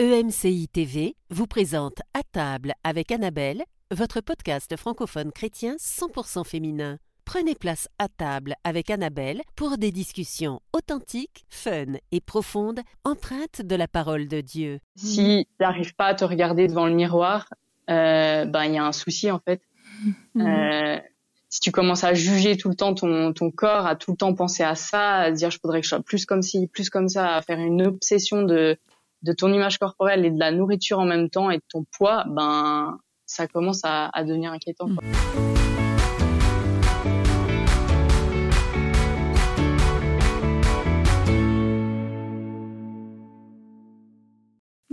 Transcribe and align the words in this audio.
EMCI 0.00 0.66
TV 0.68 1.14
vous 1.28 1.46
présente 1.46 1.98
À 2.14 2.22
table 2.22 2.72
avec 2.84 3.12
Annabelle, 3.12 3.64
votre 3.90 4.22
podcast 4.22 4.74
francophone 4.78 5.30
chrétien 5.30 5.76
100% 5.76 6.46
féminin. 6.46 6.96
Prenez 7.26 7.54
place 7.54 7.86
à 7.98 8.08
table 8.08 8.54
avec 8.64 8.88
Annabelle 8.88 9.42
pour 9.56 9.76
des 9.76 9.92
discussions 9.92 10.62
authentiques, 10.72 11.44
fun 11.50 11.98
et 12.12 12.22
profondes, 12.22 12.80
empreintes 13.04 13.60
de 13.60 13.76
la 13.76 13.88
parole 13.88 14.26
de 14.26 14.40
Dieu. 14.40 14.78
Si 14.96 15.46
tu 15.46 15.62
n'arrives 15.62 15.94
pas 15.94 16.06
à 16.06 16.14
te 16.14 16.24
regarder 16.24 16.66
devant 16.66 16.86
le 16.86 16.94
miroir, 16.94 17.52
euh, 17.90 18.46
ben 18.46 18.64
il 18.64 18.76
y 18.76 18.78
a 18.78 18.84
un 18.86 18.92
souci 18.92 19.30
en 19.30 19.38
fait. 19.38 19.60
Euh, 20.38 20.98
si 21.50 21.60
tu 21.60 21.72
commences 21.72 22.04
à 22.04 22.14
juger 22.14 22.56
tout 22.56 22.70
le 22.70 22.74
temps 22.74 22.94
ton, 22.94 23.34
ton 23.34 23.50
corps, 23.50 23.84
à 23.84 23.96
tout 23.96 24.12
le 24.12 24.16
temps 24.16 24.32
penser 24.32 24.62
à 24.62 24.76
ça, 24.76 25.16
à 25.16 25.30
dire 25.30 25.50
je 25.50 25.58
voudrais 25.62 25.80
que 25.80 25.84
je 25.84 25.90
sois 25.90 26.00
plus 26.00 26.24
comme 26.24 26.40
ci, 26.40 26.68
plus 26.68 26.88
comme 26.88 27.08
ça, 27.08 27.34
à 27.34 27.42
faire 27.42 27.58
une 27.58 27.82
obsession 27.82 28.44
de 28.44 28.78
de 29.22 29.32
ton 29.32 29.52
image 29.52 29.78
corporelle 29.78 30.24
et 30.24 30.30
de 30.30 30.38
la 30.38 30.50
nourriture 30.50 30.98
en 30.98 31.04
même 31.04 31.28
temps 31.30 31.50
et 31.50 31.58
de 31.58 31.64
ton 31.68 31.84
poids, 31.96 32.24
ben 32.28 32.98
ça 33.26 33.46
commence 33.46 33.82
à, 33.84 34.10
devenir 34.24 34.52
inquiétant. 34.52 34.88
quoi. 34.88 35.79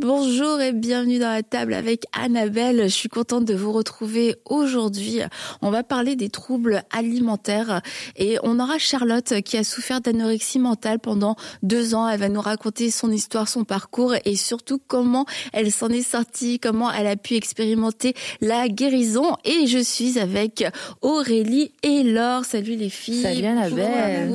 Bonjour 0.07 0.61
et 0.61 0.71
bienvenue 0.71 1.19
dans 1.19 1.33
la 1.33 1.43
table 1.43 1.73
avec 1.73 2.05
Annabelle. 2.13 2.83
Je 2.83 2.87
suis 2.87 3.09
contente 3.09 3.43
de 3.43 3.53
vous 3.53 3.73
retrouver 3.73 4.37
aujourd'hui. 4.45 5.19
On 5.61 5.69
va 5.69 5.83
parler 5.83 6.15
des 6.15 6.29
troubles 6.29 6.83
alimentaires 6.91 7.81
et 8.15 8.37
on 8.41 8.57
aura 8.61 8.77
Charlotte 8.77 9.41
qui 9.41 9.57
a 9.57 9.65
souffert 9.65 9.99
d'anorexie 9.99 10.59
mentale 10.59 10.99
pendant 10.99 11.35
deux 11.61 11.93
ans. 11.93 12.07
Elle 12.07 12.21
va 12.21 12.29
nous 12.29 12.39
raconter 12.39 12.89
son 12.89 13.11
histoire, 13.11 13.49
son 13.49 13.65
parcours 13.65 14.15
et 14.23 14.37
surtout 14.37 14.79
comment 14.87 15.25
elle 15.51 15.73
s'en 15.73 15.89
est 15.89 16.09
sortie, 16.09 16.57
comment 16.57 16.89
elle 16.89 17.07
a 17.07 17.17
pu 17.17 17.35
expérimenter 17.35 18.13
la 18.39 18.69
guérison. 18.69 19.35
Et 19.43 19.67
je 19.67 19.79
suis 19.79 20.19
avec 20.19 20.63
Aurélie 21.01 21.73
et 21.83 22.03
Laure. 22.03 22.45
Salut 22.45 22.77
les 22.77 22.89
filles. 22.89 23.23
Salut 23.23 23.45
Annabelle. 23.45 24.31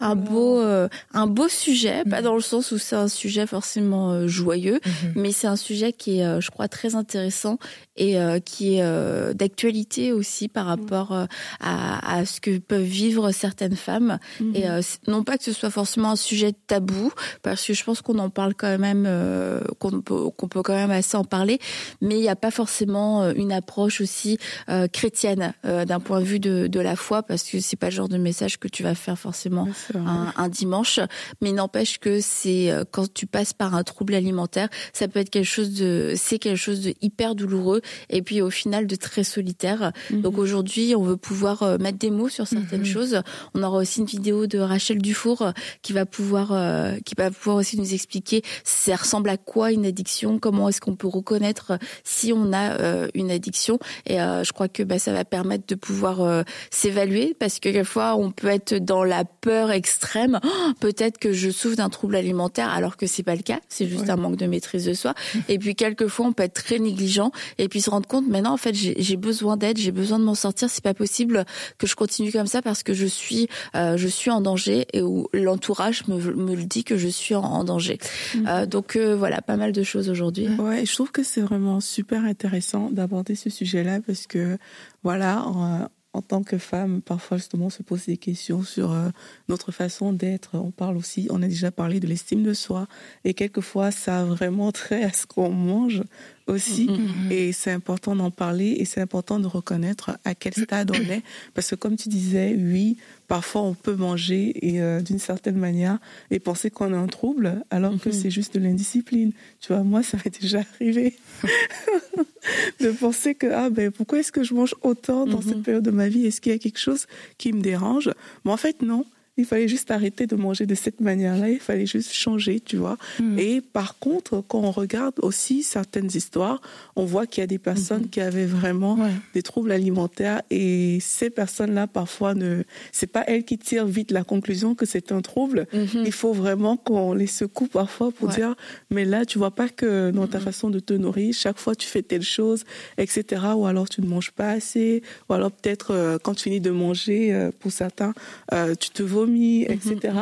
Un 0.00 0.16
beau, 0.16 0.60
euh, 0.60 0.86
un 1.14 1.26
beau 1.26 1.48
sujet, 1.48 2.04
pas 2.04 2.20
dans 2.20 2.34
le 2.34 2.42
sens 2.42 2.72
où 2.72 2.76
c'est 2.76 2.96
un 2.96 3.08
sujet 3.08 3.46
forcément 3.46 4.12
euh, 4.12 4.26
joyeux, 4.26 4.80
mais 5.14 5.32
c'est 5.32 5.46
un 5.46 5.56
sujet 5.56 5.92
qui 5.92 6.20
est, 6.20 6.24
euh, 6.24 6.40
je 6.40 6.50
crois, 6.50 6.68
très 6.68 6.94
intéressant 6.94 7.58
et 7.98 8.18
euh, 8.18 8.38
qui 8.40 8.76
est 8.76 8.82
euh, 8.82 9.34
d'actualité 9.34 10.12
aussi 10.12 10.48
par 10.48 10.66
rapport 10.66 11.12
euh, 11.12 11.26
à, 11.60 12.18
à 12.18 12.24
ce 12.24 12.40
que 12.40 12.58
peuvent 12.58 12.82
vivre 12.82 13.30
certaines 13.32 13.76
femmes. 13.76 14.18
Et 14.54 14.68
euh, 14.68 14.80
non 15.06 15.24
pas 15.24 15.36
que 15.36 15.44
ce 15.44 15.52
soit 15.52 15.70
forcément 15.70 16.12
un 16.12 16.16
sujet 16.16 16.52
tabou, 16.66 17.12
parce 17.42 17.66
que 17.66 17.74
je 17.74 17.84
pense 17.84 18.00
qu'on 18.00 18.18
en 18.18 18.30
parle 18.30 18.54
quand 18.54 18.78
même, 18.78 19.04
euh, 19.06 19.60
qu'on 19.78 20.00
peut, 20.00 20.30
qu'on 20.30 20.48
peut 20.48 20.62
quand 20.62 20.74
même 20.74 20.92
assez 20.92 21.16
en 21.16 21.24
parler, 21.24 21.58
mais 22.00 22.14
il 22.16 22.20
n'y 22.22 22.28
a 22.28 22.36
pas 22.36 22.50
forcément 22.52 23.28
une 23.30 23.52
approche 23.52 24.00
aussi 24.00 24.38
euh, 24.68 24.86
chrétienne 24.86 25.52
euh, 25.64 25.84
d'un 25.84 26.00
point 26.00 26.20
de 26.20 26.24
vue 26.24 26.40
de, 26.40 26.68
de 26.68 26.80
la 26.80 26.96
foi, 26.96 27.22
parce 27.22 27.42
que 27.42 27.60
c'est 27.60 27.76
pas 27.76 27.88
le 27.88 27.96
genre 27.96 28.08
de 28.08 28.18
message 28.18 28.58
que 28.58 28.68
tu 28.68 28.82
vas 28.82 28.94
faire 28.94 29.18
forcément 29.18 29.68
un, 29.94 30.32
un 30.36 30.48
dimanche, 30.48 31.00
mais 31.42 31.52
n'empêche 31.52 31.98
que 31.98 32.20
c'est 32.20 32.72
quand 32.92 33.12
tu 33.12 33.26
passes 33.26 33.52
par 33.52 33.74
un 33.74 33.82
trouble 33.82 34.14
alimentaire, 34.14 34.68
ça 34.92 35.08
peut 35.08 35.18
être 35.20 35.30
quelque 35.30 35.44
chose 35.44 35.74
de, 35.74 36.14
c'est 36.16 36.38
quelque 36.38 36.56
chose 36.56 36.80
de 36.80 36.94
hyper 37.00 37.34
douloureux 37.34 37.80
et 38.10 38.22
puis 38.22 38.42
au 38.42 38.50
final 38.50 38.86
de 38.86 38.96
très 38.96 39.24
solitaire. 39.24 39.92
Donc 40.10 40.38
aujourd'hui, 40.38 40.94
on 40.96 41.02
veut 41.02 41.16
pouvoir 41.16 41.62
euh, 41.62 41.78
mettre 41.78 41.98
des 41.98 42.10
mots 42.10 42.28
sur 42.28 42.46
certaines 42.46 42.84
choses. 42.84 43.22
On 43.54 43.62
aura 43.62 43.78
aussi 43.78 44.00
une 44.00 44.06
vidéo 44.06 44.46
de 44.46 44.58
Rachel 44.58 44.98
Dufour 44.98 45.42
euh, 45.42 45.52
qui 45.82 45.92
va 45.92 46.06
pouvoir, 46.06 46.52
euh, 46.52 46.96
qui 47.04 47.14
va 47.16 47.30
pouvoir 47.30 47.56
aussi 47.56 47.78
nous 47.78 47.94
expliquer 47.94 48.42
ça 48.64 48.96
ressemble 48.96 49.30
à 49.30 49.36
quoi 49.36 49.72
une 49.72 49.86
addiction, 49.86 50.38
comment 50.38 50.68
est-ce 50.68 50.80
qu'on 50.80 50.96
peut 50.96 51.08
reconnaître 51.08 51.78
si 52.04 52.32
on 52.32 52.52
a 52.52 52.78
euh, 52.80 53.08
une 53.14 53.30
addiction. 53.30 53.78
Et 54.06 54.20
euh, 54.20 54.44
je 54.44 54.52
crois 54.52 54.68
que 54.68 54.82
bah, 54.82 54.98
ça 54.98 55.12
va 55.12 55.24
permettre 55.24 55.66
de 55.66 55.74
pouvoir 55.74 56.44
s'évaluer 56.70 57.34
parce 57.38 57.54
que 57.58 57.68
quelquefois 57.68 58.16
on 58.16 58.30
peut 58.30 58.48
être 58.48 58.74
dans 58.74 59.04
la 59.04 59.24
peur 59.24 59.70
extrême. 59.70 60.40
Oh, 60.44 60.48
Peut-être 60.80 61.18
que 61.18 61.32
je 61.32 61.50
souffre 61.50 61.76
d'un 61.76 61.88
trouble 61.88 62.16
alimentaire 62.16 62.68
alors 62.68 62.96
que 62.96 63.06
c'est 63.06 63.22
pas 63.22 63.34
le 63.34 63.42
cas, 63.42 63.60
c'est 63.68 63.86
juste 63.86 64.10
un 64.10 64.16
manque 64.16 64.36
de 64.36 64.46
maîtrise 64.46 64.84
de 64.84 64.94
soi. 64.94 65.14
Et 65.48 65.58
puis 65.58 65.74
quelquefois 65.74 66.26
on 66.26 66.32
peut 66.32 66.44
être 66.44 66.54
très 66.54 66.78
négligent 66.78 67.30
et 67.58 67.68
puis 67.68 67.77
se 67.80 67.90
rendre 67.90 68.06
compte 68.06 68.26
maintenant 68.28 68.52
en 68.52 68.56
fait 68.56 68.74
j'ai 68.74 69.16
besoin 69.16 69.56
d'aide, 69.56 69.78
j'ai 69.78 69.92
besoin 69.92 70.18
de 70.18 70.24
m'en 70.24 70.34
sortir. 70.34 70.70
C'est 70.70 70.84
pas 70.84 70.94
possible 70.94 71.44
que 71.78 71.86
je 71.86 71.94
continue 71.94 72.32
comme 72.32 72.46
ça 72.46 72.62
parce 72.62 72.82
que 72.82 72.94
je 72.94 73.06
suis 73.06 73.48
euh, 73.74 73.96
je 73.96 74.08
suis 74.08 74.30
en 74.30 74.40
danger 74.40 74.86
et 74.92 75.02
où 75.02 75.28
l'entourage 75.32 76.06
me, 76.08 76.18
me 76.34 76.54
le 76.54 76.64
dit 76.64 76.84
que 76.84 76.96
je 76.96 77.08
suis 77.08 77.34
en, 77.34 77.42
en 77.42 77.64
danger. 77.64 77.98
Euh, 78.46 78.66
donc 78.66 78.96
euh, 78.96 79.16
voilà, 79.16 79.40
pas 79.42 79.56
mal 79.56 79.72
de 79.72 79.82
choses 79.82 80.08
aujourd'hui. 80.08 80.48
Ouais, 80.58 80.84
je 80.86 80.92
trouve 80.92 81.10
que 81.10 81.22
c'est 81.22 81.40
vraiment 81.40 81.80
super 81.80 82.24
intéressant 82.24 82.90
d'aborder 82.90 83.34
ce 83.34 83.50
sujet-là 83.50 84.00
parce 84.00 84.26
que, 84.26 84.58
voilà, 85.02 85.42
en, 85.46 85.88
en 86.12 86.22
tant 86.22 86.42
que 86.42 86.58
femme, 86.58 87.02
parfois 87.02 87.36
justement, 87.36 87.66
on 87.66 87.70
se 87.70 87.82
pose 87.82 88.06
des 88.06 88.16
questions 88.16 88.62
sur 88.62 88.92
euh, 88.92 89.10
notre 89.48 89.72
façon 89.72 90.12
d'être. 90.12 90.56
On 90.56 90.70
parle 90.70 90.96
aussi, 90.96 91.28
on 91.30 91.42
a 91.42 91.46
déjà 91.46 91.70
parlé 91.70 92.00
de 92.00 92.06
l'estime 92.06 92.42
de 92.42 92.54
soi 92.54 92.86
et 93.24 93.34
quelquefois, 93.34 93.90
ça 93.90 94.20
a 94.20 94.24
vraiment 94.24 94.72
trait 94.72 95.04
à 95.04 95.12
ce 95.12 95.26
qu'on 95.26 95.50
mange 95.50 96.02
aussi. 96.48 96.88
Et 97.30 97.52
c'est 97.52 97.70
important 97.70 98.16
d'en 98.16 98.30
parler 98.30 98.76
et 98.78 98.84
c'est 98.84 99.00
important 99.00 99.38
de 99.38 99.46
reconnaître 99.46 100.18
à 100.24 100.34
quel 100.34 100.54
stade 100.64 100.90
on 100.90 101.10
est. 101.10 101.22
Parce 101.54 101.70
que 101.70 101.74
comme 101.74 101.96
tu 101.96 102.08
disais, 102.08 102.54
oui, 102.58 102.96
parfois 103.26 103.62
on 103.62 103.74
peut 103.74 103.94
manger 103.94 104.54
et 104.66 104.80
euh, 104.80 105.00
d'une 105.00 105.18
certaine 105.18 105.56
manière 105.56 105.98
et 106.30 106.38
penser 106.38 106.70
qu'on 106.70 106.92
a 106.92 106.96
un 106.96 107.06
trouble 107.06 107.62
alors 107.70 107.98
que 107.98 108.10
c'est 108.10 108.30
juste 108.30 108.54
de 108.54 108.60
l'indiscipline. 108.60 109.32
Tu 109.60 109.72
vois, 109.72 109.82
moi, 109.82 110.02
ça 110.02 110.16
m'est 110.24 110.40
déjà 110.40 110.62
arrivé 110.74 111.16
de 112.80 112.90
penser 112.90 113.34
que 113.34 113.46
ah 113.46 113.70
ben 113.70 113.90
pourquoi 113.90 114.20
est-ce 114.20 114.32
que 114.32 114.42
je 114.42 114.54
mange 114.54 114.74
autant 114.82 115.26
dans 115.26 115.40
cette 115.40 115.62
période 115.62 115.84
de 115.84 115.90
ma 115.90 116.08
vie? 116.08 116.26
Est-ce 116.26 116.40
qu'il 116.40 116.52
y 116.52 116.54
a 116.54 116.58
quelque 116.58 116.80
chose 116.80 117.06
qui 117.36 117.52
me 117.52 117.60
dérange? 117.60 118.10
Mais 118.44 118.52
en 118.52 118.56
fait 118.56 118.82
non. 118.82 119.04
Il 119.38 119.44
fallait 119.44 119.68
juste 119.68 119.90
arrêter 119.90 120.26
de 120.26 120.36
manger 120.36 120.66
de 120.66 120.74
cette 120.74 121.00
manière-là. 121.00 121.48
Il 121.50 121.60
fallait 121.60 121.86
juste 121.86 122.12
changer, 122.12 122.60
tu 122.60 122.76
vois. 122.76 122.96
Et 123.38 123.60
par 123.60 123.98
contre, 123.98 124.42
quand 124.46 124.58
on 124.60 124.70
regarde 124.72 125.14
aussi 125.22 125.62
certaines 125.62 126.10
histoires, 126.12 126.60
on 126.96 127.04
voit 127.04 127.26
qu'il 127.26 127.40
y 127.40 127.44
a 127.44 127.46
des 127.46 127.58
personnes 127.58 128.08
qui 128.08 128.20
avaient 128.20 128.46
vraiment 128.46 128.96
Ouais. 128.96 129.12
des 129.34 129.42
troubles 129.42 129.70
alimentaires 129.72 130.42
et 130.50 130.98
ces 131.00 131.30
personnes-là, 131.30 131.86
parfois, 131.86 132.34
ne, 132.34 132.64
c'est 132.92 133.06
pas 133.06 133.22
elles 133.28 133.44
qui 133.44 133.58
tirent 133.58 133.86
vite 133.86 134.10
la 134.10 134.24
conclusion 134.24 134.74
que 134.74 134.86
c'est 134.86 135.12
un 135.12 135.20
trouble. 135.20 135.66
Il 136.04 136.12
faut 136.12 136.32
vraiment 136.32 136.76
qu'on 136.76 137.12
les 137.12 137.26
secoue 137.28 137.68
parfois 137.68 138.10
pour 138.10 138.28
Ouais. 138.28 138.34
dire, 138.34 138.54
mais 138.90 139.04
là, 139.04 139.24
tu 139.24 139.38
vois 139.38 139.52
pas 139.52 139.68
que 139.68 140.10
dans 140.10 140.26
ta 140.26 140.40
façon 140.40 140.68
de 140.70 140.80
te 140.80 140.92
nourrir, 140.94 141.32
chaque 141.32 141.58
fois 141.58 141.74
tu 141.76 141.86
fais 141.86 142.02
telle 142.02 142.22
chose, 142.22 142.64
etc. 142.96 143.42
Ou 143.56 143.66
alors 143.66 143.88
tu 143.88 144.00
ne 144.02 144.06
manges 144.08 144.32
pas 144.32 144.50
assez, 144.50 145.02
ou 145.28 145.32
alors 145.34 145.52
peut-être 145.52 145.92
euh, 145.92 146.18
quand 146.20 146.34
tu 146.34 146.44
finis 146.44 146.60
de 146.60 146.70
manger, 146.70 147.32
euh, 147.32 147.50
pour 147.60 147.70
certains, 147.70 148.14
euh, 148.52 148.74
tu 148.74 148.90
te 148.90 149.02
vomis, 149.04 149.27
etc. 149.36 150.14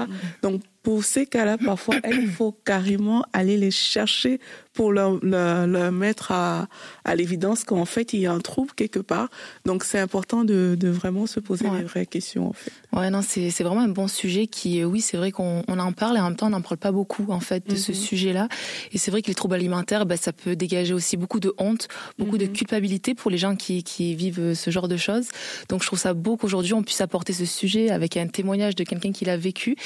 Donc 0.43 0.63
pour 0.83 1.03
ces 1.05 1.27
cas-là, 1.27 1.59
parfois, 1.59 1.97
il 2.09 2.29
faut 2.29 2.53
carrément 2.53 3.25
aller 3.33 3.57
les 3.57 3.73
chercher 3.73 4.39
pour 4.77 4.93
leur, 4.93 5.19
leur, 5.25 5.67
leur 5.67 5.91
mettre 5.91 6.31
à, 6.33 6.69
à 7.05 7.15
l'évidence 7.17 7.65
qu'en 7.65 7.85
fait, 7.87 8.13
il 8.13 8.21
y 8.21 8.27
a 8.27 8.33
un 8.33 8.39
trouble 8.41 8.71
quelque 8.77 9.01
part. 9.01 9.29
Donc, 9.65 9.83
c'est 9.85 9.99
important 9.99 10.45
de, 10.45 10.77
de 10.79 10.89
vraiment 10.89 11.27
se 11.27 11.41
poser 11.41 11.67
Ouais. 11.67 11.79
les 11.79 11.85
vraies 11.85 12.07
questions, 12.07 12.49
en 12.49 12.53
fait. 12.53 12.71
Ouais, 12.93 13.11
non, 13.11 13.23
c'est 13.23 13.51
c'est 13.51 13.65
vraiment 13.65 13.81
un 13.81 13.89
bon 13.89 14.07
sujet 14.09 14.47
qui, 14.47 14.81
euh, 14.81 14.85
oui, 14.85 15.01
c'est 15.01 15.17
vrai 15.17 15.33
qu'on 15.33 15.63
on 15.67 15.79
en 15.79 15.93
parle 15.93 16.17
et 16.17 16.21
en 16.21 16.25
même 16.25 16.37
temps 16.37 16.47
on 16.47 16.51
n'en 16.51 16.61
parle 16.61 16.77
pas 16.77 16.93
beaucoup 16.93 17.27
en 17.31 17.41
fait 17.41 17.67
de 17.69 17.75
ce 17.77 17.93
sujet-là. 17.93 18.49
Et 18.93 18.99
c'est 18.99 19.11
vrai 19.11 19.23
que 19.23 19.29
les 19.29 19.35
troubles 19.35 19.55
alimentaires, 19.55 20.07
bah, 20.07 20.17
ça 20.17 20.33
peut 20.33 20.55
dégager 20.57 20.93
aussi 20.95 21.17
beaucoup 21.17 21.41
de 21.41 21.53
honte, 21.59 21.89
beaucoup 22.19 22.39
de 22.39 22.47
culpabilité 22.47 23.15
pour 23.15 23.31
les 23.31 23.39
gens 23.39 23.57
qui, 23.57 23.83
qui 23.83 24.15
vivent 24.15 24.41
euh, 24.41 24.55
ce 24.55 24.71
genre 24.71 24.89
de 24.89 24.97
choses. 24.97 25.29
Donc 25.69 25.83
je 25.83 25.87
trouve 25.87 25.99
ça 25.99 26.13
beau 26.15 26.37
qu'aujourd'hui 26.37 26.75
on 26.75 26.83
puisse 26.83 27.01
apporter 27.01 27.33
ce 27.33 27.45
sujet 27.47 27.91
avec 27.91 28.17
un 28.17 28.27
témoignage 28.29 28.75
de 28.77 28.85
quelqu'un 28.85 29.13
qui 29.13 29.25
l'a 29.25 29.37
vécu. 29.37 29.77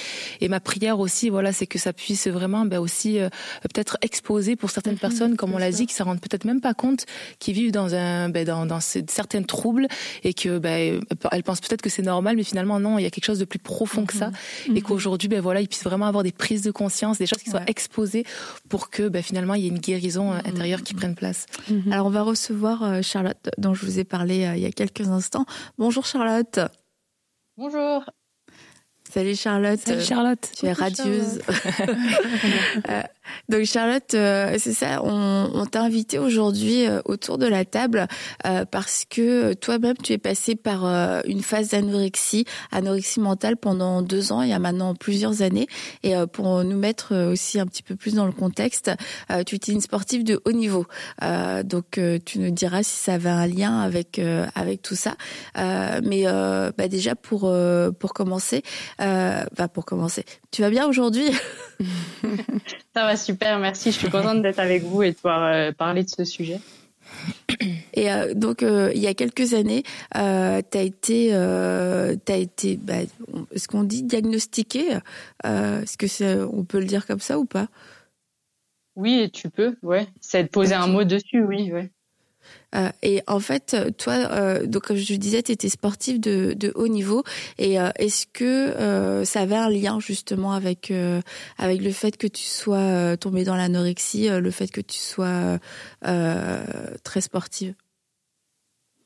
Et 0.41 0.49
ma 0.49 0.61
prière 0.61 0.99
aussi, 1.01 1.29
voilà, 1.31 1.53
c'est 1.53 1.67
que 1.67 1.79
ça 1.79 1.93
puisse 1.93 2.27
vraiment 2.29 2.65
bah, 2.67 2.81
aussi 2.81 3.19
euh, 3.21 3.29
peut-être 3.63 3.97
exposer 4.03 4.57
pour 4.57 4.71
certaines 4.83 4.99
personnes, 4.99 5.37
comme 5.37 5.53
on 5.53 5.59
l'a 5.59 5.71
dit, 5.71 5.87
qui 5.87 5.95
s'en 5.95 6.05
rendent 6.05 6.21
peut-être 6.21 6.45
même 6.45 6.61
pas 6.61 6.75
compte, 6.75 7.05
qui 7.39 7.53
vivent 7.53 7.73
dans 7.73 7.95
un, 7.95 8.29
bah, 8.31 8.45
dans, 8.45 8.65
dans 8.67 8.81
ce- 8.81 8.99
certains 9.09 9.43
troubles 9.43 9.87
et 10.25 10.33
que 10.35 10.61
elles 11.33 11.43
pensent 11.43 11.61
peut-être 11.61 11.83
que 11.83 11.91
c'est 11.91 12.03
normal, 12.03 12.37
mais 12.37 12.45
finalement 12.45 12.81
non, 12.81 12.99
il 12.99 13.03
y 13.03 13.07
a 13.07 13.11
quelque 13.11 13.25
chose 13.27 13.39
de 13.39 13.45
plus 13.45 13.59
profond 13.59 14.07
que 14.07 14.15
ça, 14.15 14.31
et 14.75 14.81
qu'aujourd'hui, 14.81 15.29
ben 15.29 15.41
voilà, 15.41 15.61
ils 15.61 15.69
puissent 15.69 15.85
vraiment 15.85 16.07
avoir 16.07 16.25
des 16.25 16.33
prises 16.33 16.63
de 16.63 16.71
conscience, 16.71 17.19
des 17.19 17.27
choses 17.27 17.43
qui 17.43 17.51
soient 17.51 17.61
Ouais. 17.61 17.67
exposées 17.69 18.25
pour 18.69 18.89
que 18.91 19.09
ben, 19.09 19.23
finalement 19.23 19.55
il 19.55 19.63
y 19.63 19.67
ait 19.67 19.71
une 19.71 19.79
guérison 19.81 20.33
euh, 20.33 20.39
intérieure 20.45 20.83
qui 20.83 20.95
prenne 20.95 21.15
place. 21.15 21.47
Alors 21.91 22.07
on 22.07 22.11
va 22.11 22.23
recevoir 22.23 22.83
euh, 22.83 23.03
Charlotte 23.03 23.51
dont 23.59 23.75
je 23.75 23.85
vous 23.85 23.99
ai 23.99 24.05
parlé 24.05 24.45
euh, 24.47 24.57
il 24.57 24.63
y 24.63 24.67
a 24.67 24.73
quelques 24.73 25.09
instants. 25.09 25.45
Bonjour 25.79 26.07
Charlotte. 26.07 26.59
Bonjour. 27.59 28.05
Salut 29.13 29.35
Charlotte. 29.35 29.81
Salut 29.81 30.03
Charlotte. 30.03 30.51
Tu 30.57 30.67
es 30.67 30.73
radieuse. 30.73 31.41
Donc 33.49 33.65
Charlotte, 33.65 34.15
euh, 34.15 34.57
c'est 34.59 34.73
ça, 34.73 35.03
on, 35.03 35.67
t'a 35.67 35.83
invité 35.83 36.19
aujourd'hui 36.19 36.87
euh, 36.87 37.01
autour 37.05 37.39
de 37.39 37.47
la 37.47 37.65
table 37.65 38.07
euh, 38.47 38.65
parce 38.65 39.05
que 39.09 39.55
toi-même 39.55 39.97
tu 39.97 40.13
es 40.13 40.19
passé 40.19 40.57
par 40.57 40.85
une 41.27 41.43
phase 41.43 41.71
d'anorexie, 41.71 42.45
anorexie 42.71 43.21
mentale 43.21 43.57
pendant 43.57 44.03
deux 44.03 44.33
ans, 44.33 44.43
il 44.43 44.51
y 44.51 44.53
a 44.53 44.59
maintenant 44.59 44.95
plusieurs 44.95 45.43
années. 45.43 45.67
Et 46.03 46.15
pour 46.33 46.65
nous 46.65 46.77
mettre 46.77 47.15
aussi 47.31 47.59
un 47.61 47.67
petit 47.67 47.83
peu 47.83 47.97
plus 47.97 48.15
dans 48.15 48.27
le 48.27 48.33
contexte, 48.33 48.91
tu 49.47 49.57
étais 49.57 49.73
une 49.73 49.81
sportive 49.81 50.25
de 50.25 50.41
haut 50.45 50.53
niveau. 50.53 50.87
donc 51.65 52.01
tu 52.25 52.39
nous 52.39 52.51
diras 52.51 52.83
si 52.83 52.97
ça 52.97 53.15
avait 53.15 53.31
un 53.31 53.47
lien 53.47 53.81
avec 53.81 54.21
avec 54.55 54.83
tout 54.83 54.97
ça. 54.97 55.15
mais 55.57 56.25
bah 56.25 56.89
déjà 56.89 57.15
pour 57.15 57.53
commencer, 58.15 58.63
bah 58.99 59.69
pour 59.73 59.85
commencer, 59.85 60.25
tu 60.51 60.63
vas 60.63 60.71
bien 60.71 60.87
aujourd'hui? 60.89 61.31
Ça 62.95 63.05
va 63.05 63.17
super, 63.17 63.59
merci. 63.59 63.93
Je 63.93 63.99
suis 63.99 64.11
contente 64.11 64.43
d'être 64.43 64.59
avec 64.59 64.83
vous 64.83 65.03
et 65.03 65.11
de 65.11 65.15
pouvoir 65.15 65.45
euh, 65.45 65.73
parler 65.73 66.03
de 66.03 66.09
ce 66.09 66.25
sujet. 66.25 66.61
Et 67.95 68.11
euh, 68.11 68.35
donc, 68.35 68.63
euh, 68.63 68.91
il 68.95 69.01
y 69.01 69.07
a 69.07 69.15
quelques 69.15 69.55
années, 69.55 69.83
euh, 70.17 70.63
tu 70.71 70.79
as 70.79 70.83
été, 70.83 71.35
as 71.35 72.37
été 72.37 72.77
bah, 72.77 72.95
est-ce 73.53 73.69
qu'on 73.69 73.85
dit 73.85 74.03
diagnostiqué? 74.03 74.99
Est-ce 75.45 75.97
que 75.97 76.07
c'est, 76.07 76.41
on 76.41 76.65
peut 76.65 76.79
le 76.79 76.87
dire 76.87 77.07
comme 77.07 77.21
ça 77.21 77.39
ou 77.39 77.45
pas? 77.45 77.69
Oui, 78.97 79.31
tu 79.31 79.51
peux, 79.51 79.77
ouais. 79.83 80.07
C'est 80.21 80.45
de 80.45 80.49
poser 80.49 80.75
un 80.75 80.87
mot 80.87 81.05
dessus, 81.05 81.43
oui, 81.43 81.73
ouais. 81.73 81.91
Euh, 82.75 82.89
et 83.03 83.23
en 83.27 83.41
fait, 83.41 83.77
toi, 83.99 84.13
euh, 84.13 84.67
donc 84.67 84.85
comme 84.85 84.97
je 84.97 85.15
disais, 85.15 85.43
tu 85.43 85.53
étais 85.53 85.69
sportif 85.69 86.21
de, 86.21 86.55
de, 86.55 86.73
haut 86.75 86.89
niveau. 86.89 87.25
Et 87.59 87.81
euh, 87.81 87.91
est-ce 87.97 88.27
que 88.27 89.25
ça 89.25 89.41
avait 89.41 89.57
un 89.57 89.71
lien 89.71 90.01
justement 90.01 90.53
avec 90.53 90.93
avec 91.59 91.83
le 91.83 91.93
fait 91.93 92.17
que 92.17 92.27
tu 92.27 92.45
sois 92.45 93.17
tombé 93.17 93.45
dans 93.45 93.57
l'anorexie, 93.57 94.29
le 94.29 94.51
fait 94.51 94.69
que 94.71 94.81
tu 94.81 94.99
sois 94.99 95.59
très 96.03 97.21
sportive? 97.21 97.75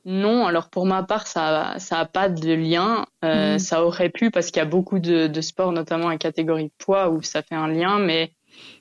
Non, 0.06 0.46
alors 0.46 0.68
pour 0.68 0.84
ma 0.84 1.02
part, 1.02 1.26
ça 1.26 1.76
ça 1.78 1.98
a 1.98 2.04
pas 2.04 2.28
de 2.28 2.52
lien. 2.52 3.06
Mmh. 3.22 3.58
Ça 3.58 3.84
aurait 3.84 4.10
pu 4.10 4.30
parce 4.30 4.48
qu'il 4.48 4.58
y 4.58 4.60
a 4.60 4.66
beaucoup 4.66 4.98
de, 4.98 5.28
de 5.28 5.40
sports, 5.40 5.72
notamment 5.72 6.08
en 6.08 6.18
catégorie 6.18 6.70
poids, 6.76 7.08
où 7.08 7.22
ça 7.22 7.42
fait 7.42 7.54
un 7.54 7.68
lien, 7.68 7.98
mais 7.98 8.32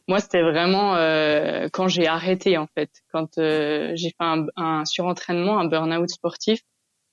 moi, 0.07 0.19
c'était 0.19 0.41
vraiment 0.41 0.95
euh, 0.95 1.67
quand 1.71 1.87
j'ai 1.87 2.07
arrêté 2.07 2.57
en 2.57 2.67
fait, 2.67 2.89
quand 3.11 3.37
euh, 3.37 3.91
j'ai 3.95 4.09
fait 4.09 4.15
un, 4.19 4.45
un, 4.55 4.85
surentraînement, 4.85 5.59
un 5.59 5.65
burn-out 5.65 6.09
sportif. 6.09 6.59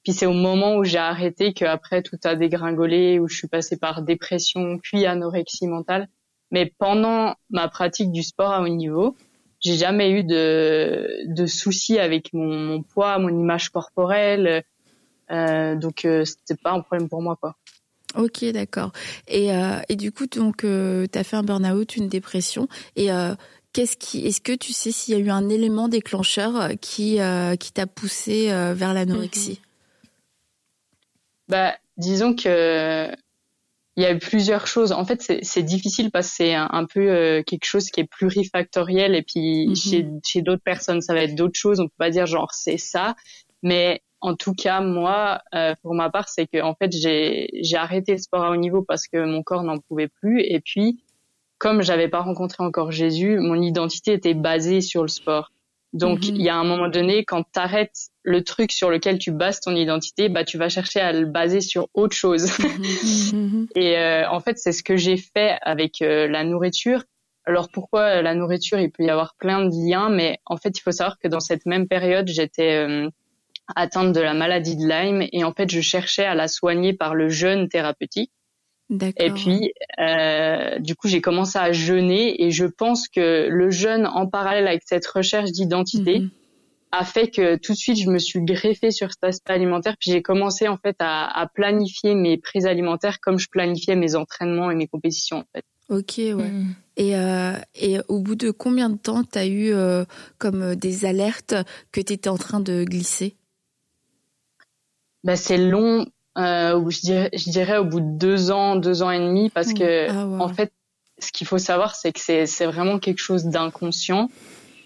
Puis 0.02 0.12
c'est 0.14 0.26
au 0.26 0.32
moment 0.32 0.76
où 0.76 0.84
j'ai 0.84 0.98
arrêté 0.98 1.52
qu'après 1.52 2.02
tout 2.02 2.18
a 2.24 2.34
dégringolé, 2.34 3.18
où 3.18 3.28
je 3.28 3.36
suis 3.36 3.48
passée 3.48 3.78
par 3.78 4.02
dépression, 4.02 4.78
puis 4.82 5.04
anorexie 5.04 5.66
mentale. 5.66 6.08
Mais 6.50 6.72
pendant 6.78 7.34
ma 7.50 7.68
pratique 7.68 8.10
du 8.10 8.22
sport 8.22 8.50
à 8.50 8.62
haut 8.62 8.68
niveau, 8.68 9.16
j'ai 9.60 9.74
jamais 9.74 10.10
eu 10.10 10.24
de, 10.24 11.06
de 11.26 11.46
soucis 11.46 11.98
avec 11.98 12.32
mon, 12.32 12.58
mon 12.58 12.82
poids, 12.82 13.18
mon 13.18 13.28
image 13.28 13.68
corporelle. 13.68 14.64
Euh, 15.30 15.76
donc 15.76 16.04
euh, 16.04 16.24
c'était 16.24 16.60
pas 16.60 16.72
un 16.72 16.80
problème 16.80 17.08
pour 17.08 17.22
moi 17.22 17.36
quoi. 17.36 17.54
Ok, 18.16 18.44
d'accord. 18.46 18.92
Et, 19.28 19.52
euh, 19.52 19.80
et 19.88 19.96
du 19.96 20.12
coup, 20.12 20.26
donc, 20.26 20.64
euh, 20.64 21.06
tu 21.12 21.18
as 21.18 21.24
fait 21.24 21.36
un 21.36 21.42
burn-out, 21.42 21.96
une 21.96 22.08
dépression. 22.08 22.68
Et 22.96 23.12
euh, 23.12 23.34
qu'est-ce 23.72 23.96
qui, 23.96 24.26
est-ce 24.26 24.40
que 24.40 24.52
tu 24.52 24.72
sais 24.72 24.90
s'il 24.90 25.14
y 25.14 25.16
a 25.16 25.20
eu 25.20 25.30
un 25.30 25.48
élément 25.48 25.88
déclencheur 25.88 26.70
qui, 26.80 27.18
qui 27.60 27.72
t'a 27.72 27.86
poussé 27.86 28.48
vers 28.74 28.94
l'anorexie? 28.94 29.60
Bah, 31.48 31.76
disons 31.96 32.34
que 32.34 33.10
il 33.96 34.04
y 34.04 34.06
a 34.06 34.12
eu 34.12 34.18
plusieurs 34.18 34.66
choses. 34.66 34.92
En 34.92 35.04
fait, 35.04 35.42
c'est 35.42 35.62
difficile 35.62 36.10
parce 36.10 36.28
que 36.30 36.36
c'est 36.36 36.54
un, 36.54 36.86
peu 36.86 37.42
quelque 37.46 37.64
chose 37.66 37.90
qui 37.90 38.00
est 38.00 38.08
plurifactoriel 38.08 39.14
et 39.14 39.22
puis 39.22 39.66
mm-hmm. 39.66 39.90
chez, 39.90 40.06
chez 40.24 40.42
d'autres 40.42 40.62
personnes, 40.62 41.02
ça 41.02 41.12
va 41.12 41.22
être 41.22 41.34
d'autres 41.34 41.58
choses. 41.58 41.80
On 41.80 41.88
peut 41.88 41.94
pas 41.98 42.10
dire 42.10 42.26
genre 42.26 42.52
c'est 42.52 42.78
ça, 42.78 43.14
mais 43.62 44.00
en 44.20 44.34
tout 44.34 44.54
cas, 44.54 44.80
moi, 44.80 45.40
euh, 45.54 45.74
pour 45.82 45.94
ma 45.94 46.10
part, 46.10 46.28
c'est 46.28 46.46
que 46.46 46.62
en 46.62 46.74
fait, 46.74 46.92
j'ai 46.92 47.76
arrêté 47.76 48.12
le 48.12 48.18
sport 48.18 48.44
à 48.44 48.50
haut 48.50 48.56
niveau 48.56 48.82
parce 48.82 49.06
que 49.08 49.24
mon 49.24 49.42
corps 49.42 49.62
n'en 49.62 49.78
pouvait 49.78 50.08
plus. 50.08 50.42
Et 50.42 50.60
puis, 50.60 51.02
comme 51.58 51.82
j'avais 51.82 52.08
pas 52.08 52.20
rencontré 52.20 52.62
encore 52.62 52.90
Jésus, 52.90 53.38
mon 53.38 53.60
identité 53.60 54.12
était 54.12 54.34
basée 54.34 54.80
sur 54.80 55.02
le 55.02 55.08
sport. 55.08 55.52
Donc, 55.92 56.20
mhm. 56.20 56.36
il 56.36 56.42
y 56.42 56.48
a 56.48 56.56
un 56.56 56.64
moment 56.64 56.88
donné, 56.88 57.24
quand 57.24 57.42
tu 57.42 57.58
arrêtes 57.58 58.10
le 58.22 58.44
truc 58.44 58.70
sur 58.70 58.90
lequel 58.90 59.18
tu 59.18 59.32
bases 59.32 59.60
ton 59.60 59.74
identité, 59.74 60.28
bah, 60.28 60.44
tu 60.44 60.56
vas 60.56 60.68
chercher 60.68 61.00
à 61.00 61.12
le 61.12 61.26
baser 61.26 61.60
sur 61.60 61.88
autre 61.94 62.16
chose. 62.16 62.50
Mhm. 62.58 62.80
Mhm. 63.32 63.66
et 63.74 63.96
euh, 63.96 64.28
en 64.28 64.40
fait, 64.40 64.58
c'est 64.58 64.72
ce 64.72 64.82
que 64.82 64.96
j'ai 64.96 65.16
fait 65.16 65.56
avec 65.62 66.02
euh, 66.02 66.28
la 66.28 66.44
nourriture. 66.44 67.04
Alors 67.46 67.68
pourquoi 67.72 68.22
la 68.22 68.34
nourriture 68.34 68.78
Il 68.78 68.90
peut 68.90 69.04
y 69.04 69.10
avoir 69.10 69.34
plein 69.36 69.64
de 69.64 69.70
liens, 69.70 70.10
mais 70.10 70.38
en 70.46 70.56
fait, 70.56 70.76
il 70.76 70.80
faut 70.82 70.92
savoir 70.92 71.18
que 71.18 71.28
dans 71.28 71.40
cette 71.40 71.64
même 71.64 71.88
période, 71.88 72.28
j'étais 72.28 72.86
atteinte 73.76 74.12
de 74.12 74.20
la 74.20 74.34
maladie 74.34 74.76
de 74.76 74.86
Lyme 74.86 75.26
et 75.32 75.44
en 75.44 75.52
fait 75.52 75.70
je 75.70 75.80
cherchais 75.80 76.24
à 76.24 76.34
la 76.34 76.48
soigner 76.48 76.92
par 76.92 77.14
le 77.14 77.28
jeûne 77.28 77.68
thérapeutique. 77.68 78.32
Et 79.18 79.30
puis 79.30 79.72
euh, 80.00 80.78
du 80.80 80.96
coup 80.96 81.06
j'ai 81.06 81.20
commencé 81.20 81.56
à 81.58 81.70
jeûner 81.70 82.42
et 82.42 82.50
je 82.50 82.64
pense 82.66 83.08
que 83.08 83.48
le 83.48 83.70
jeûne 83.70 84.06
en 84.06 84.26
parallèle 84.26 84.66
avec 84.66 84.82
cette 84.84 85.06
recherche 85.06 85.52
d'identité 85.52 86.20
mhm. 86.20 86.30
a 86.90 87.04
fait 87.04 87.28
que 87.28 87.54
tout 87.54 87.72
de 87.72 87.76
suite 87.76 88.00
je 88.00 88.10
me 88.10 88.18
suis 88.18 88.42
greffée 88.42 88.90
sur 88.90 89.12
cet 89.12 89.22
aspect 89.22 89.52
alimentaire 89.52 89.94
puis 90.00 90.10
j'ai 90.10 90.22
commencé 90.22 90.66
en 90.66 90.76
fait 90.76 90.96
à, 90.98 91.24
à, 91.40 91.46
planifier 91.46 92.16
mes 92.16 92.36
prises 92.36 92.66
alimentaires 92.66 93.20
comme 93.20 93.38
je 93.38 93.46
planifiais 93.48 93.94
mes 93.94 94.16
entraînements 94.16 94.72
et 94.72 94.74
mes 94.74 94.88
compétitions 94.88 95.38
en 95.38 95.44
fait. 95.54 95.64
Ok, 95.90 96.14
ouais. 96.18 96.34
Mhm. 96.34 96.74
Et, 96.96 97.16
euh, 97.16 97.54
et 97.74 97.98
au 98.08 98.20
bout 98.20 98.36
de 98.36 98.50
combien 98.50 98.90
de 98.90 98.96
temps 98.96 99.24
tu 99.24 99.38
as 99.38 99.46
eu 99.46 99.72
euh, 99.72 100.04
comme 100.38 100.76
des 100.76 101.04
alertes 101.04 101.54
que 101.92 102.00
tu 102.00 102.12
étais 102.12 102.28
en 102.28 102.36
train 102.36 102.60
de 102.60 102.84
glisser? 102.84 103.36
Bah, 105.24 105.36
c'est 105.36 105.58
long. 105.58 106.06
Euh, 106.38 106.88
je 106.88 107.00
dirais, 107.00 107.30
je 107.32 107.50
dirais 107.50 107.78
au 107.78 107.84
bout 107.84 108.00
de 108.00 108.18
deux 108.18 108.50
ans, 108.50 108.76
deux 108.76 109.02
ans 109.02 109.10
et 109.10 109.18
demi, 109.18 109.50
parce 109.50 109.72
que 109.72 110.10
ah, 110.10 110.26
en 110.42 110.48
fait, 110.48 110.72
ce 111.18 111.32
qu'il 111.32 111.46
faut 111.46 111.58
savoir, 111.58 111.94
c'est 111.94 112.12
que 112.12 112.20
c'est, 112.20 112.46
c'est 112.46 112.66
vraiment 112.66 112.98
quelque 112.98 113.18
chose 113.18 113.44
d'inconscient 113.44 114.28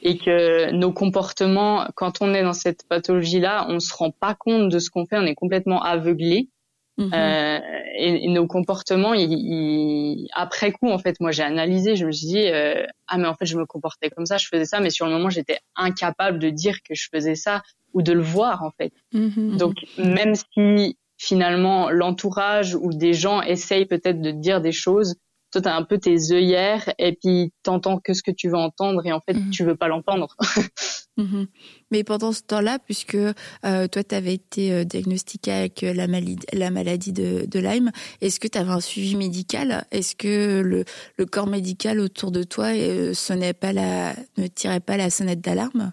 et 0.03 0.19
que 0.19 0.71
nos 0.73 0.93
comportements, 0.93 1.87
quand 1.95 2.21
on 2.21 2.35
est 2.35 2.43
dans 2.43 2.53
cette 2.53 2.87
pathologie-là, 2.89 3.67
on 3.71 3.81
se 3.81 3.95
rend 3.95 4.11
pas 4.11 4.35
compte 4.35 4.69
de 4.69 4.79
ce 4.79 4.91
qu'on 4.91 5.07
fait, 5.07 5.17
on 5.17 5.25
est 5.25 5.35
complètement 5.35 5.83
aveuglé. 5.83 6.49
Euh, 7.01 7.59
et, 7.97 8.29
nos 8.29 8.47
comportements, 8.47 9.15
ils, 9.15 10.29
après 10.33 10.71
coup, 10.73 10.89
en 10.89 10.99
fait, 10.99 11.19
moi 11.21 11.33
j'ai 11.33 11.43
analysé, 11.43 11.97
je 11.97 12.07
me 12.07 12.13
suis 12.13 12.27
dit 12.27 12.47
euh, 12.47 12.87
ah 13.09 13.19
mais 13.19 13.27
en 13.27 13.35
fait 13.35 13.47
je 13.47 13.57
me 13.57 13.67
comportais 13.67 14.11
comme 14.11 14.27
ça, 14.27 14.37
je 14.37 14.47
faisais 14.47 14.65
ça, 14.65 14.81
mais 14.81 14.91
sur 14.91 15.07
le 15.07 15.13
moment 15.13 15.29
j'étais 15.29 15.59
incapable 15.77 16.39
de 16.39 16.51
dire 16.51 16.79
que 16.89 16.95
je 16.95 17.09
faisais 17.13 17.35
ça 17.35 17.63
ou 17.93 18.03
de 18.03 18.13
le 18.13 18.23
voir 18.23 18.63
en 18.63 18.71
fait. 18.71 18.93
Mhm. 19.13 19.57
Donc 19.57 19.75
même 19.99 20.35
si 20.35 20.97
finalement 21.19 21.91
l'entourage 21.91 22.75
ou 22.75 22.93
des 22.93 23.13
gens 23.13 23.43
essayent 23.43 23.87
peut-être 23.87 24.21
de 24.21 24.31
dire 24.31 24.61
des 24.61 24.73
choses, 24.73 25.17
toi 25.55 25.63
t'as 25.63 25.77
un 25.77 25.85
peu 25.85 25.99
tes 25.99 26.33
œillères 26.33 26.93
et 26.99 27.13
puis 27.13 27.53
t'entends 27.63 27.99
que 27.99 28.13
ce 28.13 28.23
que 28.23 28.31
tu 28.31 28.49
veux 28.49 28.57
entendre 28.57 29.07
et 29.07 29.13
en 29.13 29.21
fait 29.21 29.35
mhm. 29.35 29.51
tu 29.51 29.65
veux 29.65 29.77
pas 29.77 29.89
l'entendre. 29.89 30.37
Mhm. 31.17 31.47
Mais 31.93 32.03
pendant 32.03 32.33
ce 32.33 32.43
temps-là, 32.43 32.81
puisque 32.81 33.15
euh, 33.15 33.35
toi 33.63 34.03
tu 34.03 34.15
avais 34.17 34.35
été 34.35 34.73
euh, 34.73 34.83
diagnostiqué 34.83 35.53
avec 35.53 35.85
euh, 35.85 35.95
la 35.95 36.09
maladie, 36.09 36.45
la 36.53 36.73
maladie 36.73 37.13
de, 37.13 37.47
de 37.47 37.59
Lyme, 37.61 37.93
est-ce 38.21 38.41
que 38.41 38.49
tu 38.49 38.59
avais 38.59 38.73
un 38.73 38.81
suivi 38.81 39.15
médical? 39.15 39.87
Est-ce 39.93 40.17
que 40.17 40.61
le, 40.61 40.85
le, 41.17 41.27
corps 41.27 41.47
médical 41.47 42.01
autour 42.01 42.33
de 42.33 42.43
toi 42.43 42.71
sonnait 43.15 43.53
pas 43.53 43.73
la, 43.73 44.13
ne 44.39 44.49
tirait 44.49 44.81
pas 44.81 44.97
la 44.97 45.09
sonnette 45.09 45.41
d'alarme? 45.41 45.93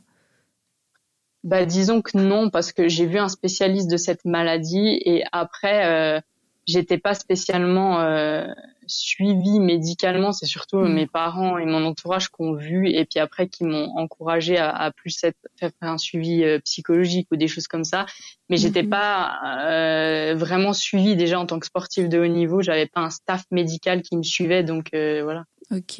Bah, 1.43 1.65
disons 1.65 2.01
que 2.01 2.17
non, 2.17 2.51
parce 2.51 2.71
que 2.71 2.87
j'ai 2.87 3.07
vu 3.07 3.17
un 3.17 3.29
spécialiste 3.29 3.89
de 3.89 3.97
cette 3.97 4.25
maladie 4.25 5.01
et 5.05 5.23
après, 5.31 5.85
euh, 5.85 6.21
j'étais 6.67 6.99
pas 6.99 7.15
spécialement 7.15 7.99
euh, 8.01 8.45
suivie 8.91 9.59
médicalement. 9.59 10.31
C'est 10.31 10.45
surtout 10.45 10.77
mm. 10.79 10.93
mes 10.93 11.07
parents 11.07 11.57
et 11.57 11.65
mon 11.65 11.85
entourage 11.85 12.29
qui 12.29 12.35
ont 12.39 12.53
vu 12.53 12.89
et 12.89 13.05
puis 13.05 13.19
après 13.19 13.47
qui 13.47 13.63
m'ont 13.63 13.89
encouragé 13.97 14.57
à, 14.57 14.69
à 14.69 14.91
plus 14.91 15.23
être, 15.23 15.37
faire 15.57 15.71
un 15.81 15.97
suivi 15.97 16.43
euh, 16.43 16.59
psychologique 16.59 17.27
ou 17.31 17.35
des 17.35 17.47
choses 17.47 17.67
comme 17.67 17.83
ça. 17.83 18.05
Mais 18.49 18.57
j'étais 18.57 18.83
mm-hmm. 18.83 18.89
pas 18.89 19.39
euh, 19.69 20.35
vraiment 20.35 20.73
suivie 20.73 21.15
déjà 21.15 21.39
en 21.39 21.45
tant 21.45 21.59
que 21.59 21.65
sportive 21.65 22.09
de 22.09 22.19
haut 22.19 22.27
niveau. 22.27 22.61
J'avais 22.61 22.87
pas 22.87 23.01
un 23.01 23.09
staff 23.09 23.43
médical 23.51 24.01
qui 24.01 24.17
me 24.17 24.23
suivait, 24.23 24.63
donc 24.63 24.89
euh, 24.93 25.21
voilà. 25.23 25.45
Ok. 25.71 25.99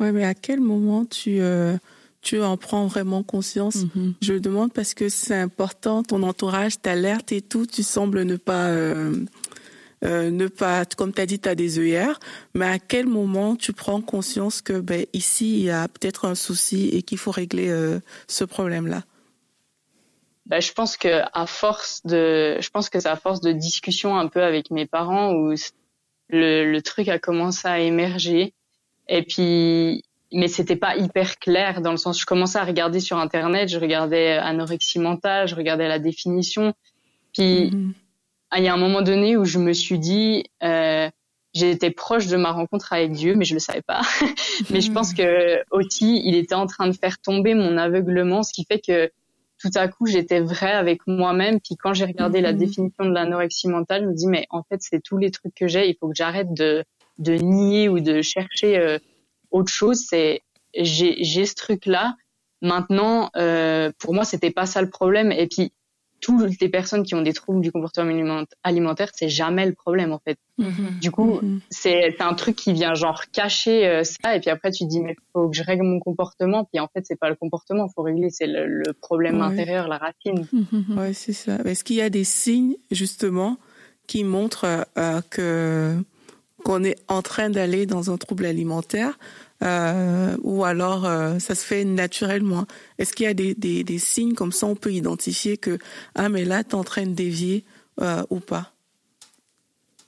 Ouais, 0.00 0.12
mais 0.12 0.24
à 0.24 0.34
quel 0.34 0.60
moment 0.60 1.04
tu 1.04 1.40
tu 2.22 2.40
en 2.40 2.56
prends 2.56 2.86
vraiment 2.86 3.22
conscience? 3.22 3.84
Mhm. 3.94 4.14
Je 4.22 4.34
demande 4.34 4.72
parce 4.72 4.94
que 4.94 5.08
c'est 5.08 5.36
important, 5.36 6.02
ton 6.02 6.22
entourage 6.22 6.80
t'alerte 6.80 7.32
et 7.32 7.42
tout, 7.42 7.66
tu 7.66 7.82
sembles 7.82 8.22
ne 8.22 8.36
pas, 8.36 8.68
euh, 8.68 9.16
euh, 10.04 10.30
ne 10.30 10.48
pas, 10.48 10.84
comme 10.84 11.12
tu 11.12 11.20
as 11.20 11.26
dit, 11.26 11.38
tu 11.38 11.48
as 11.48 11.54
des 11.54 11.78
œillères, 11.78 12.18
mais 12.54 12.66
à 12.66 12.78
quel 12.78 13.06
moment 13.06 13.56
tu 13.56 13.72
prends 13.72 14.00
conscience 14.00 14.60
que 14.60 14.80
ben, 14.80 15.06
ici, 15.12 15.58
il 15.58 15.64
y 15.64 15.70
a 15.70 15.88
peut-être 15.88 16.24
un 16.26 16.34
souci 16.34 16.88
et 16.88 17.02
qu'il 17.02 17.18
faut 17.18 17.30
régler 17.30 17.68
euh, 17.68 18.00
ce 18.26 18.44
problème-là? 18.44 19.02
Bah, 20.46 20.60
je 20.60 20.72
pense 20.72 20.96
que 20.96 21.22
à 21.32 21.46
force 21.46 22.02
de, 22.04 22.56
je 22.60 22.70
pense 22.70 22.90
que 22.90 22.98
c'est 22.98 23.08
à 23.08 23.16
force 23.16 23.40
de 23.40 23.52
discussion 23.52 24.16
un 24.16 24.26
peu 24.26 24.42
avec 24.42 24.70
mes 24.70 24.86
parents 24.86 25.32
où 25.32 25.54
le, 26.30 26.70
le 26.70 26.82
truc 26.82 27.08
a 27.08 27.18
commencé 27.18 27.68
à 27.68 27.78
émerger. 27.78 28.54
Et 29.08 29.22
puis 29.22 30.02
mais 30.32 30.48
c'était 30.48 30.76
pas 30.76 30.96
hyper 30.96 31.38
clair 31.38 31.82
dans 31.82 31.90
le 31.90 31.96
sens 31.96 32.18
je 32.18 32.26
commençais 32.26 32.58
à 32.58 32.64
regarder 32.64 33.00
sur 33.00 33.18
internet, 33.18 33.68
je 33.68 33.78
regardais 33.78 34.32
anorexie 34.32 34.98
mentale, 34.98 35.46
je 35.46 35.54
regardais 35.54 35.88
la 35.88 35.98
définition, 35.98 36.72
puis 37.32 37.70
mhm. 37.70 37.92
Il 38.58 38.64
y 38.64 38.68
a 38.68 38.74
un 38.74 38.78
moment 38.78 39.02
donné 39.02 39.36
où 39.36 39.44
je 39.44 39.58
me 39.58 39.72
suis 39.72 39.98
dit 39.98 40.44
euh, 40.62 41.08
j'étais 41.54 41.90
proche 41.90 42.26
de 42.26 42.36
ma 42.36 42.52
rencontre 42.52 42.92
avec 42.92 43.12
Dieu, 43.12 43.34
mais 43.34 43.44
je 43.44 43.54
le 43.54 43.60
savais 43.60 43.82
pas. 43.82 44.02
mais 44.70 44.80
je 44.80 44.90
pense 44.90 45.14
que 45.14 45.62
aussi, 45.70 46.22
il 46.24 46.34
était 46.34 46.54
en 46.54 46.66
train 46.66 46.86
de 46.86 46.92
faire 46.92 47.18
tomber 47.18 47.54
mon 47.54 47.76
aveuglement, 47.76 48.42
ce 48.42 48.52
qui 48.52 48.64
fait 48.64 48.80
que 48.80 49.10
tout 49.62 49.70
à 49.76 49.86
coup, 49.86 50.06
j'étais 50.06 50.40
vrai 50.40 50.72
avec 50.72 51.06
moi-même. 51.06 51.60
Puis 51.60 51.76
quand 51.76 51.94
j'ai 51.94 52.04
regardé 52.04 52.40
la 52.40 52.52
mhm. 52.52 52.58
définition 52.58 53.04
de 53.04 53.10
l'anorexie 53.10 53.68
mentale, 53.68 54.02
je 54.02 54.08
me 54.08 54.14
dis, 54.14 54.26
mais 54.26 54.46
en 54.50 54.62
fait, 54.64 54.80
c'est 54.80 55.00
tous 55.00 55.18
les 55.18 55.30
trucs 55.30 55.54
que 55.54 55.68
j'ai. 55.68 55.88
Il 55.88 55.96
faut 55.96 56.08
que 56.08 56.16
j'arrête 56.16 56.52
de, 56.52 56.84
de 57.18 57.34
nier 57.34 57.88
ou 57.88 58.00
de 58.00 58.22
chercher 58.22 58.78
euh, 58.78 58.98
autre 59.50 59.70
chose. 59.70 60.04
C'est 60.08 60.42
j'ai, 60.74 61.22
j'ai 61.22 61.46
ce 61.46 61.54
truc-là. 61.54 62.16
Maintenant, 62.60 63.30
euh, 63.36 63.92
pour 63.98 64.14
moi, 64.14 64.24
c'était 64.24 64.50
pas 64.50 64.66
ça 64.66 64.82
le 64.82 64.90
problème. 64.90 65.30
Et 65.30 65.46
puis, 65.46 65.72
toutes 66.22 66.60
les 66.60 66.68
personnes 66.68 67.02
qui 67.02 67.14
ont 67.14 67.20
des 67.20 67.32
troubles 67.32 67.60
du 67.60 67.72
comportement 67.72 68.44
alimentaire, 68.62 69.10
c'est 69.12 69.28
jamais 69.28 69.66
le 69.66 69.74
problème 69.74 70.12
en 70.12 70.20
fait. 70.20 70.38
Mm-hmm. 70.58 71.00
Du 71.00 71.10
coup, 71.10 71.40
mm-hmm. 71.40 71.58
c'est 71.68 72.20
un 72.20 72.34
truc 72.34 72.56
qui 72.56 72.72
vient 72.72 72.94
genre 72.94 73.24
cacher 73.32 73.86
euh, 73.88 74.04
ça 74.04 74.36
et 74.36 74.40
puis 74.40 74.48
après 74.48 74.70
tu 74.70 74.84
te 74.84 74.88
dis 74.88 75.00
mais 75.00 75.16
faut 75.32 75.50
que 75.50 75.56
je 75.56 75.64
règle 75.64 75.82
mon 75.82 75.98
comportement 75.98 76.64
puis 76.64 76.78
en 76.80 76.86
fait 76.86 77.04
c'est 77.04 77.18
pas 77.18 77.28
le 77.28 77.34
comportement, 77.34 77.88
faut 77.88 78.02
régler 78.02 78.30
c'est 78.30 78.46
le, 78.46 78.82
problème 79.00 79.42
intérieur, 79.42 79.88
la 79.88 79.98
racine. 79.98 80.46
Mm-hmm. 80.54 80.98
Ouais, 80.98 81.12
c'est 81.12 81.32
ça. 81.32 81.56
Est-ce 81.64 81.82
qu'il 81.82 81.96
y 81.96 82.02
a 82.02 82.10
des 82.10 82.24
signes 82.24 82.76
justement 82.92 83.58
qui 84.06 84.22
montrent 84.22 84.86
euh, 84.96 85.20
que 85.28 85.96
qu'on 86.62 86.84
est 86.84 86.98
en 87.08 87.22
train 87.22 87.50
d'aller 87.50 87.86
dans 87.86 88.12
un 88.12 88.16
trouble 88.16 88.46
alimentaire 88.46 89.18
euh, 89.62 90.36
ou 90.42 90.64
alors 90.64 91.04
euh, 91.04 91.38
ça 91.38 91.54
se 91.54 91.64
fait 91.64 91.84
naturellement 91.84 92.66
Est-ce 92.98 93.12
qu'il 93.12 93.24
y 93.24 93.28
a 93.28 93.34
des, 93.34 93.54
des, 93.54 93.84
des, 93.84 93.98
signes 93.98 94.34
comme 94.34 94.50
ça 94.50 94.66
on 94.66 94.74
peut 94.74 94.92
identifier 94.92 95.56
que 95.56 95.78
ah 96.16 96.28
mais 96.28 96.44
là 96.44 96.64
tu 96.64 96.70
es 96.70 96.74
en 96.74 96.82
train 96.82 97.06
de 97.06 97.12
dévier 97.12 97.64
euh, 98.00 98.24
ou 98.30 98.40
pas? 98.40 98.72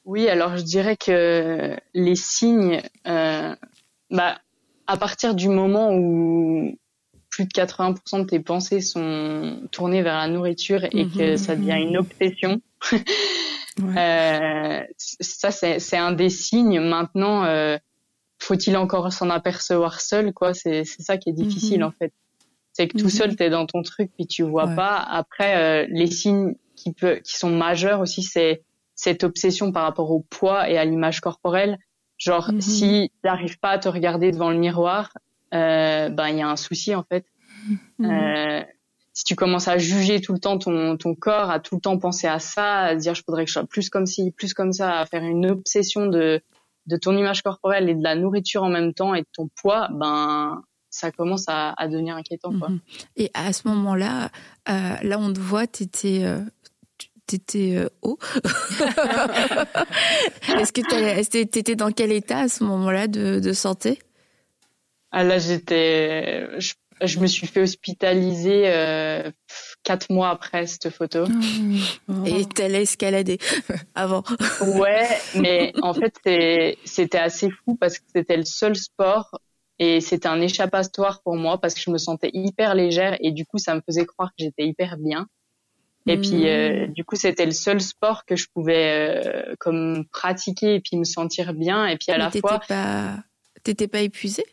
Oui, 0.05 0.29
alors 0.29 0.57
je 0.57 0.63
dirais 0.63 0.97
que 0.97 1.77
les 1.95 2.17
signes, 2.17 2.83
bah, 3.05 4.39
à 4.87 4.97
partir 4.99 5.35
du 5.35 5.49
moment 5.49 5.95
où 5.95 6.77
plus 7.31 7.47
de 7.47 7.53
80% 7.53 8.23
de 8.23 8.27
tes 8.27 8.41
pensées 8.41 8.81
sont 8.81 9.63
tournées 9.71 10.03
vers 10.03 10.19
la 10.19 10.29
nourriture 10.29 10.85
et 10.85 11.07
que 11.09 11.33
mhm. 11.33 11.37
ça 11.39 11.57
devient 11.57 11.79
une 11.81 11.97
obsession. 11.97 12.61
ouais. 13.83 14.89
ça, 14.99 15.51
c'est 15.51 15.97
un 15.97 16.13
des 16.13 16.29
signes. 16.29 16.81
Maintenant, 16.81 17.45
faut-il 18.45 18.77
encore 18.77 19.13
s'en 19.13 19.31
apercevoir 19.31 20.01
seul 20.01 20.33
quoi? 20.33 20.55
C'est 20.55 20.85
c'est 20.85 21.03
ça 21.03 21.17
qui 21.17 21.31
est 21.31 21.33
difficile 21.33 21.81
mhm. 21.81 21.87
en 21.87 21.91
fait. 21.93 22.13
C'est 22.73 22.89
que 22.89 22.99
tout 22.99 23.09
seul 23.09 23.31
mhm. 23.31 23.37
tu 23.37 23.43
es 23.43 23.51
dans 23.51 23.67
ton 23.67 23.83
truc 23.83 24.11
puis 24.15 24.27
tu 24.27 24.43
vois 24.43 24.69
pas. 24.69 24.97
Après 24.99 25.57
euh, 25.57 25.87
les 25.91 26.07
signes 26.07 26.55
qui 26.77 26.93
peut 26.93 27.21
qui 27.25 27.37
sont 27.37 27.51
majeurs 27.51 28.01
aussi 28.01 28.23
c'est 28.23 28.63
cette 28.95 29.25
obsession 29.25 29.73
par 29.73 29.85
rapport 29.85 30.11
au 30.11 30.21
poids 30.21 30.69
et 30.69 30.79
à 30.79 30.85
l'image 30.85 31.21
corporelle. 31.21 31.79
Genre 32.19 32.53
mhm. 32.53 32.61
si 32.61 33.11
tu 33.13 33.27
n'arrives 33.29 33.59
pas 33.59 33.71
à 33.71 33.79
te 33.79 33.89
regarder 33.89 34.31
devant 34.31 34.51
le 34.51 34.59
miroir 34.59 35.13
euh, 35.55 36.09
ben 36.09 36.29
il 36.29 36.39
y 36.39 36.43
a 36.43 36.49
un 36.49 36.57
souci 36.57 36.95
en 36.95 37.05
fait. 37.05 37.25
Euh, 38.01 38.63
si 39.15 39.25
tu 39.25 39.37
commences 39.37 39.69
à 39.69 39.79
juger 39.79 40.21
tout 40.21 40.33
le 40.33 40.41
temps 40.41 40.59
ton, 40.59 40.97
ton 40.99 41.15
corps, 41.15 41.49
à 41.49 41.61
tout 41.61 41.77
le 41.77 41.81
temps 41.81 41.97
penser 41.99 42.27
à 42.27 42.41
ça, 42.41 42.81
à 42.81 42.95
dire 42.97 43.15
je 43.15 43.23
voudrais 43.27 43.45
que 43.45 43.49
je 43.49 43.55
sois 43.55 43.65
plus 43.65 43.89
comme 43.89 44.07
ci, 44.07 44.33
plus 44.33 44.53
comme 44.53 44.73
ça, 44.73 44.99
à 44.99 45.07
faire 45.07 45.23
une 45.23 45.47
obsession 45.47 46.07
de 46.07 46.43
de 46.87 46.97
ton 46.97 47.17
image 47.17 47.43
corporelle 47.43 47.89
et 47.89 47.95
de 47.95 48.03
la 48.03 48.15
nourriture 48.15 48.63
en 48.63 48.69
même 48.69 48.93
temps 48.95 49.15
et 49.15 49.23
de 49.23 49.29
ton 49.33 49.49
poids, 49.61 49.89
ben 49.93 50.63
ça 50.91 51.11
commence 51.11 51.49
à, 51.49 51.75
à 51.77 51.89
devenir 51.89 52.15
inquiétant. 52.17 52.57
Quoi. 52.57 52.69
Mhm. 52.69 52.81
Et 53.17 53.31
à 53.35 53.53
ce 53.53 53.67
moment-là, 53.69 54.31
euh, 54.69 54.97
là 55.03 55.19
on 55.19 55.33
te 55.33 55.41
voit, 55.41 55.67
t'étais 55.67 56.21
euh, 56.25 56.41
t'étais 57.27 57.77
euh, 57.77 57.89
haut. 58.03 58.19
Est-ce 60.59 60.73
que 60.73 61.45
t'étais 61.45 61.75
dans 61.75 61.91
quel 61.91 62.13
état 62.13 62.41
à 62.41 62.49
ce 62.49 62.65
moment-là 62.65 63.09
de, 63.09 63.41
de 63.41 63.53
santé? 63.53 63.99
Ah 65.11 65.25
là 65.25 65.39
j'étais, 65.39 66.49
je, 66.61 66.75
je, 67.03 67.19
me 67.21 67.27
suis 67.27 67.47
fait 67.47 67.63
hospitaliser 67.63 68.65
euh, 68.67 69.31
quatre 69.85 70.11
mois 70.11 70.31
après 70.31 70.67
cette 70.67 70.91
photo. 70.91 71.25
Oh. 72.09 72.13
Et 72.27 72.45
t'allais 72.47 72.83
escalader 72.83 73.39
avant. 73.95 74.25
Ouais, 74.77 75.07
mais 75.37 75.73
en 75.83 75.95
fait 75.95 76.15
c'était 76.85 77.19
assez 77.19 77.51
fou 77.51 77.77
parce 77.77 77.99
que 77.99 78.05
c'était 78.15 78.37
le 78.37 78.45
seul 78.45 78.75
sport 78.75 79.39
et 79.79 80.01
c'était 80.01 80.29
un 80.29 80.41
échappatoire 80.41 81.23
pour 81.23 81.37
moi 81.37 81.61
parce 81.61 81.75
que 81.75 81.81
je 81.81 81.91
me 81.91 81.99
sentais 81.99 82.31
hyper 82.33 82.75
légère 82.75 83.17
et 83.21 83.31
du 83.31 83.45
coup 83.45 83.59
ça 83.59 83.75
me 83.75 83.81
faisait 83.87 84.07
croire 84.07 84.31
que 84.31 84.45
j'étais 84.45 84.67
hyper 84.67 84.97
bien. 84.97 85.27
Et 86.07 86.19
puis 86.19 86.49
euh, 86.49 86.87
hmm. 86.87 86.93
du 86.93 87.05
coup 87.05 87.17
c'était 87.17 87.47
le 87.47 87.53
seul 87.53 87.81
sport 87.81 88.25
que 88.27 88.37
je 88.37 88.47
pouvais 88.53 89.25
euh, 89.25 89.55
comme 89.59 90.05
pratiquer 90.13 90.75
et 90.75 90.81
puis 90.81 90.97
me 90.97 91.05
sentir 91.05 91.55
bien 91.55 91.87
et 91.87 91.97
puis 91.97 92.11
à 92.11 92.19
la 92.19 92.31
fois. 92.31 92.61
Pas... 92.69 93.19
T'étais 93.63 93.89
pas 93.89 94.01
épuisée? 94.01 94.45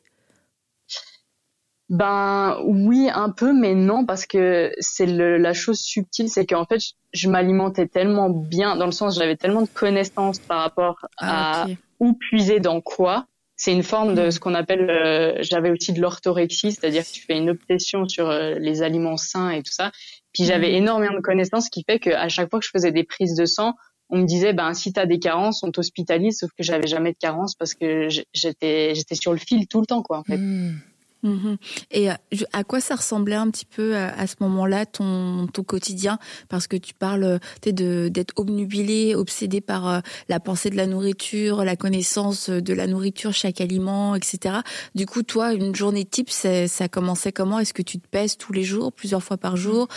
Ben 1.91 2.57
oui, 2.63 3.09
un 3.13 3.29
peu, 3.29 3.51
mais 3.51 3.75
non, 3.75 4.05
parce 4.05 4.25
que 4.25 4.71
c'est 4.79 5.05
la 5.05 5.53
chose 5.53 5.77
subtile, 5.81 6.29
c'est 6.29 6.45
qu'en 6.45 6.63
fait, 6.63 6.79
je, 7.11 7.29
m'alimentais 7.29 7.85
tellement 7.85 8.29
bien, 8.29 8.77
dans 8.77 8.85
le 8.85 8.93
sens, 8.93 9.19
j'avais 9.19 9.35
tellement 9.35 9.63
de 9.63 9.67
connaissances 9.67 10.39
par 10.39 10.61
rapport 10.61 11.05
ah, 11.17 11.63
à 11.63 11.67
où 11.99 12.13
puiser 12.13 12.61
dans 12.61 12.79
quoi. 12.79 13.25
C'est 13.57 13.73
une 13.73 13.83
forme 13.83 14.15
de 14.15 14.27
hmm. 14.27 14.31
ce 14.31 14.39
qu'on 14.39 14.53
appelle, 14.53 14.89
euh, 14.89 15.37
j'avais 15.41 15.69
aussi 15.69 15.91
de 15.91 15.99
l'orthorexie, 15.99 16.71
c'est-à-dire 16.71 17.03
que 17.03 17.11
tu 17.11 17.23
fais 17.23 17.37
une 17.37 17.49
obsession 17.49 18.07
sur 18.07 18.29
euh, 18.29 18.55
les 18.57 18.83
aliments 18.83 19.17
sains 19.17 19.49
et 19.49 19.61
tout 19.61 19.73
ça. 19.73 19.91
Puis 20.33 20.45
j'avais 20.45 20.71
hmm. 20.71 20.83
énormément 20.83 21.15
de 21.15 21.19
connaissances, 21.19 21.65
ce 21.65 21.71
qui 21.71 21.83
fait 21.83 21.99
qu'à 21.99 22.29
chaque 22.29 22.49
fois 22.49 22.61
que 22.61 22.65
je 22.65 22.71
faisais 22.71 22.93
des 22.93 23.03
prises 23.03 23.35
de 23.35 23.43
sang, 23.43 23.75
on 24.09 24.19
me 24.19 24.25
disait 24.25 24.53
ben 24.53 24.73
si 24.73 24.93
t'as 24.93 25.05
des 25.05 25.19
carences, 25.19 25.61
on 25.61 25.71
t'hospitalise, 25.71 26.39
sauf 26.39 26.51
que 26.51 26.63
j'avais 26.63 26.87
jamais 26.87 27.11
de 27.11 27.17
carences 27.17 27.55
parce 27.55 27.73
que 27.73 28.07
j'étais 28.33 28.95
j'étais 28.95 29.15
sur 29.15 29.33
le 29.33 29.39
fil 29.39 29.67
tout 29.67 29.81
le 29.81 29.85
temps 29.85 30.03
quoi 30.03 30.19
en 30.19 30.23
fait. 30.23 30.37
Hmm. 30.37 30.77
Mhm. 31.23 31.57
Et 31.91 32.09
euh, 32.09 32.15
à 32.51 32.63
quoi 32.63 32.81
ça 32.81 32.95
ressemblait 32.95 33.35
un 33.35 33.49
petit 33.49 33.65
peu 33.65 33.95
euh, 33.95 34.09
à, 34.17 34.27
ce 34.27 34.35
moment-là 34.39 34.85
ton, 34.85 35.47
ton 35.47 35.63
quotidien? 35.63 36.17
Parce 36.49 36.67
que 36.67 36.77
tu 36.77 36.93
parles 36.93 37.39
de 37.65 38.09
d'être 38.09 38.33
obnubilé, 38.37 39.15
obsédé 39.15 39.61
par 39.61 39.87
euh, 39.87 39.99
la 40.29 40.39
pensée 40.39 40.69
de 40.69 40.77
la 40.77 40.87
nourriture, 40.87 41.63
la 41.63 41.75
connaissance 41.75 42.49
de 42.49 42.73
la 42.73 42.87
nourriture, 42.87 43.33
chaque 43.33 43.61
aliment, 43.61 44.15
etc. 44.15 44.55
Du 44.95 45.05
coup, 45.05 45.23
toi, 45.23 45.53
une 45.53 45.75
journée 45.75 46.05
type, 46.05 46.29
ça 46.29 46.87
commençait 46.89 47.31
comment? 47.31 47.59
Est-ce 47.59 47.73
que 47.73 47.81
tu 47.81 47.99
te 47.99 48.07
pèses 48.07 48.37
tous 48.37 48.53
les 48.53 48.63
jours, 48.63 48.91
plusieurs 48.91 49.23
fois 49.23 49.37
par 49.37 49.57
jour? 49.57 49.87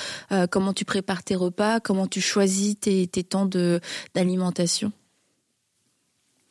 Comment 0.51 0.73
tu 0.73 0.85
prépares 0.85 1.23
tes 1.23 1.35
repas? 1.35 1.81
Comment 1.81 2.07
tu 2.07 2.21
choisis 2.21 2.79
tes, 2.79 3.07
tes 3.07 3.25
temps 3.25 3.49
d'alimentation? 4.15 4.93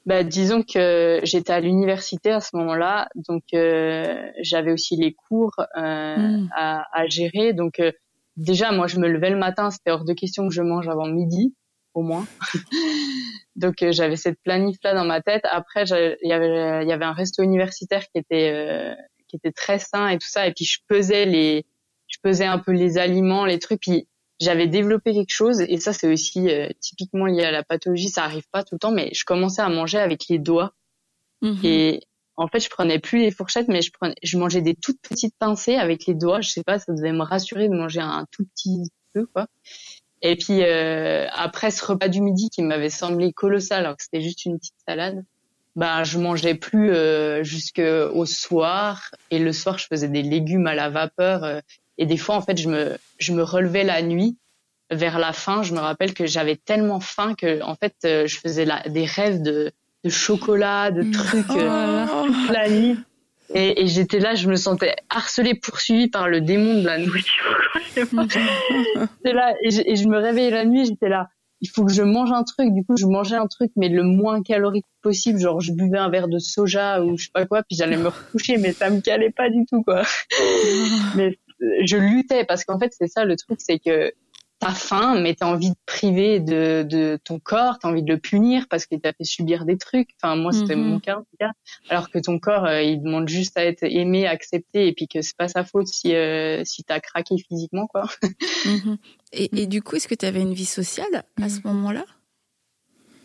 Bah, 0.05 0.23
disons 0.23 0.63
que 0.63 1.21
j'étais 1.23 1.53
à 1.53 1.61
l'université 1.61 2.31
à 2.31 2.41
ce 2.41 2.55
moment-là, 2.57 3.07
donc 3.15 3.43
euh, 3.53 4.29
j'avais 4.41 4.71
aussi 4.71 4.97
les 4.97 5.13
cours 5.13 5.55
euh, 5.77 6.17
hmm. 6.17 6.49
à, 6.55 6.85
à, 6.91 7.07
gérer. 7.07 7.53
Donc 7.53 7.79
euh, 7.79 7.91
déjà, 8.35 8.71
moi, 8.71 8.87
je 8.87 8.99
me 8.99 9.07
levais 9.07 9.29
le 9.29 9.37
matin, 9.37 9.71
c'était 9.71 9.91
hors 9.91 10.03
de 10.03 10.13
question 10.13 10.47
que 10.47 10.53
je 10.53 10.61
mange 10.61 10.89
avant 10.89 11.07
midi, 11.07 11.55
au 11.93 12.01
moins. 12.01 12.25
donc 13.55 13.81
euh, 13.81 13.91
j'avais 13.91 14.15
cette 14.17 14.41
planif-là 14.43 14.93
dans 14.93 15.05
ma 15.05 15.21
tête. 15.21 15.43
Après, 15.45 15.85
il 15.85 16.27
y 16.27 16.33
avait, 16.33 16.85
y 16.85 16.91
avait 16.91 17.05
un 17.05 17.13
resto 17.13 17.43
universitaire 17.43 18.03
qui 18.09 18.17
était 18.17 18.51
euh, 18.51 18.93
qui 19.27 19.37
était 19.37 19.51
très 19.51 19.79
sain 19.79 20.09
et 20.09 20.17
tout 20.17 20.27
ça. 20.27 20.47
Et 20.47 20.53
puis 20.53 20.65
je 20.65 20.79
pesais 20.87 21.25
les, 21.25 21.65
je 22.07 22.17
pesais 22.21 22.45
un 22.45 22.59
peu 22.59 22.71
les 22.71 22.97
aliments, 22.97 23.45
les 23.45 23.59
trucs. 23.59 23.81
Puis 23.81 24.07
j'avais 24.39 24.67
développé 24.67 25.13
quelque 25.13 25.33
chose 25.33 25.61
et 25.61 25.77
ça 25.77 25.93
c'est 25.93 26.11
aussi 26.11 26.49
euh, 26.49 26.69
typiquement 26.79 27.25
lié 27.25 27.43
à 27.43 27.51
la 27.51 27.63
pathologie, 27.63 28.09
ça 28.09 28.23
arrive 28.23 28.47
pas 28.51 28.63
tout 28.63 28.75
le 28.75 28.79
temps, 28.79 28.91
mais 28.91 29.09
je 29.13 29.23
commençais 29.25 29.61
à 29.61 29.69
manger 29.69 29.99
avec 29.99 30.27
les 30.27 30.39
doigts 30.39 30.73
mhm. 31.41 31.59
et 31.63 32.01
en 32.35 32.47
fait 32.47 32.59
je 32.59 32.69
prenais 32.69 32.99
plus 32.99 33.19
les 33.19 33.31
fourchettes, 33.31 33.67
mais 33.67 33.81
je 33.81 33.91
prenais, 33.91 34.15
je 34.23 34.37
mangeais 34.37 34.61
des 34.61 34.75
toutes 34.75 34.99
petites 35.01 35.35
pincées 35.37 35.75
avec 35.75 36.05
les 36.05 36.15
doigts. 36.15 36.41
Je 36.41 36.49
sais 36.49 36.63
pas, 36.63 36.79
ça 36.79 36.93
devait 36.93 37.11
me 37.11 37.23
rassurer 37.23 37.69
de 37.69 37.75
manger 37.75 38.01
un 38.01 38.25
tout 38.31 38.45
petit 38.55 38.89
peu 39.13 39.25
quoi. 39.27 39.47
Et 40.21 40.35
puis 40.35 40.63
euh, 40.63 41.27
après 41.31 41.69
ce 41.69 41.85
repas 41.85 42.07
du 42.07 42.21
midi 42.21 42.49
qui 42.49 42.61
m'avait 42.61 42.89
semblé 42.89 43.33
colossal 43.33 43.85
alors 43.85 43.97
que 43.97 44.03
c'était 44.03 44.21
juste 44.21 44.45
une 44.45 44.57
petite 44.57 44.75
salade, 44.87 45.23
bah 45.75 46.03
je 46.03 46.17
mangeais 46.19 46.55
plus 46.55 46.91
euh, 46.91 47.43
jusqu'au 47.43 48.25
soir 48.25 49.11
et 49.31 49.39
le 49.39 49.51
soir 49.51 49.77
je 49.77 49.87
faisais 49.87 50.07
des 50.07 50.21
légumes 50.21 50.67
à 50.67 50.75
la 50.75 50.89
vapeur 50.89 51.43
euh, 51.43 51.59
et 51.97 52.05
des 52.05 52.17
fois, 52.17 52.35
en 52.35 52.41
fait, 52.41 52.57
je 52.57 52.69
me, 52.69 52.97
je 53.19 53.33
me 53.33 53.43
relevais 53.43 53.83
la 53.83 54.01
nuit. 54.01 54.37
Vers 54.91 55.17
la 55.17 55.33
fin, 55.33 55.63
je 55.63 55.73
me 55.73 55.79
rappelle 55.79 56.13
que 56.13 56.27
j'avais 56.27 56.55
tellement 56.55 56.99
faim 56.99 57.33
que, 57.35 57.63
en 57.63 57.73
fait, 57.73 57.95
euh, 58.05 58.27
je 58.27 58.37
faisais 58.37 58.65
la, 58.65 58.81
des 58.81 59.05
rêves 59.05 59.41
de, 59.41 59.71
de 60.03 60.09
chocolat, 60.09 60.91
de 60.91 61.03
mm. 61.03 61.11
trucs 61.11 61.49
euh, 61.51 62.05
oh. 62.11 62.27
la 62.51 62.69
nuit. 62.69 62.97
Et, 63.53 63.83
et 63.83 63.87
j'étais 63.87 64.19
là, 64.19 64.35
je 64.35 64.47
me 64.47 64.55
sentais 64.55 64.95
harcelée, 65.09 65.55
poursuivie 65.55 66.09
par 66.09 66.27
le 66.27 66.41
démon 66.41 66.81
de 66.81 66.85
la 66.85 66.97
nourriture. 66.97 67.57
là, 69.23 69.53
et 69.63 69.71
je, 69.71 69.81
et 69.85 69.95
je, 69.95 70.07
me 70.07 70.17
réveillais 70.17 70.51
la 70.51 70.65
nuit, 70.65 70.85
j'étais 70.85 71.09
là. 71.09 71.29
il 71.61 71.69
faut 71.69 71.85
que 71.85 71.93
je 71.93 72.03
mange 72.03 72.31
un 72.31 72.43
truc. 72.43 72.73
Du 72.73 72.83
coup, 72.83 72.97
je 72.97 73.05
mangeais 73.05 73.35
un 73.35 73.47
truc, 73.47 73.71
mais 73.75 73.89
le 73.89 74.03
moins 74.03 74.41
calorique 74.41 74.85
possible. 75.01 75.39
Genre, 75.39 75.61
je 75.61 75.71
buvais 75.71 75.97
un 75.97 76.09
verre 76.09 76.27
de 76.27 76.39
soja 76.39 77.03
ou 77.03 77.17
je 77.17 77.25
sais 77.25 77.31
pas 77.33 77.45
quoi, 77.45 77.63
puis 77.63 77.77
j'allais 77.77 77.97
me 77.97 78.07
recoucher, 78.07 78.57
mais 78.57 78.73
ça 78.73 78.89
me 78.89 79.01
calait 79.01 79.31
pas 79.31 79.49
du 79.49 79.65
tout, 79.65 79.83
quoi. 79.83 80.03
mais 81.15 81.37
je 81.85 81.97
luttais 81.97 82.45
parce 82.45 82.63
qu'en 82.65 82.79
fait, 82.79 82.93
c'est 82.97 83.07
ça 83.07 83.25
le 83.25 83.35
truc, 83.35 83.59
c'est 83.61 83.79
que 83.79 84.13
t'as 84.63 84.71
faim, 84.71 85.19
mais 85.19 85.35
t'as 85.35 85.47
envie 85.47 85.71
de 85.71 85.75
priver 85.85 86.39
de, 86.39 86.85
de 86.87 87.19
ton 87.23 87.37
corps, 87.39 87.79
t'as 87.79 87.89
envie 87.89 88.03
de 88.03 88.13
le 88.13 88.19
punir 88.19 88.67
parce 88.69 88.85
qu'il 88.85 89.01
t'a 89.01 89.11
fait 89.11 89.25
subir 89.25 89.65
des 89.65 89.77
trucs. 89.77 90.09
Enfin, 90.21 90.35
moi, 90.35 90.53
c'était 90.53 90.75
mon 90.75 90.95
mhm. 90.95 91.01
cas, 91.01 91.17
en 91.17 91.21
tout 91.21 91.37
cas. 91.37 91.51
Alors 91.89 92.09
que 92.09 92.19
ton 92.19 92.39
corps, 92.39 92.65
euh, 92.65 92.81
il 92.81 93.01
demande 93.01 93.27
juste 93.27 93.57
à 93.57 93.65
être 93.65 93.83
aimé, 93.83 94.25
accepté, 94.25 94.87
et 94.87 94.93
puis 94.93 95.07
que 95.07 95.21
c'est 95.21 95.35
pas 95.35 95.49
sa 95.49 95.65
faute 95.65 95.87
si 95.87 96.15
euh, 96.15 96.63
si 96.63 96.83
t'as 96.83 97.01
craqué 97.01 97.35
physiquement, 97.37 97.87
quoi. 97.87 98.03
Mhm. 98.65 98.97
Et, 99.33 99.49
et, 99.61 99.67
du 99.67 99.81
coup, 99.81 99.97
est-ce 99.97 100.07
que 100.07 100.15
t'avais 100.15 100.41
une 100.41 100.53
vie 100.53 100.65
sociale 100.65 101.23
à 101.41 101.49
ce 101.49 101.59
moment-là? 101.65 102.05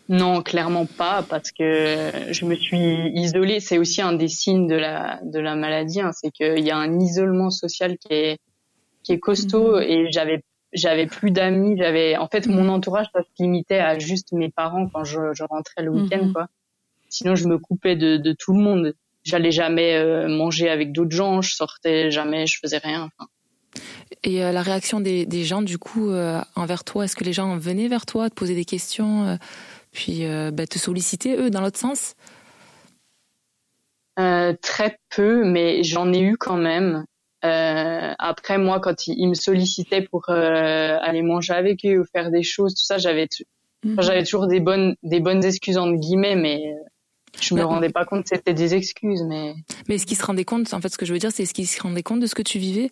Non, 0.09 0.41
clairement 0.41 0.87
pas, 0.87 1.23
parce 1.29 1.51
que 1.51 2.09
je 2.31 2.45
me 2.45 2.55
suis 2.55 3.11
isolée. 3.13 3.59
C'est 3.59 3.77
aussi 3.77 4.01
un 4.01 4.13
des 4.13 4.27
signes 4.27 4.67
de 4.67 4.75
la 4.75 5.19
de 5.23 5.39
la 5.39 5.55
maladie, 5.55 6.01
hein, 6.01 6.11
c'est 6.13 6.31
qu'il 6.31 6.65
y 6.65 6.71
a 6.71 6.77
un 6.77 6.99
isolement 6.99 7.51
social 7.51 7.95
qui 7.99 8.13
est 8.13 8.39
qui 9.03 9.13
est 9.13 9.19
costaud 9.19 9.75
mhm. 9.75 9.83
et 9.83 10.11
j'avais 10.11 10.43
j'avais 10.73 11.05
plus 11.05 11.29
d'amis, 11.29 11.77
j'avais 11.77 12.17
en 12.17 12.27
fait 12.27 12.47
mon 12.47 12.69
entourage 12.69 13.05
ça 13.13 13.21
se 13.21 13.43
limitait 13.43 13.79
à 13.79 13.99
juste 13.99 14.31
mes 14.33 14.49
parents 14.49 14.87
quand 14.87 15.03
je, 15.03 15.33
je 15.33 15.43
rentrais 15.43 15.83
le 15.83 15.91
week-end 15.91 16.25
mhm. 16.25 16.33
quoi. 16.33 16.47
Sinon 17.09 17.35
je 17.35 17.47
me 17.47 17.59
coupais 17.59 17.95
de, 17.95 18.17
de 18.17 18.33
tout 18.33 18.53
le 18.53 18.59
monde. 18.59 18.95
J'allais 19.23 19.51
jamais 19.51 19.93
euh, 19.93 20.27
manger 20.27 20.69
avec 20.69 20.91
d'autres 20.91 21.15
gens, 21.15 21.43
je 21.43 21.53
sortais 21.53 22.09
jamais, 22.09 22.47
je 22.47 22.57
faisais 22.59 22.79
rien. 22.79 23.09
Enfin. 23.13 23.29
Et 24.23 24.43
euh, 24.43 24.51
la 24.51 24.63
réaction 24.63 25.01
des, 25.01 25.27
des, 25.27 25.43
gens 25.43 25.61
du 25.61 25.77
coup 25.77 26.09
euh, 26.09 26.41
envers 26.55 26.83
toi, 26.83 27.05
est-ce 27.05 27.15
que 27.15 27.23
les 27.23 27.33
gens 27.33 27.57
venaient 27.57 27.87
vers 27.87 28.05
toi, 28.07 28.29
te 28.29 28.35
poser 28.35 28.55
des 28.55 28.65
questions, 28.65 29.37
puis 29.91 30.25
bah, 30.53 30.67
te 30.67 30.77
solliciter 30.77 31.35
eux 31.37 31.49
dans 31.49 31.61
l'autre 31.61 31.79
sens? 31.79 32.15
Très 34.15 34.99
peu, 35.09 35.45
mais 35.45 35.83
j'en 35.83 36.11
ai 36.13 36.19
eu 36.19 36.37
quand 36.37 36.57
même. 36.57 37.05
Euh, 37.45 38.13
après, 38.19 38.57
moi, 38.57 38.79
quand 38.79 39.07
ils, 39.07 39.27
me 39.27 39.33
sollicitaient 39.33 40.01
pour 40.01 40.29
euh, 40.29 40.97
aller 41.01 41.21
manger 41.21 41.53
avec 41.53 41.85
eux 41.85 42.01
ou 42.01 42.05
faire 42.05 42.31
des 42.31 42.43
choses, 42.43 42.73
tout 42.75 42.83
ça, 42.83 42.97
j'avais 42.97 43.27
mhm. 43.85 44.01
j'avais 44.01 44.23
toujours 44.23 44.47
des 44.47 44.59
bonnes 44.59 44.95
des 45.03 45.19
bonnes 45.19 45.43
excuses 45.45 45.77
entre 45.77 45.97
guillemets, 45.97 46.35
mais 46.35 46.75
je 47.39 47.53
me 47.55 47.63
rendais 47.63 47.89
pas 47.89 48.05
compte 48.05 48.23
que 48.23 48.29
c'était 48.29 48.53
des 48.53 48.75
excuses. 48.75 49.23
Mais 49.23 49.53
mais 49.87 49.95
est-ce 49.95 50.05
qu'ils 50.05 50.17
se 50.17 50.25
rendaient 50.25 50.45
compte 50.45 50.73
En 50.73 50.81
fait, 50.81 50.89
ce 50.89 50.97
que 50.97 51.05
je 51.05 51.13
veux 51.13 51.19
dire, 51.19 51.31
c'est 51.31 51.43
est-ce 51.43 51.53
qu'ils 51.53 51.67
se 51.67 51.81
rendaient 51.81 52.03
compte 52.03 52.19
de 52.19 52.27
ce 52.27 52.35
que 52.35 52.41
tu 52.41 52.59
vivais? 52.59 52.91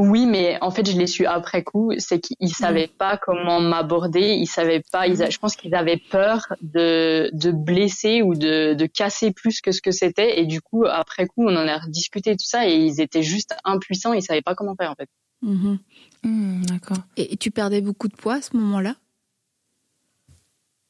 Oui, 0.00 0.24
mais 0.24 0.56
en 0.62 0.70
fait, 0.70 0.90
je 0.90 0.96
l'ai 0.96 1.06
su 1.06 1.26
après 1.26 1.62
coup. 1.62 1.92
C'est 1.98 2.20
qu'ils 2.20 2.36
mm. 2.40 2.52
savaient 2.52 2.88
pas 2.88 3.18
comment 3.18 3.60
m'aborder. 3.60 4.32
Ils 4.32 4.46
savaient 4.46 4.82
pas. 4.90 5.06
Ils 5.06 5.30
je 5.30 5.38
pense 5.38 5.56
qu'ils 5.56 5.74
avaient 5.74 6.00
peur 6.10 6.46
de, 6.62 7.28
de 7.34 7.50
blesser 7.50 8.22
ou 8.22 8.34
de, 8.34 8.72
de 8.72 8.86
casser 8.86 9.30
plus 9.30 9.60
que 9.60 9.72
ce 9.72 9.82
que 9.82 9.90
c'était. 9.90 10.40
Et 10.40 10.46
du 10.46 10.62
coup, 10.62 10.86
après 10.86 11.26
coup, 11.26 11.44
on 11.46 11.54
en 11.54 11.68
a 11.68 11.76
rediscuté 11.76 12.32
tout 12.32 12.46
ça 12.46 12.66
et 12.66 12.76
ils 12.76 13.00
étaient 13.02 13.22
juste 13.22 13.54
impuissants. 13.64 14.14
Ils 14.14 14.22
savaient 14.22 14.40
pas 14.40 14.54
comment 14.54 14.74
faire 14.74 14.90
en 14.90 14.94
fait. 14.94 15.08
Mm-hmm. 15.44 15.78
Mm, 16.24 16.64
d'accord. 16.64 16.98
Et, 17.18 17.36
tu 17.36 17.50
perdais 17.50 17.82
beaucoup 17.82 18.08
de 18.08 18.16
poids 18.16 18.34
à 18.34 18.42
ce 18.42 18.56
moment-là? 18.56 18.96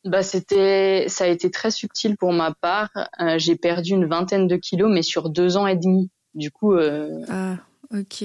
Bah 0.04 0.22
c'était, 0.22 1.06
ça 1.08 1.24
a 1.24 1.26
été 1.26 1.50
très 1.50 1.72
subtil 1.72 2.16
pour 2.16 2.32
ma 2.32 2.54
part. 2.54 2.90
Euh, 3.20 3.38
j'ai 3.38 3.56
perdu 3.56 3.90
une 3.90 4.06
vingtaine 4.06 4.46
de 4.46 4.56
kilos, 4.56 4.90
mais 4.90 5.02
sur 5.02 5.30
deux 5.30 5.56
ans 5.56 5.66
et 5.66 5.76
demi. 5.76 6.10
Du 6.34 6.52
coup. 6.52 6.74
Euh... 6.74 7.24
Ah, 7.28 7.56
ok 7.92 8.24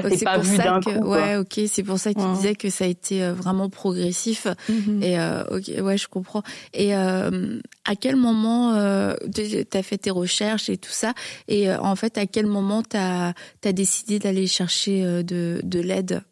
ça 0.00 0.10
s'est 0.10 0.24
pas 0.24 0.38
vu 0.38 0.56
d'un 0.56 0.80
coup. 0.80 0.90
Ouais, 0.90 1.36
ok, 1.36 1.60
c'est 1.66 1.82
pour 1.82 1.98
ça 1.98 2.14
que 2.14 2.20
tu 2.20 2.34
disais 2.34 2.54
que 2.54 2.70
ça 2.70 2.84
a 2.84 2.88
été 2.88 3.22
euh, 3.22 3.34
vraiment 3.34 3.68
progressif. 3.68 4.46
Mhm. 4.68 5.02
Et 5.02 5.18
euh, 5.18 5.44
ok, 5.50 5.70
ouais, 5.82 5.98
je 5.98 6.08
comprends. 6.08 6.42
Et 6.72 6.96
euh, 6.96 7.60
à 7.84 7.94
quel 7.96 8.16
moment 8.16 8.74
euh, 8.74 9.14
tu 9.34 9.66
as 9.72 9.82
fait 9.82 9.98
tes 9.98 10.10
recherches 10.10 10.70
et 10.70 10.78
tout 10.78 10.90
ça? 10.90 11.12
Et 11.48 11.68
euh, 11.68 11.78
en 11.80 11.96
fait, 11.96 12.16
à 12.16 12.26
quel 12.26 12.46
moment 12.46 12.82
tu 12.82 12.96
as, 12.96 13.34
décidé 13.72 14.18
d'aller 14.18 14.46
chercher 14.46 15.22
de, 15.22 15.60
de 15.62 15.80
l'aide? 15.80 16.22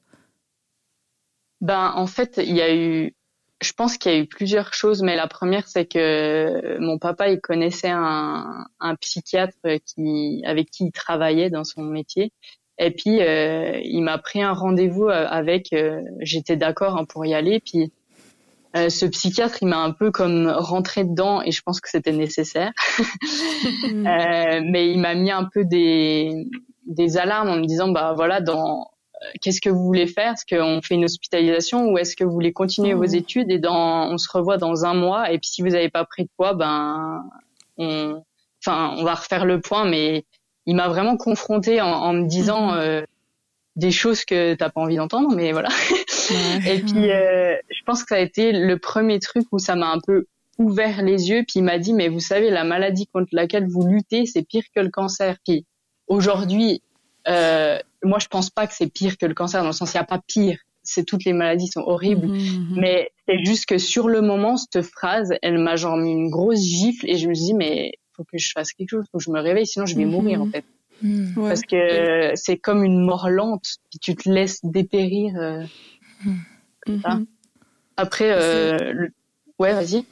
Ben, 1.61 1.93
en 1.95 2.07
fait, 2.07 2.41
il 2.43 2.57
y 2.57 2.63
a 2.63 2.75
eu 2.75 3.15
je 3.63 3.73
pense 3.73 3.99
qu'il 3.99 4.13
y 4.13 4.15
a 4.15 4.19
eu 4.19 4.27
plusieurs 4.27 4.73
choses, 4.73 5.03
mais 5.03 5.17
la 5.17 5.29
première, 5.29 5.69
c'est 5.69 5.85
que 5.85 6.79
mon 6.79 6.99
papa, 6.99 7.29
il 7.29 7.41
connaissait 7.41 7.91
un, 7.91 8.67
un 8.81 8.95
psychiatre 8.97 9.59
qui, 9.85 10.43
avec 10.47 10.71
qui 10.71 10.87
il 10.87 10.93
travaillait 10.93 11.51
dans 11.51 11.65
son 11.65 11.83
métier. 11.83 12.33
Et 12.81 12.91
puis 12.91 13.21
euh, 13.21 13.79
il 13.85 14.01
m'a 14.01 14.17
pris 14.17 14.43
un 14.43 14.55
rendez-vous 14.55 15.05
euh, 15.05 15.27
avec. 15.29 15.73
Euh, 15.75 16.01
j'étais 16.21 16.57
d'accord 16.57 16.97
hein, 16.97 17.05
pour 17.05 17.25
y 17.27 17.35
aller. 17.35 17.61
Puis 17.61 17.93
ce 18.75 19.05
psychiatre, 19.07 19.59
il 19.63 19.67
m'a 19.67 19.79
un 19.79 19.91
peu 19.91 20.13
comme 20.13 20.49
rentré 20.49 21.03
dedans 21.03 21.43
et 21.43 21.51
je 21.51 21.61
pense 21.61 21.81
que 21.81 21.91
c'était 21.91 22.13
nécessaire. 22.13 22.71
mais 23.93 24.93
il 24.93 24.99
m'a 25.01 25.15
mis 25.15 25.31
un 25.31 25.45
peu 25.45 25.65
des 25.65 26.47
des 26.87 27.19
alarmes 27.19 27.49
en 27.51 27.57
me 27.57 27.67
disant 27.67 27.89
bah 27.89 28.15
voilà 28.15 28.41
dans 28.41 28.89
qu'est-ce 29.43 29.61
que 29.61 29.71
vous 29.71 29.85
voulez 29.85 30.07
faire? 30.07 30.35
Est-ce 30.35 30.47
qu'on 30.47 30.81
fait 30.83 30.95
une 30.95 31.05
hospitalisation 31.05 31.91
ou 31.91 31.99
est-ce 31.99 32.15
que 32.15 32.23
vous 32.25 32.33
voulez 32.33 32.53
continuer 32.53 32.95
vos 32.95 33.09
mmh. 33.09 33.15
études? 33.17 33.51
Et 33.51 33.59
dans 33.59 34.09
on 34.09 34.19
se 34.19 34.29
revoit 34.33 34.57
dans 34.57 34.85
un 34.85 34.95
mois 34.95 35.33
et 35.33 35.39
puis 35.39 35.51
si 35.51 35.63
vous 35.63 35.71
n'avez 35.71 35.91
pas 35.91 36.05
pris 36.05 36.23
de 36.23 36.31
poids 36.37 36.55
ben 36.55 37.25
on 37.77 38.23
enfin 38.65 38.95
on 38.97 39.03
va 39.03 39.17
refaire 39.17 39.45
le 39.45 39.61
point 39.61 39.85
mais 39.85 40.25
il 40.71 40.77
m'a 40.77 40.87
vraiment 40.87 41.17
confronté 41.17 41.81
en, 41.81 42.13
me 42.13 42.29
disant 42.29 42.71
mhm. 42.71 42.79
euh, 42.79 43.03
des 43.75 43.91
choses 43.91 44.25
que 44.25 44.55
t'as 44.55 44.71
pas 44.71 44.81
envie 44.81 44.95
d'entendre, 44.95 45.35
mais 45.35 45.51
voilà. 45.51 45.69
et 46.65 46.79
puis, 46.79 47.11
euh, 47.11 47.57
je 47.69 47.83
pense 47.85 48.05
que 48.05 48.11
ça 48.11 48.15
a 48.15 48.21
été 48.21 48.53
le 48.53 48.79
premier 48.79 49.19
truc 49.19 49.47
où 49.51 49.59
ça 49.59 49.75
m'a 49.75 49.89
un 49.91 49.99
peu 49.99 50.27
ouvert 50.59 51.03
les 51.03 51.29
yeux. 51.29 51.43
Puis 51.43 51.59
il 51.59 51.65
m'a 51.65 51.79
dit, 51.79 51.93
mais 51.93 52.07
vous 52.07 52.21
savez, 52.21 52.51
la 52.51 52.63
maladie 52.63 53.09
contre 53.09 53.31
laquelle 53.33 53.67
vous 53.67 53.85
luttez, 53.85 54.27
c'est 54.27 54.43
pire 54.43 54.63
que 54.73 54.81
le 54.81 54.91
cancer. 54.91 55.39
Puis 55.45 55.67
aujourd'hui, 56.07 56.83
euh, 57.27 57.77
moi, 58.05 58.21
je 58.21 58.29
pense 58.29 58.49
pas 58.49 58.69
que 58.69 58.75
c'est 58.75 58.93
pire 58.93 59.19
que 59.19 59.27
le 59.27 59.35
cancer, 59.35 59.63
dans 59.63 59.71
le 59.71 59.73
sens, 59.73 59.93
il 59.93 59.97
n'y 59.97 60.03
a 60.03 60.05
pas 60.05 60.21
pire. 60.25 60.57
C'est 60.85 61.05
toutes 61.05 61.25
les 61.25 61.33
maladies 61.33 61.67
sont 61.67 61.83
horribles, 61.83 62.29
mhm, 62.29 62.37
mhm. 62.37 62.81
mais 62.81 63.11
c'est 63.27 63.45
juste 63.45 63.67
que 63.67 63.77
sur 63.77 64.09
le 64.09 64.21
moment, 64.21 64.57
cette 64.57 64.83
phrase, 64.83 65.35
elle 65.43 65.59
m'a 65.59 65.75
genre 65.75 65.97
mis 65.97 66.13
une 66.13 66.31
grosse 66.31 66.63
gifle 66.63 67.11
et 67.11 67.17
je 67.17 67.29
me 67.29 67.35
suis 67.35 67.47
dit, 67.47 67.55
mais 67.55 67.93
faut 68.25 68.37
que 68.37 68.39
je 68.39 68.53
fasse 68.53 68.73
quelque 68.73 68.91
chose, 68.91 69.05
faut 69.11 69.19
que 69.19 69.25
je 69.25 69.31
me 69.31 69.41
réveille, 69.41 69.67
sinon 69.67 69.87
je 69.87 69.97
vais 69.97 70.05
mhm. 70.05 70.11
mourir 70.11 70.43
en 70.43 70.51
fait. 70.51 70.65
Mhm. 71.03 71.35
Parce 71.35 71.63
que 71.63 72.33
c'est 72.35 72.59
comme 72.59 72.85
une 72.85 73.05
mort 73.05 73.31
lente, 73.31 73.79
puis 73.91 73.99
tu 73.99 74.15
te 74.15 74.29
laisses 74.29 74.61
dépérir. 74.65 75.35
Euh, 75.37 75.65
mhm. 76.87 77.27
Après, 77.97 78.31
euh, 78.31 79.09
ouais, 79.59 79.73
vas-y. 79.73 80.05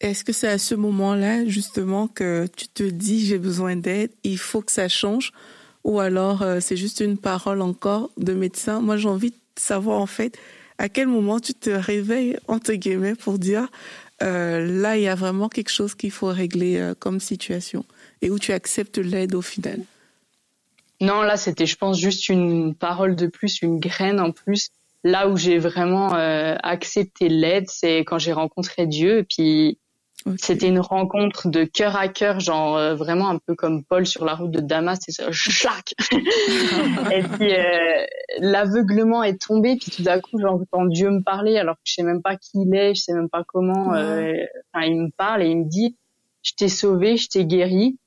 Est-ce 0.00 0.24
que 0.24 0.32
c'est 0.32 0.48
à 0.48 0.58
ce 0.58 0.74
moment-là 0.74 1.44
justement 1.46 2.06
que 2.06 2.46
tu 2.56 2.68
te 2.68 2.84
dis 2.84 3.26
j'ai 3.26 3.38
besoin 3.38 3.76
d'aide, 3.76 4.10
il 4.22 4.38
faut 4.38 4.60
que 4.60 4.70
ça 4.70 4.88
change, 4.88 5.32
ou 5.84 5.98
alors 5.98 6.42
euh, 6.42 6.60
c'est 6.60 6.76
juste 6.76 7.00
une 7.00 7.18
parole 7.18 7.62
encore 7.62 8.10
de 8.16 8.32
médecin? 8.32 8.80
Moi, 8.80 8.96
j'ai 8.96 9.08
envie 9.08 9.30
de 9.30 9.36
savoir 9.56 10.00
en 10.00 10.06
fait 10.06 10.38
à 10.78 10.88
quel 10.88 11.08
moment 11.08 11.40
tu 11.40 11.54
te 11.54 11.70
réveilles 11.70 12.38
entre 12.46 12.74
guillemets 12.74 13.16
pour 13.16 13.38
dire 13.38 13.68
euh, 14.22 14.66
là, 14.66 14.96
il 14.96 15.02
y 15.02 15.08
a 15.08 15.14
vraiment 15.14 15.48
quelque 15.48 15.70
chose 15.70 15.94
qu'il 15.94 16.10
faut 16.10 16.26
régler 16.26 16.76
euh, 16.78 16.94
comme 16.98 17.20
situation 17.20 17.84
et 18.20 18.30
où 18.30 18.38
tu 18.38 18.52
acceptes 18.52 18.98
l'aide 18.98 19.34
au 19.34 19.42
final. 19.42 19.80
Non, 21.00 21.22
là, 21.22 21.36
c'était, 21.36 21.66
je 21.66 21.76
pense, 21.76 21.98
juste 21.98 22.28
une 22.28 22.74
parole 22.74 23.14
de 23.14 23.28
plus, 23.28 23.62
une 23.62 23.78
graine 23.78 24.18
en 24.18 24.32
plus. 24.32 24.70
Là 25.04 25.28
où 25.28 25.36
j'ai 25.36 25.58
vraiment 25.58 26.16
euh, 26.16 26.56
accepté 26.62 27.28
l'aide, 27.28 27.66
c'est 27.68 27.98
quand 27.98 28.18
j'ai 28.18 28.32
rencontré 28.32 28.86
Dieu. 28.86 29.18
Et 29.18 29.24
puis, 29.24 29.78
c'était 30.36 30.68
une 30.68 30.80
rencontre 30.80 31.48
de 31.48 31.64
cœur 31.64 31.96
à 31.96 32.08
cœur, 32.08 32.40
genre 32.40 32.76
euh, 32.76 32.94
vraiment 32.94 33.28
un 33.28 33.38
peu 33.38 33.54
comme 33.54 33.84
Paul 33.84 34.06
sur 34.06 34.24
la 34.24 34.34
route 34.34 34.50
de 34.50 34.60
Damas, 34.60 34.98
c'est 35.00 35.12
ça, 35.12 35.30
et 37.12 37.22
puis 37.22 37.54
euh, 37.54 38.06
l'aveuglement 38.38 39.22
est 39.22 39.40
tombé, 39.40 39.76
puis 39.76 39.90
tout 39.90 40.02
d'un 40.02 40.20
coup 40.20 40.38
j'entends 40.40 40.86
Dieu 40.86 41.10
me 41.10 41.22
parler 41.22 41.58
alors 41.58 41.76
que 41.76 41.82
je 41.84 41.94
sais 41.94 42.02
même 42.02 42.22
pas 42.22 42.36
qui 42.36 42.50
il 42.54 42.74
est, 42.74 42.94
je 42.94 43.02
sais 43.02 43.14
même 43.14 43.28
pas 43.28 43.44
comment. 43.46 43.94
Euh, 43.94 44.34
enfin, 44.72 44.86
il 44.86 44.96
me 44.96 45.10
parle 45.16 45.42
et 45.42 45.48
il 45.48 45.58
me 45.58 45.68
dit, 45.68 45.96
je 46.42 46.52
t'ai 46.54 46.68
sauvé, 46.68 47.16
je 47.16 47.28
t'ai 47.28 47.44
guéri. 47.44 47.98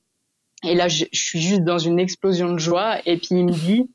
Et 0.64 0.74
là, 0.74 0.88
je, 0.88 1.06
je 1.12 1.20
suis 1.20 1.40
juste 1.40 1.64
dans 1.64 1.78
une 1.78 1.98
explosion 1.98 2.52
de 2.52 2.58
joie. 2.58 2.98
Et 3.06 3.16
puis 3.16 3.28
il 3.32 3.46
me 3.46 3.52
dit, 3.52 3.90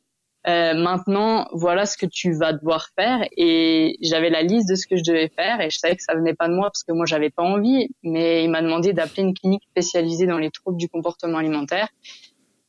euh, 0.48 0.74
maintenant, 0.76 1.48
voilà 1.52 1.86
ce 1.86 1.98
que 1.98 2.06
tu 2.06 2.32
vas 2.34 2.54
devoir 2.54 2.90
faire. 2.96 3.28
Et 3.36 3.98
j'avais 4.02 4.30
la 4.30 4.44
liste 4.44 4.70
de 4.70 4.76
ce 4.76 4.88
que 4.88 4.96
je 4.96 5.04
devais 5.04 5.30
faire 5.30 5.60
et 5.60 5.70
je 5.70 5.78
savais 5.78 5.96
que 5.96 6.04
ça 6.04 6.16
venait 6.16 6.36
pas 6.36 6.48
de 6.48 6.54
moi 6.54 6.68
parce 6.68 6.84
que 6.84 6.94
moi 6.94 7.06
j'avais 7.06 7.30
pas 7.30 7.44
envie. 7.44 7.90
Mais 8.04 8.44
il 8.44 8.50
m'a 8.50 8.62
demandé 8.62 8.94
d'appeler 8.94 9.24
une 9.24 9.34
clinique 9.34 9.64
spécialisée 9.72 10.26
dans 10.26 10.38
les 10.38 10.52
troubles 10.52 10.78
du 10.78 10.88
comportement 10.88 11.38
alimentaire 11.38 11.90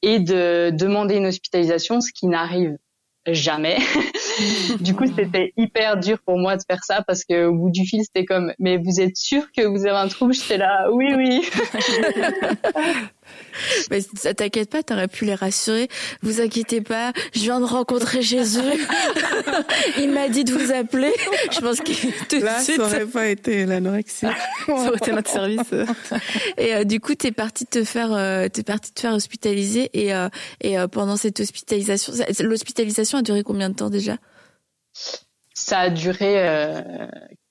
et 0.02 0.18
de 0.18 0.70
demander 0.70 1.16
une 1.16 1.26
hospitalisation, 1.26 2.00
ce 2.00 2.12
qui 2.12 2.26
n'arrive 2.26 2.76
jamais. 3.26 3.78
du 4.80 4.94
coup, 4.94 5.04
c'était 5.14 5.52
hyper 5.56 5.98
dur 5.98 6.18
pour 6.24 6.38
moi 6.38 6.56
de 6.56 6.62
faire 6.68 6.82
ça 6.84 7.02
parce 7.06 7.24
que 7.24 7.46
au 7.46 7.54
bout 7.54 7.70
du 7.70 7.86
fil, 7.86 8.02
c'était 8.04 8.24
comme, 8.24 8.52
mais 8.58 8.76
vous 8.76 9.00
êtes 9.00 9.16
sûr 9.16 9.42
que 9.56 9.66
vous 9.66 9.86
avez 9.86 9.96
un 9.96 10.08
trouble? 10.08 10.34
J'étais 10.34 10.58
là, 10.58 10.88
oui, 10.92 11.12
oui. 11.16 11.48
Mais 13.90 14.00
ça 14.14 14.34
t'inquiète 14.34 14.70
pas, 14.70 14.82
t'aurais 14.82 15.08
pu 15.08 15.24
les 15.24 15.34
rassurer. 15.34 15.88
Vous 16.22 16.40
inquiétez 16.40 16.80
pas, 16.80 17.12
je 17.34 17.40
viens 17.40 17.60
de 17.60 17.64
rencontrer 17.64 18.22
Jésus. 18.22 18.60
Il 19.98 20.12
m'a 20.12 20.28
dit 20.28 20.44
de 20.44 20.52
vous 20.52 20.72
appeler. 20.72 21.12
Je 21.50 21.60
pense 21.60 21.80
que 21.80 22.40
là, 22.40 22.60
ça 22.60 22.82
aurait 22.82 23.06
pas 23.06 23.26
été 23.26 23.66
l'anorexie. 23.66 24.26
ça 24.66 24.72
aurait 24.72 24.96
été 24.96 25.12
notre 25.12 25.30
service. 25.30 25.60
et 26.56 26.74
euh, 26.74 26.84
du 26.84 27.00
coup, 27.00 27.14
t'es 27.14 27.32
parti 27.32 27.66
te 27.66 27.84
faire, 27.84 28.12
euh, 28.12 28.48
t'es 28.48 28.62
parti 28.62 28.92
te 28.92 29.00
faire 29.00 29.14
hospitaliser 29.14 29.90
et 29.92 30.14
euh, 30.14 30.28
et 30.60 30.76
pendant 30.90 31.16
cette 31.16 31.40
hospitalisation, 31.40 32.12
l'hospitalisation 32.40 33.18
a 33.18 33.22
duré 33.22 33.42
combien 33.42 33.70
de 33.70 33.74
temps 33.74 33.90
déjà? 33.90 34.16
Ça 35.54 35.80
a 35.80 35.90
duré 35.90 36.36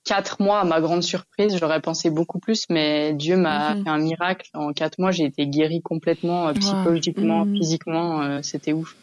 quatre 0.08 0.40
mois, 0.40 0.60
à 0.60 0.64
ma 0.64 0.80
grande 0.80 1.02
surprise, 1.02 1.56
j'aurais 1.58 1.82
pensé 1.82 2.08
beaucoup 2.08 2.38
plus, 2.38 2.64
mais 2.70 3.12
Dieu 3.12 3.36
m'a 3.36 3.74
mhm. 3.74 3.84
fait 3.84 3.90
un 3.90 3.98
miracle. 3.98 4.48
En 4.54 4.72
quatre 4.72 4.98
mois, 4.98 5.10
j'ai 5.10 5.24
été 5.24 5.46
guérie 5.46 5.82
complètement, 5.82 6.48
euh, 6.48 6.54
psychologiquement, 6.54 7.44
mhm. 7.44 7.56
physiquement, 7.56 8.22
euh, 8.22 8.40
c'était 8.42 8.72
ouf. 8.72 8.96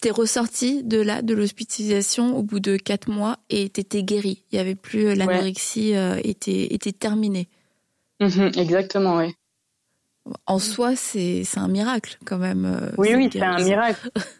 T'es 0.00 0.10
ressorti 0.10 0.82
de 0.84 1.00
là, 1.00 1.20
de 1.20 1.34
l'hospitalisation, 1.34 2.36
au 2.36 2.42
bout 2.42 2.60
de 2.60 2.76
quatre 2.76 3.10
mois, 3.10 3.36
et 3.50 3.68
t'étais 3.68 4.02
guérie. 4.02 4.44
Il 4.50 4.56
y 4.56 4.58
avait 4.58 4.76
plus 4.76 5.08
euh, 5.08 5.14
l'anorexie 5.14 5.92
était 6.24 6.72
était 6.72 6.92
terminée. 6.92 7.48
Mhm, 8.20 8.52
exactement, 8.56 9.16
oui. 9.16 9.34
En 10.46 10.58
soi, 10.58 10.94
c'est 10.96 11.42
c'est 11.44 11.58
un 11.58 11.68
miracle 11.68 12.18
quand 12.24 12.38
même. 12.38 12.92
oui, 12.96 13.14
oui, 13.16 13.28
c'est 13.30 13.42
un 13.42 13.62
miracle. 13.62 14.10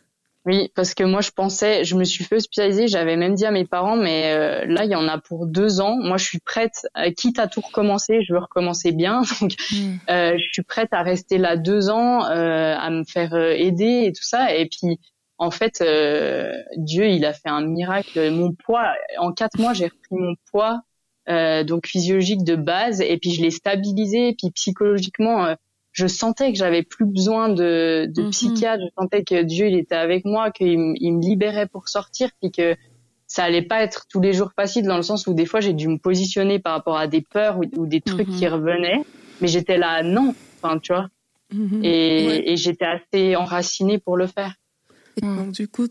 Oui, 0.49 0.73
parce 0.75 0.95
que 0.95 1.05
moi 1.05 1.21
je 1.21 1.31
pensais, 1.31 1.85
je 1.85 1.95
me 1.95 2.05
suis 2.05 2.25
fait 2.25 2.37
hospitaliser, 2.37 2.89
j'avais 2.89 3.19
même 3.19 3.35
dit 3.35 3.45
à 3.45 3.51
mes 3.51 3.67
parents, 3.67 3.97
mais 3.97 4.33
euh, 4.33 4.65
là 4.65 4.87
il 4.87 4.91
y 4.91 4.95
en 4.95 5.07
a 5.07 5.19
pour 5.19 5.47
deux 5.47 5.83
ans. 5.83 5.99
Moi 6.01 6.17
je 6.17 6.25
suis 6.25 6.39
prête, 6.39 6.87
euh, 6.97 7.11
quitte 7.11 7.39
à 7.39 7.49
tout 7.49 7.61
recommencer, 7.61 8.23
je 8.23 8.33
veux 8.33 8.39
recommencer 8.39 8.93
bien, 8.93 9.21
donc 9.43 9.53
hmm. 9.71 9.97
euh, 10.09 10.39
je 10.39 10.45
suis 10.51 10.63
prête 10.63 10.89
à 10.93 11.03
rester 11.03 11.37
là 11.37 11.59
deux 11.59 11.91
ans, 11.91 12.23
à 12.23 12.89
me 12.89 13.05
faire 13.05 13.35
aider 13.35 14.05
et 14.07 14.13
tout 14.15 14.23
ça. 14.23 14.55
Et 14.55 14.65
puis 14.65 14.99
en 15.37 15.51
fait, 15.51 15.85
Dieu 16.79 17.09
il 17.09 17.27
a 17.27 17.35
fait 17.35 17.51
un 17.51 17.67
miracle. 17.67 18.31
Mon 18.31 18.55
poids, 18.55 18.95
en 19.19 19.33
quatre 19.33 19.59
mois 19.59 19.75
j'ai 19.75 19.89
repris 19.89 20.17
mon 20.17 20.35
poids, 20.51 20.81
donc 21.65 21.87
physiologique 21.87 22.43
de 22.43 22.57
base, 22.57 23.03
et 23.03 23.19
puis 23.19 23.33
je 23.33 23.43
l'ai 23.43 23.51
stabilisé, 23.51 24.29
et 24.29 24.35
puis 24.35 24.51
psychologiquement 24.53 25.55
je 25.99 26.07
sentais 26.07 26.53
que 26.53 26.59
j'avais 26.59 26.85
plus 26.85 27.07
besoin 27.07 27.49
de, 27.49 28.07
de 28.09 28.23
mhm. 28.23 28.31
psychiatre. 28.31 28.85
Je 28.85 29.03
sentais 29.03 29.25
que 29.25 29.43
Dieu, 29.43 29.67
il 29.67 29.77
était 29.77 29.97
avec 29.97 30.25
moi, 30.25 30.53
qu'il 30.53 30.79
me 30.79 31.21
libérait 31.21 31.67
pour 31.67 31.89
sortir, 31.89 32.31
puis 32.41 32.53
que 32.53 32.77
ça 33.27 33.43
allait 33.43 33.63
pas 33.63 33.83
être 33.83 34.07
tous 34.09 34.21
les 34.21 34.33
jours 34.33 34.53
facile 34.55 34.87
dans 34.87 34.97
le 34.97 35.03
sens 35.03 35.27
où 35.27 35.35
des 35.35 35.45
fois 35.45 35.61
j'ai 35.61 35.73
dû 35.73 35.89
me 35.89 35.99
positionner 35.99 36.61
par 36.61 36.73
rapport 36.75 36.97
à 36.97 37.09
des 37.09 37.21
peurs 37.21 37.59
ou, 37.77 37.87
des 37.87 38.01
trucs 38.01 38.31
qui 38.31 38.47
mhm. 38.47 38.53
revenaient, 38.53 39.03
mais 39.41 39.49
j'étais 39.49 39.77
là 39.77 40.05
non, 40.05 40.37
enfin 40.63 40.79
tu 40.79 40.93
vois, 40.93 41.09
mhm. 41.53 41.81
et, 41.83 42.53
et 42.53 42.57
j'étais 42.57 42.87
assez 42.87 43.35
enracinée 43.35 43.99
pour 43.99 44.17
le 44.17 44.29
faire. 44.29 44.55
donc 45.21 45.51
du 45.51 45.67
coup, 45.67 45.89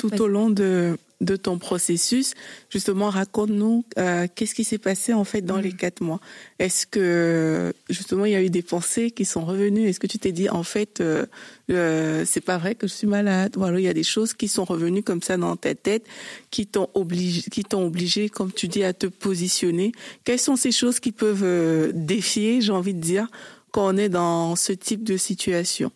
tout 0.00 0.22
au 0.22 0.28
long 0.28 0.50
de 0.50 0.96
de 1.20 1.36
ton 1.36 1.58
processus. 1.58 2.34
Justement, 2.70 3.10
raconte-nous 3.10 3.84
euh, 3.98 4.26
qu'est-ce 4.34 4.54
qui 4.54 4.64
s'est 4.64 4.78
passé 4.78 5.12
en 5.12 5.24
fait 5.24 5.42
dans 5.42 5.58
les 5.58 5.70
mm. 5.70 5.76
quatre 5.76 6.00
mois? 6.00 6.20
Est-ce 6.58 6.86
que 6.86 7.72
justement 7.90 8.24
il 8.24 8.32
y 8.32 8.36
a 8.36 8.42
eu 8.42 8.50
des 8.50 8.62
pensées 8.62 9.10
qui 9.10 9.24
sont 9.24 9.44
revenues? 9.44 9.88
Est-ce 9.88 10.00
que 10.00 10.06
tu 10.06 10.18
t'es 10.18 10.32
dit 10.32 10.48
en 10.48 10.62
fait 10.62 11.00
euh, 11.00 11.26
euh, 11.70 12.24
c'est 12.26 12.40
pas 12.40 12.58
vrai 12.58 12.74
que 12.74 12.86
je 12.86 12.94
suis 12.94 13.06
malade? 13.06 13.56
Ou 13.56 13.64
alors 13.64 13.78
il 13.78 13.84
y 13.84 13.88
a 13.88 13.94
des 13.94 14.02
choses 14.02 14.32
qui 14.32 14.48
sont 14.48 14.64
revenues 14.64 15.02
comme 15.02 15.22
ça 15.22 15.36
dans 15.36 15.56
ta 15.56 15.74
tête 15.74 16.06
qui 16.50 16.66
t'ont 16.66 16.88
obligé, 16.94 17.42
qui 17.50 17.64
t'ont 17.64 17.86
obligé, 17.86 18.28
comme 18.28 18.52
tu 18.52 18.68
dis, 18.68 18.82
à 18.82 18.94
te 18.94 19.06
positionner? 19.06 19.92
Quelles 20.24 20.38
sont 20.40 20.56
ces 20.56 20.72
choses 20.72 21.00
qui 21.00 21.12
peuvent 21.12 21.44
euh, 21.44 21.92
défier, 21.94 22.60
j'ai 22.62 22.72
envie 22.72 22.94
de 22.94 23.00
dire, 23.00 23.26
quand 23.72 23.94
on 23.94 23.96
est 23.98 24.08
dans 24.08 24.56
ce 24.56 24.72
type 24.72 25.04
de 25.04 25.16
situation? 25.18 25.92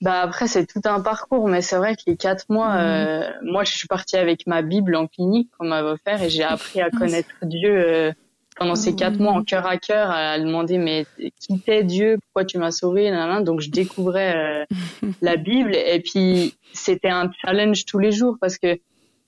Bah 0.00 0.22
après 0.22 0.46
c'est 0.46 0.66
tout 0.66 0.80
un 0.84 1.00
parcours, 1.00 1.48
mais 1.48 1.60
c'est 1.60 1.76
vrai 1.76 1.94
que 1.94 2.02
les 2.06 2.16
quatre 2.16 2.46
mois, 2.48 2.70
mhm. 2.70 2.80
euh, 2.80 3.30
moi 3.42 3.64
je 3.64 3.76
suis 3.76 3.86
partie 3.86 4.16
avec 4.16 4.46
ma 4.46 4.62
Bible 4.62 4.96
en 4.96 5.06
clinique 5.06 5.50
qu'on 5.58 5.66
m'avait 5.66 5.90
offert 5.90 6.22
et 6.22 6.30
j'ai 6.30 6.42
appris 6.44 6.80
à 6.80 6.90
connaître 6.90 7.34
Dieu 7.42 7.70
euh, 7.70 8.12
pendant 8.56 8.74
ces 8.74 8.94
quatre 8.94 9.18
mois 9.18 9.32
en 9.32 9.44
cœur 9.44 9.66
à 9.66 9.76
cœur, 9.76 10.10
à 10.10 10.38
demander 10.38 10.78
mais 10.78 11.06
qui 11.38 11.60
t'es 11.60 11.84
Dieu, 11.84 12.18
pourquoi 12.22 12.44
tu 12.44 12.58
m'as 12.58 12.70
sauvé, 12.70 13.10
donc 13.42 13.60
je 13.60 13.70
découvrais 13.70 14.36
euh, 14.36 14.64
la 15.22 15.36
Bible 15.36 15.76
et 15.76 16.00
puis 16.00 16.54
c'était 16.72 17.08
un 17.08 17.30
challenge 17.44 17.84
tous 17.84 17.98
les 17.98 18.12
jours 18.12 18.36
parce 18.40 18.56
que 18.56 18.78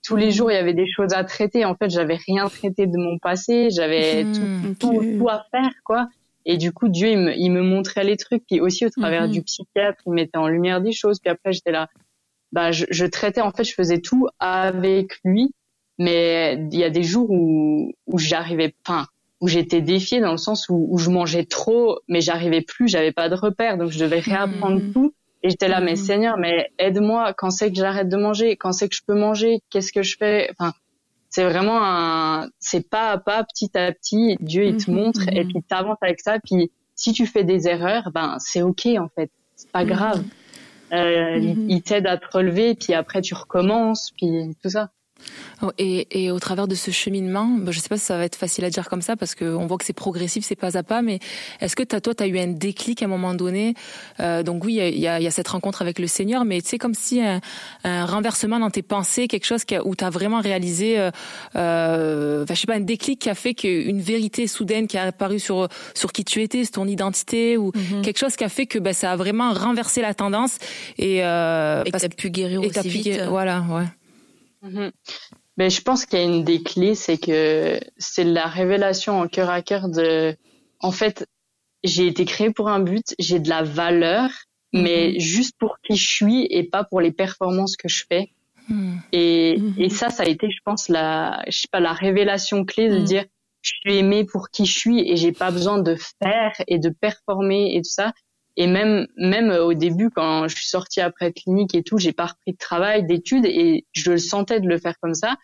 tous 0.03 0.17
les 0.17 0.31
jours 0.31 0.51
il 0.51 0.55
y 0.55 0.59
avait 0.59 0.75
des 0.75 0.89
choses 0.89 1.13
à 1.13 1.23
traiter. 1.23 1.65
En 1.67 1.75
fait 1.77 1.91
j'avais 1.91 2.19
rien 2.27 2.49
traité 2.49 2.87
de 2.87 2.97
mon 2.97 3.19
passé, 3.19 3.69
j'avais 3.71 4.25
mhm. 4.25 4.75
tout, 4.77 4.89
tout, 4.89 5.19
tout 5.19 5.29
à 5.29 5.45
faire 5.51 5.71
quoi. 5.85 6.09
Et 6.45 6.57
du 6.57 6.73
coup, 6.73 6.89
Dieu, 6.89 7.09
il 7.09 7.19
me, 7.19 7.35
il 7.37 7.51
me 7.51 7.63
montrait 7.63 8.05
les 8.05 8.17
trucs. 8.17 8.45
Puis 8.47 8.61
aussi, 8.61 8.87
au 8.87 8.91
travers 8.91 9.27
mhm. 9.27 9.33
du 9.33 9.43
psychiatre, 9.43 10.01
il 10.07 10.13
mettait 10.13 10.39
en 10.39 10.49
lumière 10.49 10.81
des 10.81 10.93
choses. 10.93 11.21
Puis 11.21 11.31
après, 11.31 11.53
j'étais 11.53 11.73
là. 11.73 11.89
Bah, 12.53 12.73
je, 12.73 12.85
je, 12.91 13.07
traitais, 13.07 13.41
en 13.41 13.51
fait, 13.51 13.65
je 13.65 13.75
faisais 13.75 14.01
tout 14.01 14.29
avec 14.39 15.19
lui. 15.25 15.55
Mais 15.99 16.55
il 16.73 16.79
y 16.79 16.85
a 16.85 16.91
des 16.91 17.03
jours 17.03 17.31
où, 17.31 17.93
où 18.07 18.19
j'arrivais, 18.19 18.75
enfin, 18.85 19.07
où 19.41 19.49
j'étais 19.49 19.81
défiée 19.81 20.21
dans 20.21 20.33
le 20.33 20.39
sens 20.39 20.69
où, 20.69 20.87
où 20.91 20.99
je 20.99 21.11
mangeais 21.11 21.45
trop, 21.45 21.99
mais 22.09 22.21
j'arrivais 22.21 22.63
plus, 22.63 22.89
j'avais 22.89 23.13
pas 23.13 23.29
de 23.29 23.35
repères. 23.35 23.77
Donc, 23.77 23.91
je 23.91 23.99
devais 23.99 24.21
réapprendre 24.21 24.81
mhm. 24.81 24.93
tout. 24.93 25.15
Et 25.43 25.51
j'étais 25.51 25.69
là, 25.69 25.81
mais 25.81 25.93
mhm. 25.93 25.97
Seigneur, 25.97 26.37
mais 26.39 26.71
aide-moi. 26.79 27.35
Quand 27.37 27.51
c'est 27.51 27.71
que 27.71 27.77
j'arrête 27.77 28.09
de 28.09 28.17
manger? 28.17 28.57
Quand 28.57 28.73
c'est 28.73 28.89
que 28.89 28.95
je 28.95 29.03
peux 29.07 29.19
manger? 29.19 29.61
Qu'est-ce 29.71 29.93
que 29.93 30.03
je 30.03 30.17
fais? 30.17 30.51
Enfin, 30.53 30.73
c'est 31.33 31.45
vraiment 31.45 31.83
un, 31.83 32.51
c'est 32.61 32.91
pas 32.91 33.13
à 33.13 33.19
pas, 33.19 33.43
petit 33.43 33.71
à 33.75 33.91
petit, 33.91 34.37
Dieu 34.41 34.67
il 34.67 34.77
te 34.77 34.91
mhm, 34.91 34.97
montre 34.99 35.29
et 35.29 35.45
mhm. 35.45 35.51
puis 35.51 35.63
t'avances 35.63 35.97
avec 36.03 36.21
ça. 36.21 36.39
Puis 36.39 36.71
si 36.95 37.15
tu 37.15 37.27
fais 37.27 37.43
des 37.43 37.69
erreurs, 37.69 38.11
ben 38.13 38.37
c'est 38.39 38.61
ok 38.61 38.87
en 38.99 39.09
fait, 39.09 39.31
c'est 39.57 39.73
pas 39.73 39.83
mhm. 39.83 39.89
grave. 39.89 40.25
Euh, 40.93 41.39
il, 41.39 41.83
t'aide 41.83 42.07
à 42.07 42.19
te 42.19 42.27
relever, 42.31 42.75
puis 42.75 42.93
après 42.93 43.23
tu 43.23 43.33
recommences, 43.33 44.13
puis 44.15 44.55
tout 44.63 44.69
ça. 44.69 44.91
Et, 45.79 46.25
et, 46.25 46.31
au 46.31 46.41
travers 46.41 46.67
de 46.67 46.75
ce 46.75 46.91
cheminement, 46.91 47.47
bah, 47.47 47.71
je 47.71 47.79
sais 47.79 47.89
pas 47.89 47.97
si 47.97 48.05
ça 48.05 48.17
va 48.17 48.25
être 48.25 48.37
facile 48.37 48.65
à 48.65 48.71
dire 48.71 48.89
comme 48.89 49.03
ça 49.03 49.17
parce 49.17 49.35
qu'on 49.35 49.67
voit 49.67 49.79
que 49.79 49.85
c'est 49.85 49.93
progressif, 49.93 50.45
c'est 50.45 50.57
pas 50.57 50.77
à 50.77 50.83
pas, 50.83 51.03
mais 51.03 51.21
est-ce 51.61 51.77
que 51.77 51.83
as, 51.95 52.01
toi, 52.01 52.15
tu 52.15 52.23
as 52.23 52.27
eu 52.27 52.39
un 52.39 52.49
déclic 52.49 53.03
à 53.03 53.05
un 53.05 53.09
moment 53.09 53.35
donné? 53.35 53.75
Euh, 54.21 54.43
Donc 54.43 54.65
oui, 54.65 54.75
il 54.75 54.99
y 54.99 55.07
a, 55.07 55.21
y 55.21 55.27
a, 55.27 55.31
cette 55.31 55.49
rencontre 55.49 55.83
avec 55.83 55.99
le 55.99 56.07
Seigneur, 56.07 56.45
mais 56.45 56.61
c'est 56.65 56.79
comme 56.79 56.95
si 56.95 57.21
un, 57.21 57.41
un, 57.85 58.07
renversement 58.07 58.59
dans 58.59 58.71
tes 58.71 58.83
pensées, 58.83 59.29
quelque 59.29 59.47
chose 59.47 59.63
où 59.85 59.95
tu 59.95 60.05
as 60.05 60.11
vraiment 60.11 60.41
réalisé, 60.41 60.99
euh, 60.99 61.11
euh, 61.57 62.45
je 62.49 62.55
sais 62.55 62.67
pas, 62.67 62.75
un 62.75 62.81
déclic 62.81 63.21
qui 63.21 63.31
a 63.31 63.35
fait 63.35 63.55
qu'une 63.55 64.01
vérité 64.01 64.47
soudaine 64.47 64.87
qui 64.87 64.99
a 64.99 65.05
apparu 65.05 65.39
sur 65.39 65.69
sur 65.95 66.13
qui 66.13 66.25
tu 66.25 66.43
étais, 66.43 66.65
sur 66.65 66.73
ton 66.73 66.87
identité, 66.87 67.57
ou 67.57 67.71
mm-hmm. 67.71 68.03
quelque 68.03 68.19
chose 68.19 68.37
qui 68.37 68.45
a 68.45 68.49
fait 68.49 68.67
que 68.67 68.79
bah, 68.79 68.93
ça 68.93 69.13
a 69.13 69.17
vraiment 69.17 69.53
renversé 69.53 70.03
la 70.03 70.15
tendance 70.15 70.59
et, 70.99 71.25
euh, 71.25 71.85
et 71.85 71.91
que 71.91 71.99
tu 71.99 72.05
as 72.05 72.09
pu 72.09 72.31
guérir 72.31 72.61
aussi 72.63 72.89
vite. 72.89 73.21
voilà, 73.29 73.65
ouais. 73.71 73.85
Mais 75.57 75.71
je 75.71 75.83
pense 75.83 76.07
qu'il 76.07 76.19
y 76.19 76.23
a 76.23 76.25
une 76.25 76.45
des 76.45 76.63
clés, 76.63 76.95
c'est 76.95 77.19
que 77.19 77.79
c'est 77.99 78.25
la 78.25 78.47
révélation 78.47 79.21
en 79.21 79.29
cœur 79.29 79.51
à 79.51 79.61
cœur 79.63 79.89
de, 79.89 80.37
en 80.81 80.93
fait, 80.93 81.27
j'ai 81.85 82.07
été 82.07 82.25
créée 82.25 82.51
pour 82.51 82.69
un 82.69 82.81
but, 82.81 83.15
j'ai 83.19 83.39
de 83.39 83.49
la 83.49 83.63
valeur, 83.63 84.31
mais 84.73 85.19
juste 85.21 85.55
pour 85.59 85.79
qui 85.81 85.97
je 85.97 86.09
suis 86.09 86.47
et 86.51 86.65
pas 86.65 86.85
pour 86.85 87.01
les 87.01 87.13
performances 87.13 87.77
que 87.77 87.89
je 87.89 88.05
fais. 88.09 88.31
Mm. 88.69 88.97
Et, 89.13 89.59
et 89.77 89.91
ça, 89.91 90.09
ça 90.09 90.23
a 90.23 90.27
été, 90.27 90.51
je 90.51 90.61
pense, 90.65 90.89
la, 90.89 91.43
je 91.49 91.61
sais 91.61 91.69
pas, 91.71 91.81
la 91.81 91.93
révélation 91.93 92.65
clé 92.65 92.89
de 92.89 92.99
dire, 92.99 93.25
je 93.61 93.73
suis 93.81 93.99
aimée 93.99 94.25
pour 94.25 94.51
qui 94.51 94.67
je 94.67 94.77
suis 94.77 95.01
et 95.11 95.17
j'ai 95.17 95.33
pas 95.33 95.51
besoin 95.51 95.79
de 95.79 95.97
faire 96.23 96.53
et 96.67 96.79
de 96.79 96.89
performer 96.89 97.77
et 97.77 97.83
tout 97.83 97.91
ça. 97.91 98.13
Et 98.57 98.67
même, 98.67 99.07
même 99.17 99.51
euh, 99.51 99.65
au 99.65 99.75
début, 99.75 100.11
quand 100.11 100.49
je 100.49 100.57
suis 100.57 100.69
sortie 100.69 101.01
après 101.01 101.33
clinique 101.33 101.75
et 101.75 101.83
tout, 101.83 101.99
j'ai 101.99 102.13
pas 102.13 102.27
repris 102.27 102.53
de 102.53 102.59
travail, 102.59 103.05
d'études, 103.07 103.47
et 103.47 103.87
je 103.93 104.13
le 104.13 104.19
sentais 104.19 104.61
de 104.61 104.69
le 104.69 104.79
faire 104.79 104.95
comme 105.01 105.15
ça. 105.15 105.37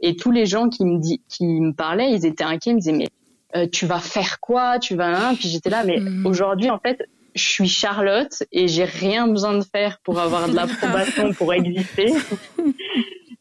Et 0.00 0.16
tous 0.16 0.30
les 0.30 0.46
gens 0.46 0.68
qui 0.68 0.84
me 0.84 0.98
dit, 0.98 1.22
qui 1.28 1.46
me 1.46 1.72
parlaient, 1.72 2.12
ils 2.12 2.26
étaient 2.26 2.44
inquiets, 2.44 2.70
ils 2.70 2.74
me 2.74 2.80
disaient 2.80 2.92
mais 2.92 3.08
euh, 3.56 3.66
tu 3.70 3.86
vas 3.86 4.00
faire 4.00 4.40
quoi? 4.40 4.78
Tu 4.78 4.96
vas 4.96 5.28
hein? 5.28 5.34
Puis 5.34 5.48
j'étais 5.48 5.70
là, 5.70 5.84
mais 5.84 6.00
mm. 6.00 6.26
aujourd'hui 6.26 6.70
en 6.70 6.78
fait, 6.78 6.98
je 7.34 7.42
suis 7.42 7.68
Charlotte 7.68 8.42
et 8.52 8.68
j'ai 8.68 8.84
rien 8.84 9.28
besoin 9.28 9.56
de 9.56 9.64
faire 9.64 9.98
pour 10.02 10.20
avoir 10.20 10.48
de 10.48 10.54
l'approbation 10.54 11.32
pour 11.32 11.52
exister. 11.52 12.12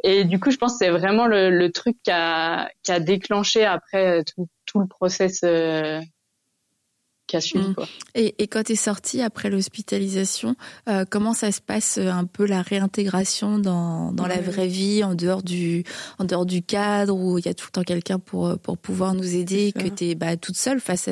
Et 0.05 0.25
du 0.25 0.37
coup, 0.39 0.51
je 0.51 0.57
pense 0.57 0.73
que 0.73 0.79
c'est 0.79 0.91
vraiment 0.91 1.27
le, 1.27 1.49
le, 1.49 1.71
truc 1.71 1.95
qui 2.03 2.11
a, 2.11 2.69
qui 2.83 2.91
a 2.91 2.99
déclenché 2.99 3.63
après 3.63 4.19
euh, 4.19 4.23
tout, 4.23 4.47
tout 4.65 4.79
le 4.79 4.87
process 4.87 5.41
euh, 5.45 6.01
Mm. 7.33 7.75
Et, 8.15 8.35
et, 8.37 8.47
quand 8.47 8.63
tu 8.63 8.73
es 8.73 8.75
sorti 8.75 9.21
après 9.21 9.49
l'hospitalisation, 9.49 10.55
euh, 10.87 11.05
comment 11.09 11.33
ça 11.33 11.51
se 11.51 11.61
passe 11.61 11.97
euh, 11.97 12.09
un 12.09 12.25
peu 12.25 12.45
la 12.45 12.61
réintégration 12.61 13.57
dans, 13.57 14.11
dans 14.11 14.27
la 14.27 14.39
vraie 14.39 14.67
vie, 14.67 15.03
en 15.03 15.15
dehors 15.15 15.43
du, 15.43 15.83
en 16.19 16.25
dehors 16.25 16.45
du 16.45 16.61
cadre 16.61 17.15
où 17.15 17.37
il 17.37 17.45
y 17.45 17.49
a 17.49 17.53
tout 17.53 17.65
le 17.67 17.71
temps 17.71 17.83
quelqu'un 17.83 18.19
pour, 18.19 18.47
euh, 18.47 18.55
pour 18.55 18.77
pouvoir 18.77 19.13
nous 19.13 19.35
aider, 19.35 19.71
que 19.71 19.87
tu 19.87 20.09
es 20.09 20.15
bah, 20.15 20.37
toute 20.37 20.57
seule 20.57 20.79
face 20.79 21.09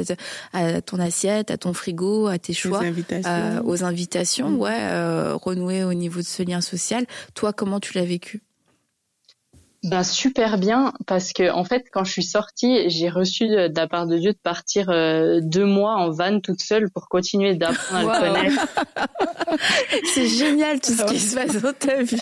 à, 0.54 0.82
ton 0.82 1.00
assiette, 1.00 1.52
à 1.52 1.58
ton 1.58 1.74
frigo, 1.74 2.28
à 2.28 2.38
tes 2.38 2.54
choix, 2.54 2.80
aux 2.80 2.84
invitations, 2.84 3.62
aux 3.66 3.84
invitations 3.84 4.50
mm. 4.50 4.60
ouais, 4.60 5.34
renouer 5.34 5.84
au 5.84 5.94
niveau 5.94 6.20
de 6.20 6.26
ce 6.26 6.44
lien 6.44 6.62
social. 6.62 7.06
Toi, 7.34 7.54
comment 7.54 7.80
tu 7.80 7.94
l'as 7.94 8.06
vécu? 8.06 8.42
Ben 9.84 10.04
super 10.04 10.60
bien 10.60 10.94
parce 11.08 11.34
que 11.34 11.52
en 11.52 11.64
fait 11.64 11.86
quand 11.92 12.04
je 12.04 12.12
suis 12.12 12.24
sortie 12.24 12.88
j'ai 12.90 13.10
reçu 13.10 13.48
de, 13.48 13.72
la 13.76 13.88
part 13.88 14.06
de 14.06 14.18
Dieu 14.18 14.34
de 14.34 14.38
partir 14.38 14.90
euh, 14.90 15.40
deux 15.42 15.66
mois 15.66 15.96
en 15.96 16.12
van 16.12 16.40
toute 16.40 16.62
seule 16.62 16.92
pour 16.92 17.10
continuer 17.10 17.56
d'apprendre 17.56 18.12
à 18.12 18.20
le 18.20 18.34
connaître. 18.34 18.68
C'est 20.14 20.28
génial 20.28 20.80
tout 20.82 20.94
ce 20.94 21.04
qui 21.06 21.20
se 21.20 21.36
passe 21.36 21.62
dans 21.62 21.74
ta 21.74 22.04
vie. 22.04 22.20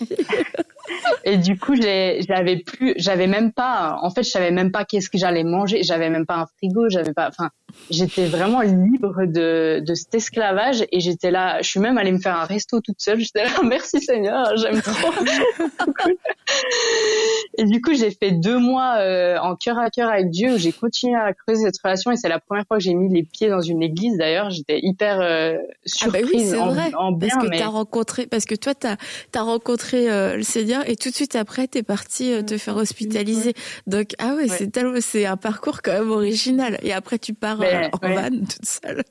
Et 1.24 1.38
du 1.38 1.58
coup, 1.58 1.76
j'avais 1.76 2.58
plus, 2.58 2.94
j'avais 2.98 3.28
même 3.28 3.52
pas, 3.52 3.98
en 4.02 4.10
fait, 4.10 4.24
je 4.24 4.30
savais 4.30 4.52
même 4.52 4.72
pas 4.72 4.86
qu'est-ce 4.86 5.10
que 5.10 5.18
j'allais 5.18 5.44
manger. 5.44 5.84
J'avais 5.84 6.10
même 6.10 6.26
pas 6.26 6.36
un 6.36 6.46
frigo, 6.58 6.90
j'avais 6.90 7.14
pas, 7.14 7.28
enfin, 7.28 7.50
j'étais 7.90 8.26
vraiment 8.26 8.62
libre 8.62 9.26
de, 9.26 9.82
de 9.86 9.94
cet 9.94 10.16
esclavage 10.16 10.86
et 10.92 11.00
j'étais 11.00 11.32
là, 11.32 11.62
je 11.62 11.70
suis 11.70 11.80
même 11.80 11.98
allée 11.98 12.12
me 12.12 12.20
faire 12.20 12.36
un 12.36 12.46
resto 12.46 12.80
toute 12.82 13.00
seule. 13.00 13.20
J'étais 13.20 13.44
là, 13.44 13.52
merci 13.64 14.02
Seigneur, 14.02 14.56
j'aime 14.58 14.82
trop. 14.82 15.12
et 17.58 17.66
du 17.66 17.82
coup, 17.82 17.94
j'ai 17.94 18.12
fait 18.12 18.32
deux 18.32 18.60
mois 18.60 18.98
euh, 19.00 19.38
en 19.40 19.56
cœur 19.56 19.78
à 19.78 19.90
cœur 19.90 20.10
avec 20.10 20.30
Dieu 20.30 20.56
où 20.56 20.58
j'ai 20.58 20.72
continué 20.72 21.16
à 21.16 21.34
creuser 21.34 21.66
cette 21.66 21.82
relation 21.84 22.12
et 22.12 22.16
c'est 22.16 22.30
la 22.30 22.40
première 22.40 22.66
fois 22.68 22.78
que 22.78 22.84
j'ai 22.84 22.94
mis 22.94 23.14
les 23.14 23.24
pieds 23.24 23.50
dans 23.50 23.62
une 23.62 23.82
église. 23.82 24.18
D'ailleurs, 24.18 24.50
j'étais 24.50 24.80
hyper 24.82 25.20
euh, 25.22 25.58
surprise 25.86 26.54
ah 26.54 26.66
bah 26.66 26.74
oui, 26.78 26.96
en, 26.96 27.12
vrai, 27.12 27.28
parce 27.28 27.44
que 27.44 27.58
t'as 27.58 27.68
rencontré, 27.68 28.28
parce 28.28 28.46
que 28.46 28.56
toi, 28.56 28.74
t'as 28.74 28.96
as 29.36 29.42
rencontré 29.42 30.10
euh, 30.10 30.38
le 30.38 30.44
Seigneur 30.44 30.79
et 30.86 30.96
tout 30.96 31.10
de 31.10 31.16
suite 31.16 31.36
après, 31.36 31.68
t'es 31.68 31.84
parti 31.84 32.32
euh, 32.34 32.42
te 32.42 32.58
faire 32.58 32.76
hospitaliser. 32.76 33.54
Donc 33.88 34.14
ah 34.20 34.36
ouais, 34.36 34.48
c'est 34.48 34.70
c'est 35.02 35.26
un 35.26 35.38
parcours 35.38 35.82
quand 35.82 35.94
même 35.94 36.12
original. 36.12 36.78
Et 36.82 36.94
après, 36.94 37.20
tu 37.20 37.34
pars 37.34 37.62
euh, 37.62 37.90
en 38.02 38.10
van 38.10 38.30
toute 38.30 38.66
seule 38.66 39.04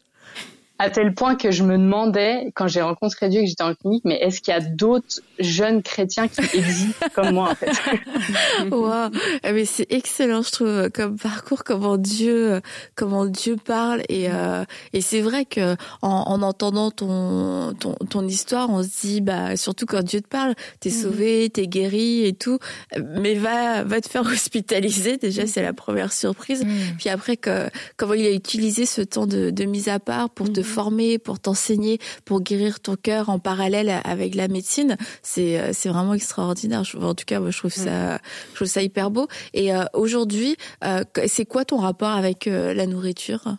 à 0.78 0.90
tel 0.90 1.14
point 1.14 1.34
que 1.34 1.50
je 1.50 1.64
me 1.64 1.76
demandais, 1.76 2.52
quand 2.54 2.68
j'ai 2.68 2.82
rencontré 2.82 3.28
Dieu 3.28 3.40
et 3.40 3.44
que 3.44 3.48
j'étais 3.50 3.64
en 3.64 3.74
clinique, 3.74 4.04
mais 4.04 4.16
est-ce 4.16 4.40
qu'il 4.40 4.54
y 4.54 4.56
a 4.56 4.60
d'autres 4.60 5.20
jeunes 5.40 5.82
chrétiens 5.82 6.28
qui 6.28 6.40
existent 6.40 7.06
comme 7.14 7.34
moi, 7.34 7.50
en 7.50 7.54
fait 7.54 7.70
Wow, 8.70 8.90
ah, 8.92 9.10
mais 9.52 9.64
c'est 9.64 9.90
excellent, 9.90 10.42
je 10.42 10.50
trouve, 10.50 10.90
comme 10.90 11.16
parcours, 11.16 11.64
comment 11.64 11.96
Dieu, 11.96 12.60
comment 12.94 13.26
Dieu 13.26 13.56
parle, 13.56 14.02
et 14.08 14.30
euh, 14.30 14.64
et 14.92 15.00
c'est 15.00 15.20
vrai 15.20 15.44
que 15.44 15.74
en, 16.02 16.24
en 16.26 16.42
entendant 16.42 16.90
ton, 16.90 17.74
ton 17.74 17.94
ton 18.08 18.26
histoire, 18.26 18.70
on 18.70 18.82
se 18.82 19.00
dit, 19.00 19.20
bah 19.20 19.56
surtout 19.56 19.86
quand 19.86 20.02
Dieu 20.02 20.20
te 20.20 20.28
parle, 20.28 20.54
t'es 20.80 20.90
mhm. 20.90 21.02
sauvé, 21.02 21.50
t'es 21.50 21.66
guéri 21.66 22.24
et 22.24 22.34
tout, 22.34 22.58
mais 22.96 23.34
va 23.34 23.82
va 23.84 24.00
te 24.00 24.08
faire 24.08 24.22
hospitaliser. 24.26 25.16
Déjà, 25.16 25.46
c'est 25.46 25.62
la 25.62 25.72
première 25.72 26.12
surprise. 26.12 26.64
Mhm. 26.64 26.96
Puis 26.98 27.08
après, 27.08 27.36
que, 27.36 27.68
comment 27.96 28.14
il 28.14 28.26
a 28.26 28.32
utilisé 28.32 28.86
ce 28.86 29.00
temps 29.00 29.26
de, 29.26 29.50
de 29.50 29.64
mise 29.64 29.88
à 29.88 29.98
part 29.98 30.30
pour 30.30 30.52
te 30.52 30.62
former, 30.68 31.18
pour 31.18 31.40
t'enseigner, 31.40 31.98
pour 32.24 32.40
guérir 32.40 32.80
ton 32.80 32.96
cœur 32.96 33.28
en 33.28 33.38
parallèle 33.38 34.00
avec 34.04 34.34
la 34.34 34.48
médecine, 34.48 34.96
c'est 35.22 35.58
euh, 35.58 35.70
c'est 35.72 35.88
vraiment 35.88 36.14
extraordinaire. 36.14 36.82
En 37.00 37.14
tout 37.14 37.24
cas, 37.26 37.40
moi, 37.40 37.50
je 37.50 37.58
trouve 37.58 37.72
ça 37.72 38.18
je 38.50 38.54
trouve 38.54 38.68
ça 38.68 38.82
hyper 38.82 39.10
beau. 39.10 39.26
Et 39.54 39.74
euh, 39.74 39.84
aujourd'hui, 39.94 40.56
euh, 40.84 41.02
c'est 41.26 41.46
quoi 41.46 41.64
ton 41.64 41.78
rapport 41.78 42.10
avec 42.10 42.46
la 42.46 42.86
nourriture? 42.86 43.56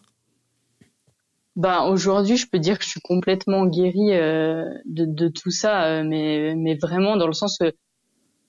Ben 1.56 1.84
aujourd'hui, 1.84 2.38
je 2.38 2.48
peux 2.48 2.60
dire 2.60 2.78
que 2.78 2.86
je 2.86 2.90
suis 2.90 3.02
complètement 3.02 3.66
guérie 3.66 4.12
de, 4.12 5.06
de 5.06 5.28
tout 5.28 5.52
ça, 5.52 6.04
mais 6.04 6.54
mais 6.56 6.76
vraiment 6.76 7.18
dans 7.18 7.28
le 7.28 7.34
sens 7.34 7.58
que 7.58 7.74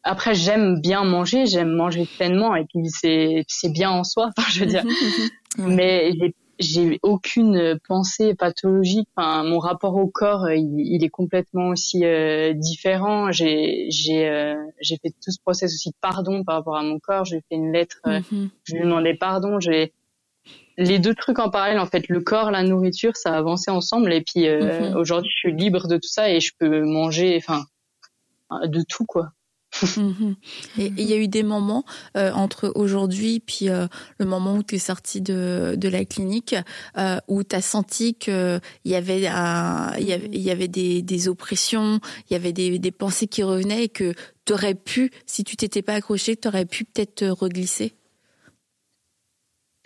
après 0.02 0.34
j'aime 0.34 0.80
bien 0.80 1.04
manger, 1.04 1.46
j'aime 1.46 1.72
manger 1.72 2.06
pleinement 2.06 2.54
et 2.54 2.64
puis 2.64 2.88
c'est 2.88 3.44
c'est 3.48 3.72
bien 3.72 3.90
en 3.90 4.04
soi. 4.04 4.30
Enfin, 4.36 4.48
je 4.52 4.60
veux 4.60 4.66
dire, 4.66 4.84
mais 5.58 6.12
j'ai 6.18 6.34
j'ai 6.60 7.00
aucune 7.02 7.78
pensée 7.88 8.34
pathologique. 8.34 9.08
Enfin, 9.16 9.44
mon 9.44 9.58
rapport 9.58 9.96
au 9.96 10.06
corps, 10.06 10.44
euh, 10.44 10.54
il, 10.54 11.02
est 11.02 11.08
complètement 11.08 11.68
aussi 11.68 12.04
euh, 12.04 12.52
différent. 12.52 13.32
J'ai 13.32 13.86
j'ai 13.90 14.28
euh, 14.28 14.54
j'ai 14.80 14.98
fait 14.98 15.10
tout 15.10 15.30
ce 15.30 15.40
process 15.40 15.72
aussi 15.72 15.90
de 15.90 15.96
pardon 16.00 16.44
par 16.44 16.56
rapport 16.56 16.76
à 16.76 16.82
mon 16.82 16.98
corps. 16.98 17.24
J'ai 17.24 17.40
fait 17.48 17.56
une 17.56 17.72
lettre, 17.72 18.00
mhm. 18.04 18.50
je 18.64 18.74
lui 18.74 18.82
ai 18.82 18.84
demandé 18.84 19.14
pardon. 19.14 19.58
J'ai 19.58 19.92
les 20.76 20.98
deux 20.98 21.14
trucs 21.14 21.38
en 21.38 21.50
parallèle 21.50 21.78
en 21.78 21.86
fait, 21.86 22.08
le 22.08 22.20
corps, 22.20 22.50
la 22.50 22.62
nourriture, 22.62 23.16
ça 23.16 23.32
a 23.32 23.38
avancé 23.38 23.70
ensemble. 23.70 24.12
Et 24.12 24.20
puis 24.20 24.48
mhm. 24.48 24.96
aujourd'hui, 24.96 25.30
je 25.30 25.38
suis 25.38 25.52
libre 25.52 25.88
de 25.88 25.96
tout 25.96 26.08
ça 26.08 26.30
et 26.30 26.40
je 26.40 26.52
peux 26.58 26.84
manger, 26.84 27.36
enfin, 27.38 27.64
de 28.66 28.82
tout 28.86 29.06
quoi. 29.06 29.32
Mhm. 29.96 30.36
Et 30.78 30.92
il 30.96 31.08
y 31.08 31.12
a 31.12 31.16
eu 31.16 31.28
des 31.28 31.42
moments 31.42 31.84
euh, 32.16 32.32
entre 32.32 32.72
aujourd'hui 32.74 33.40
puis 33.40 33.68
euh, 33.68 33.86
le 34.18 34.26
moment 34.26 34.56
où 34.56 34.62
tu 34.62 34.76
es 34.76 34.78
sorti 34.78 35.20
de, 35.20 35.74
de 35.76 35.88
la 35.88 36.04
clinique 36.04 36.54
euh, 36.98 37.18
où 37.28 37.42
tu 37.42 37.56
as 37.56 37.62
senti 37.62 38.14
qu'il 38.14 38.60
y 38.84 38.94
avait 38.94 39.18
il 39.18 40.06
y 40.06 40.12
avait, 40.12 40.28
y 40.30 40.50
avait 40.50 40.68
des, 40.68 41.02
des 41.02 41.28
oppressions, 41.28 42.00
il 42.28 42.32
y 42.34 42.36
avait 42.36 42.52
des, 42.52 42.78
des 42.78 42.90
pensées 42.90 43.26
qui 43.26 43.42
revenaient 43.42 43.84
et 43.84 43.88
que 43.88 44.14
tu 44.44 44.52
aurais 44.52 44.74
pu, 44.74 45.10
si 45.26 45.44
tu 45.44 45.56
t'étais 45.56 45.82
pas 45.82 45.94
accroché, 45.94 46.36
tu 46.36 46.48
aurais 46.48 46.66
pu 46.66 46.84
peut-être 46.84 47.16
te 47.16 47.24
reglisser? 47.24 47.92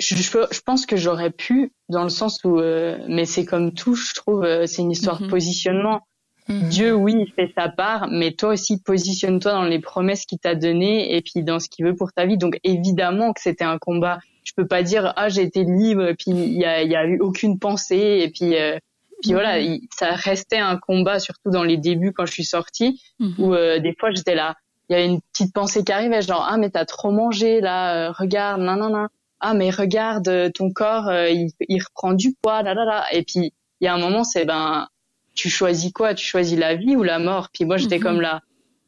Je, 0.00 0.16
je, 0.16 0.61
pense 0.61 0.87
que 0.87 0.96
j'aurais 0.96 1.30
pu 1.30 1.72
dans 1.88 2.02
le 2.02 2.09
sens 2.09 2.42
où 2.44 2.57
mais 2.57 3.24
c'est 3.24 3.44
comme 3.44 3.72
tout 3.72 3.94
je 3.94 4.12
trouve 4.14 4.44
c'est 4.66 4.83
une 4.83 4.90
histoire 4.90 5.20
de 5.20 5.24
mhm. 5.24 5.30
positionnement 5.30 6.07
Mhm. 6.48 6.68
Dieu, 6.68 6.94
oui, 6.94 7.14
il 7.26 7.33
fait 7.33 7.52
sa 7.57 7.68
part, 7.68 8.09
mais 8.11 8.33
toi 8.33 8.50
aussi, 8.50 8.80
positionne-toi 8.80 9.52
dans 9.52 9.64
les 9.64 9.78
promesses 9.78 10.26
qu'il 10.26 10.38
t'a 10.38 10.54
données 10.54 11.16
et 11.16 11.22
puis 11.22 11.42
dans 11.42 11.59
ce 11.59 11.68
qu'il 11.68 11.87
veut 11.87 11.96
pour 11.96 12.12
ta 12.12 12.26
vie. 12.26 12.37
Donc, 12.37 12.59
évidemment 12.64 13.33
que 13.33 13.40
c'était 13.40 13.64
un 13.64 13.78
combat. 13.78 14.18
Je 14.44 14.52
peux 14.54 14.66
pas 14.66 14.83
dire, 14.83 15.14
ah, 15.16 15.30
j'ai 15.30 15.42
été 15.42 15.64
libre, 15.64 16.07
et 16.07 16.14
puis 16.14 16.33
il 16.33 16.59
y 16.59 16.66
a, 16.66 16.83
y 16.83 16.96
a 16.96 17.07
eu 17.07 17.18
aucune 17.20 17.59
pensée, 17.59 18.20
et 18.22 18.28
puis, 18.28 18.57
euh, 18.57 18.78
puis 19.22 19.33
voilà, 19.33 19.59
mhm. 19.59 19.80
ça 19.96 20.11
restait 20.12 20.59
un 20.59 20.76
combat, 20.76 21.18
surtout 21.18 21.50
dans 21.50 21.64
les 21.64 21.78
débuts 21.78 22.12
quand 22.12 22.26
je 22.26 22.33
suis 22.33 22.44
sortie, 22.44 23.00
mhm. 23.20 23.35
où 23.38 23.54
euh, 23.54 23.78
des 23.78 23.94
fois 23.98 24.11
j'étais 24.11 24.35
là, 24.35 24.54
il 24.90 24.92
y 24.92 24.96
a 24.96 25.02
une 25.02 25.22
petite 25.33 25.54
pensée 25.54 25.83
qui 25.83 25.92
arrivait, 25.92 26.20
genre, 26.20 26.46
ah, 26.46 26.59
mais 26.59 26.68
t'as 26.68 26.85
trop 26.85 27.11
mangé, 27.11 27.62
là, 27.62 28.09
euh, 28.09 28.12
regarde, 28.12 28.61
non, 28.61 28.76
non, 28.76 28.90
non. 28.90 29.07
Ah, 29.40 29.54
mais 29.54 29.70
regarde, 29.70 30.52
ton 30.52 30.70
corps, 30.70 31.11
il, 31.11 31.50
il 31.68 31.83
reprend 31.83 32.12
du 32.12 32.35
poids, 32.35 32.62
là, 32.62 32.74
là, 32.74 32.85
là. 32.85 33.04
Et 33.12 33.22
puis, 33.22 33.52
il 33.80 33.85
y 33.85 33.88
a 33.88 33.94
un 33.94 33.98
moment, 33.98 34.24
c'est, 34.24 34.44
ben, 34.44 34.88
tu 35.35 35.51
choisis 35.51 35.92
quoi? 35.92 36.14
Tu 36.14 36.25
choisis 36.25 36.59
la 36.59 36.75
vie 36.75 36.97
ou 36.97 37.03
la 37.03 37.18
mort? 37.18 37.49
Puis 37.53 37.64
moi, 37.64 37.77
j'étais 37.77 37.99
comme 37.99 38.16
mhm. 38.16 38.23
là, 38.23 38.40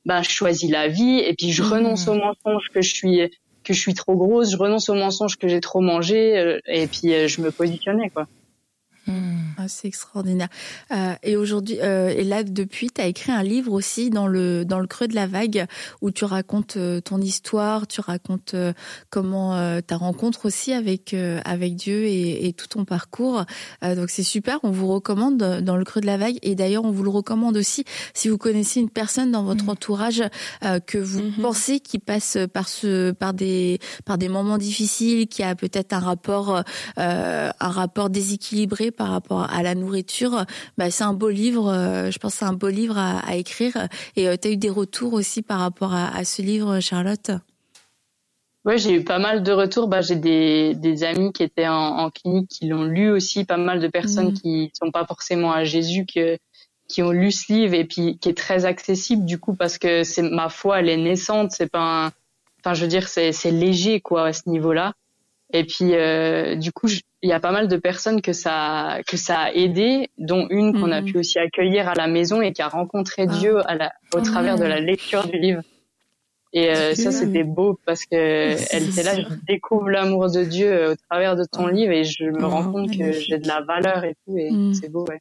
ben, 0.05 0.23
je 0.23 0.31
choisis 0.31 0.71
la 0.71 0.89
vie 0.89 1.19
et 1.19 1.35
puis 1.35 1.53
je 1.53 1.63
mhm. 1.63 1.73
renonce 1.73 2.09
au 2.09 2.15
mensonge 2.15 2.69
que 2.73 2.81
je 2.81 2.95
suis 2.95 3.31
que 3.65 3.73
je 3.73 3.81
suis 3.81 3.95
trop 3.95 4.15
grosse, 4.15 4.53
je 4.53 4.57
renonce 4.57 4.89
au 4.89 4.95
mensonge 4.95 5.37
que 5.37 5.49
j'ai 5.49 5.61
trop 5.61 5.81
mangé 5.81 6.39
euh, 6.39 6.61
et 6.67 6.87
puis 6.87 7.13
euh, 7.13 7.27
je 7.27 7.41
me 7.41 7.51
positionnais 7.51 8.11
quoi. 8.11 8.29
Hmm. 9.07 9.37
Ah, 9.57 9.69
c'est 9.69 9.88
extraordinaire. 9.88 10.49
Euh, 10.90 11.14
et 11.23 11.37
aujourd'hui, 11.37 11.79
euh, 11.81 12.09
et 12.09 12.25
là 12.25 12.42
depuis, 12.42 12.90
tu 12.90 13.01
as 13.01 13.07
écrit 13.07 13.33
un 13.33 13.42
livre 13.42 13.73
aussi 13.73 14.11
dans 14.11 14.27
le 14.27 14.64
dans 14.64 14.81
le 14.81 14.87
creux 14.87 15.07
de 15.07 15.14
la 15.14 15.27
vague 15.27 15.66
où 16.03 16.11
tu 16.11 16.25
racontes 16.25 16.77
euh, 16.77 17.01
ton 17.01 17.21
histoire, 17.21 17.87
tu 17.87 18.01
racontes 18.01 18.55
euh, 18.55 18.73
comment 19.11 19.55
euh, 19.55 19.81
ta 19.81 19.97
rencontre 19.97 20.47
aussi 20.47 20.73
avec 20.73 21.14
avec 21.45 21.77
Dieu 21.77 22.05
et, 22.05 22.47
et, 22.47 22.53
tout 22.53 22.66
ton 22.66 22.85
parcours. 22.85 23.45
donc 23.83 24.11
c'est 24.11 24.23
super. 24.23 24.59
On 24.62 24.71
vous 24.71 24.88
recommande 24.88 25.37
dans 25.37 25.77
le 25.77 25.85
creux 25.85 26.01
de 26.01 26.07
la 26.07 26.16
vague 26.16 26.38
et 26.42 26.55
d'ailleurs 26.55 26.85
on 26.85 26.90
vous 26.90 27.03
le 27.03 27.11
recommande 27.11 27.57
aussi 27.57 27.85
si 28.14 28.29
vous 28.29 28.38
connaissez 28.38 28.81
une 28.81 28.90
personne 28.90 29.31
dans 29.31 29.45
votre 29.45 29.66
hmm. 29.66 29.71
entourage 29.71 30.23
que 30.87 30.99
vous 30.99 31.23
hmm. 31.23 31.42
pensez 31.42 31.81
qui 31.81 31.99
passe 31.99 32.38
par 32.53 32.69
ce 32.69 33.12
par 33.12 33.35
des 33.35 33.79
par 34.05 34.19
des 34.19 34.29
moments 34.29 34.59
difficiles, 34.59 35.29
qui 35.29 35.42
a 35.42 35.55
peut-être 35.55 35.92
un 35.92 36.01
rapport 36.01 36.62
un 36.97 37.53
rapport 37.61 38.11
déséquilibré 38.11 38.90
par 38.97 39.09
rapport 39.09 39.43
à 39.51 39.63
la 39.63 39.75
nourriture, 39.75 40.45
bah, 40.79 40.91
c'est 40.91 41.05
un 41.05 41.13
beau 41.13 41.29
livre. 41.29 41.73
Euh, 41.73 42.11
je 42.11 42.19
pense 42.19 42.35
c'est 42.35 42.45
un 42.45 42.53
beau 42.53 42.69
livre 42.69 42.99
à, 42.99 43.37
écrire. 43.37 43.89
Et 44.17 44.29
euh, 44.29 44.37
tu 44.41 44.49
as 44.49 44.51
eu 44.53 44.57
des 44.57 44.71
retours 44.71 45.13
aussi 45.13 45.43
par 45.43 45.61
rapport 45.61 45.95
à, 45.95 46.25
ce 46.25 46.43
livre, 46.43 46.81
Charlotte? 46.81 47.31
Ouais, 48.65 48.79
j'ai 48.79 48.95
eu 48.95 49.05
pas 49.05 49.19
mal 49.19 49.43
de 49.43 49.53
retours. 49.53 49.87
Bah, 49.87 50.01
j'ai 50.01 50.17
des, 50.17 50.75
des 50.75 51.05
amis 51.05 51.33
qui 51.33 51.43
étaient 51.43 51.69
en, 51.69 52.11
clinique 52.11 52.49
qui 52.49 52.67
l'ont 52.67 52.85
lu 52.85 53.11
aussi. 53.11 53.45
Pas 53.45 53.57
mal 53.57 53.81
de 53.81 53.89
personnes 53.89 54.33
mmh. 54.33 54.41
qui 54.41 54.71
sont 54.75 54.91
pas 54.91 55.07
forcément 55.07 55.53
à 55.53 55.65
Jésus 55.65 56.05
que, 56.07 56.39
qui 56.89 57.03
ont 57.03 57.13
lu 57.13 57.31
ce 57.31 57.53
livre 57.53 57.75
et 57.75 57.85
puis 57.85 58.19
qui 58.19 58.29
est 58.29 58.37
très 58.37 58.65
accessible 58.65 59.25
du 59.25 59.39
coup 59.39 59.55
parce 59.55 59.79
que 59.79 60.05
c'est 60.05 60.23
ma 60.23 60.49
foi, 60.49 60.81
elle 60.81 60.89
est 60.89 60.97
naissante. 60.97 61.53
C'est 61.53 61.71
pas, 61.71 62.07
un... 62.07 62.13
enfin, 62.61 62.75
je 62.75 62.83
veux 62.83 62.89
dire, 62.89 63.09
c'est 63.09 63.33
c'est 63.33 63.51
léger 63.51 64.01
quoi 64.01 64.27
à 64.27 64.33
ce 64.33 64.49
niveau-là. 64.49 64.95
Et 65.53 65.65
puis, 65.65 65.95
euh, 65.95 66.57
du 66.57 66.73
coup, 66.73 66.89
il 67.23 67.31
y 67.31 67.33
a 67.33 67.41
pas 67.41 67.53
mal 67.53 67.69
de 67.69 67.77
personnes 67.77 68.21
que 68.21 68.33
ça 68.33 68.99
que 69.07 69.17
ça 69.17 69.39
a 69.39 69.53
aidé, 69.53 70.09
dont 70.19 70.47
une 70.51 70.79
qu'on 70.79 70.91
a 70.91 71.01
mhm. 71.01 71.13
pu 71.13 71.19
aussi 71.19 71.39
accueillir 71.39 71.89
à 71.89 71.95
la 71.95 72.09
maison 72.09 72.43
et 72.43 72.53
qui 72.53 72.63
a 72.63 72.69
rencontré 72.69 73.27
ah. 73.29 73.39
Dieu 73.39 73.59
à 73.69 73.75
la, 73.75 73.93
au 74.15 74.21
travers 74.21 74.59
de 74.59 74.65
la 74.65 74.81
lecture 74.81 75.27
du 75.27 75.39
livre. 75.39 75.63
Et 76.53 76.71
euh, 76.71 76.95
ça, 76.95 77.13
c'était 77.13 77.45
beau 77.45 77.79
parce 77.85 78.05
que 78.07 78.17
elle 78.17 78.89
était 78.89 79.03
là, 79.03 79.15
je 79.15 79.27
découvre 79.47 79.91
l'amour 79.91 80.31
de 80.31 80.43
Dieu 80.43 80.73
euh, 80.73 80.93
au 80.93 80.97
travers 81.09 81.37
de 81.37 81.45
ton 81.45 81.67
ah. 81.67 81.73
livre 81.73 81.93
et 81.93 82.05
je 82.05 82.25
me 82.25 82.45
rends 82.45 82.73
compte 82.73 82.91
que 82.91 83.13
j'ai 83.13 83.39
de 83.39 83.47
la 83.47 83.61
valeur 83.61 84.05
et 84.05 84.17
tout, 84.25 84.37
et 84.37 84.51
mm. 84.51 84.75
c'est 84.75 84.91
beau, 84.91 85.05
ouais. 85.09 85.21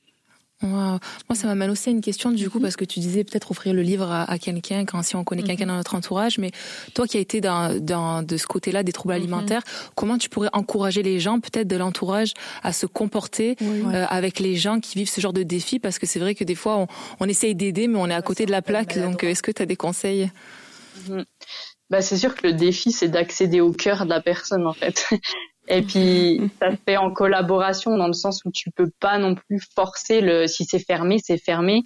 Moi, 0.68 1.00
ça 1.34 1.48
m'amène 1.48 1.70
aussi 1.70 1.90
à 1.90 1.92
une 1.92 2.02
question 2.02 2.32
du 2.32 2.50
coup, 2.50 2.58
mhm. 2.58 2.64
parce 2.64 2.76
que 2.76 2.86
tu 2.86 3.00
disais 3.00 3.24
peut-être 3.24 3.52
offrir 3.52 3.74
le 3.74 3.82
livre 3.82 4.12
à, 4.12 4.38
quelqu'un 4.40 4.86
quand 4.86 5.02
si 5.04 5.16
on 5.16 5.24
connaît 5.24 5.44
quelqu'un 5.44 5.66
mhm. 5.66 5.72
dans 5.72 5.78
notre 5.78 5.96
entourage, 5.96 6.38
mais 6.38 6.52
toi 6.94 7.08
qui 7.08 7.18
as 7.18 7.20
été 7.20 7.42
dans, 7.42 7.80
dans 7.80 8.24
de 8.24 8.38
ce 8.38 8.48
côté-là 8.48 8.84
des 8.84 8.92
troubles 8.92 9.14
mhm. 9.14 9.22
alimentaires, 9.22 9.62
comment 9.96 10.18
tu 10.18 10.30
pourrais 10.30 10.50
encourager 10.54 11.04
les 11.04 11.20
gens, 11.20 11.40
peut-être 11.40 11.68
de 11.68 11.76
l'entourage, 11.76 12.34
à 12.64 12.74
se 12.74 12.86
comporter 12.86 13.56
euh, 13.62 14.06
avec 14.10 14.40
les 14.40 14.56
gens 14.56 14.80
qui 14.80 14.98
vivent 14.98 15.10
ce 15.10 15.22
genre 15.22 15.34
de 15.34 15.44
défi 15.44 15.80
Parce 15.80 16.00
que 16.00 16.06
c'est 16.06 16.20
vrai 16.20 16.36
que 16.36 16.44
des 16.44 16.56
fois, 16.56 16.78
on, 16.78 16.88
on 17.20 17.28
essaye 17.28 17.56
d'aider, 17.56 17.88
mais 17.88 18.00
on 18.00 18.10
est 18.10 18.14
à 18.14 18.22
côté 18.22 18.46
de 18.46 18.52
la 18.52 18.62
plaque. 18.62 18.98
Donc, 18.98 19.24
est-ce 19.24 19.42
que 19.42 19.52
tu 19.52 19.62
as 19.62 19.66
des 19.66 19.76
conseils? 19.76 20.30
Bah, 21.90 22.02
c'est 22.02 22.18
sûr 22.18 22.36
que 22.36 22.48
le 22.48 22.54
défi, 22.54 22.92
c'est 22.92 23.10
d'accéder 23.10 23.62
au 23.62 23.72
cœur 23.72 24.06
de 24.06 24.10
la 24.10 24.22
personne, 24.22 24.66
en 24.66 24.74
fait. 24.74 25.08
Et 25.68 25.82
puis, 25.84 26.42
ça 26.60 26.72
se 26.72 26.78
fait 26.86 26.98
en 26.98 27.12
collaboration 27.12 27.98
dans 27.98 28.08
le 28.08 28.14
sens 28.14 28.44
où 28.46 28.52
tu 28.52 28.72
peux 28.72 28.90
pas 29.00 29.18
non 29.18 29.36
plus 29.36 29.60
forcer 29.76 30.22
le, 30.22 30.48
si 30.48 30.66
c'est 30.66 30.80
fermé, 30.80 31.20
c'est 31.24 31.38
fermé. 31.38 31.84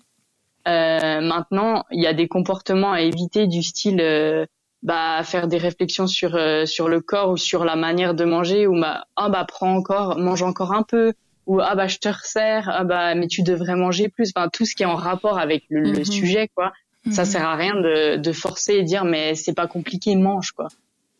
Euh, 0.67 1.21
maintenant, 1.21 1.85
il 1.91 2.01
y 2.01 2.07
a 2.07 2.13
des 2.13 2.27
comportements 2.27 2.91
à 2.91 3.01
éviter 3.01 3.47
du 3.47 3.63
style, 3.63 4.01
euh, 4.01 4.45
bah, 4.83 5.23
faire 5.23 5.47
des 5.47 5.57
réflexions 5.57 6.07
sur, 6.07 6.35
euh, 6.35 6.65
sur 6.65 6.89
le 6.89 7.01
corps 7.01 7.31
ou 7.31 7.37
sur 7.37 7.65
la 7.65 7.75
manière 7.75 8.13
de 8.13 8.25
manger 8.25 8.67
ou 8.67 8.79
bah, 8.79 9.05
ah, 9.15 9.29
bah, 9.29 9.45
prends 9.47 9.73
encore, 9.73 10.17
mange 10.17 10.43
encore 10.43 10.73
un 10.73 10.83
peu 10.83 11.13
ou 11.47 11.59
ah, 11.61 11.73
bah, 11.73 11.87
je 11.87 11.97
te 11.97 12.07
resserre, 12.07 12.69
ah, 12.71 12.83
bah, 12.83 13.15
mais 13.15 13.27
tu 13.27 13.41
devrais 13.41 13.75
manger 13.75 14.09
plus. 14.09 14.31
Enfin, 14.35 14.49
tout 14.49 14.65
ce 14.65 14.75
qui 14.75 14.83
est 14.83 14.85
en 14.85 14.95
rapport 14.95 15.39
avec 15.39 15.63
le, 15.69 15.81
le 15.81 15.99
mhm. 15.99 16.05
sujet, 16.05 16.49
quoi. 16.53 16.71
Ça 17.11 17.23
mhm. 17.23 17.27
sert 17.27 17.47
à 17.47 17.55
rien 17.55 17.75
de, 17.75 18.17
de 18.17 18.31
forcer 18.33 18.73
et 18.73 18.83
dire 18.83 19.05
mais 19.05 19.33
c'est 19.33 19.53
pas 19.53 19.67
compliqué, 19.67 20.15
mange 20.15 20.51
quoi. 20.51 20.67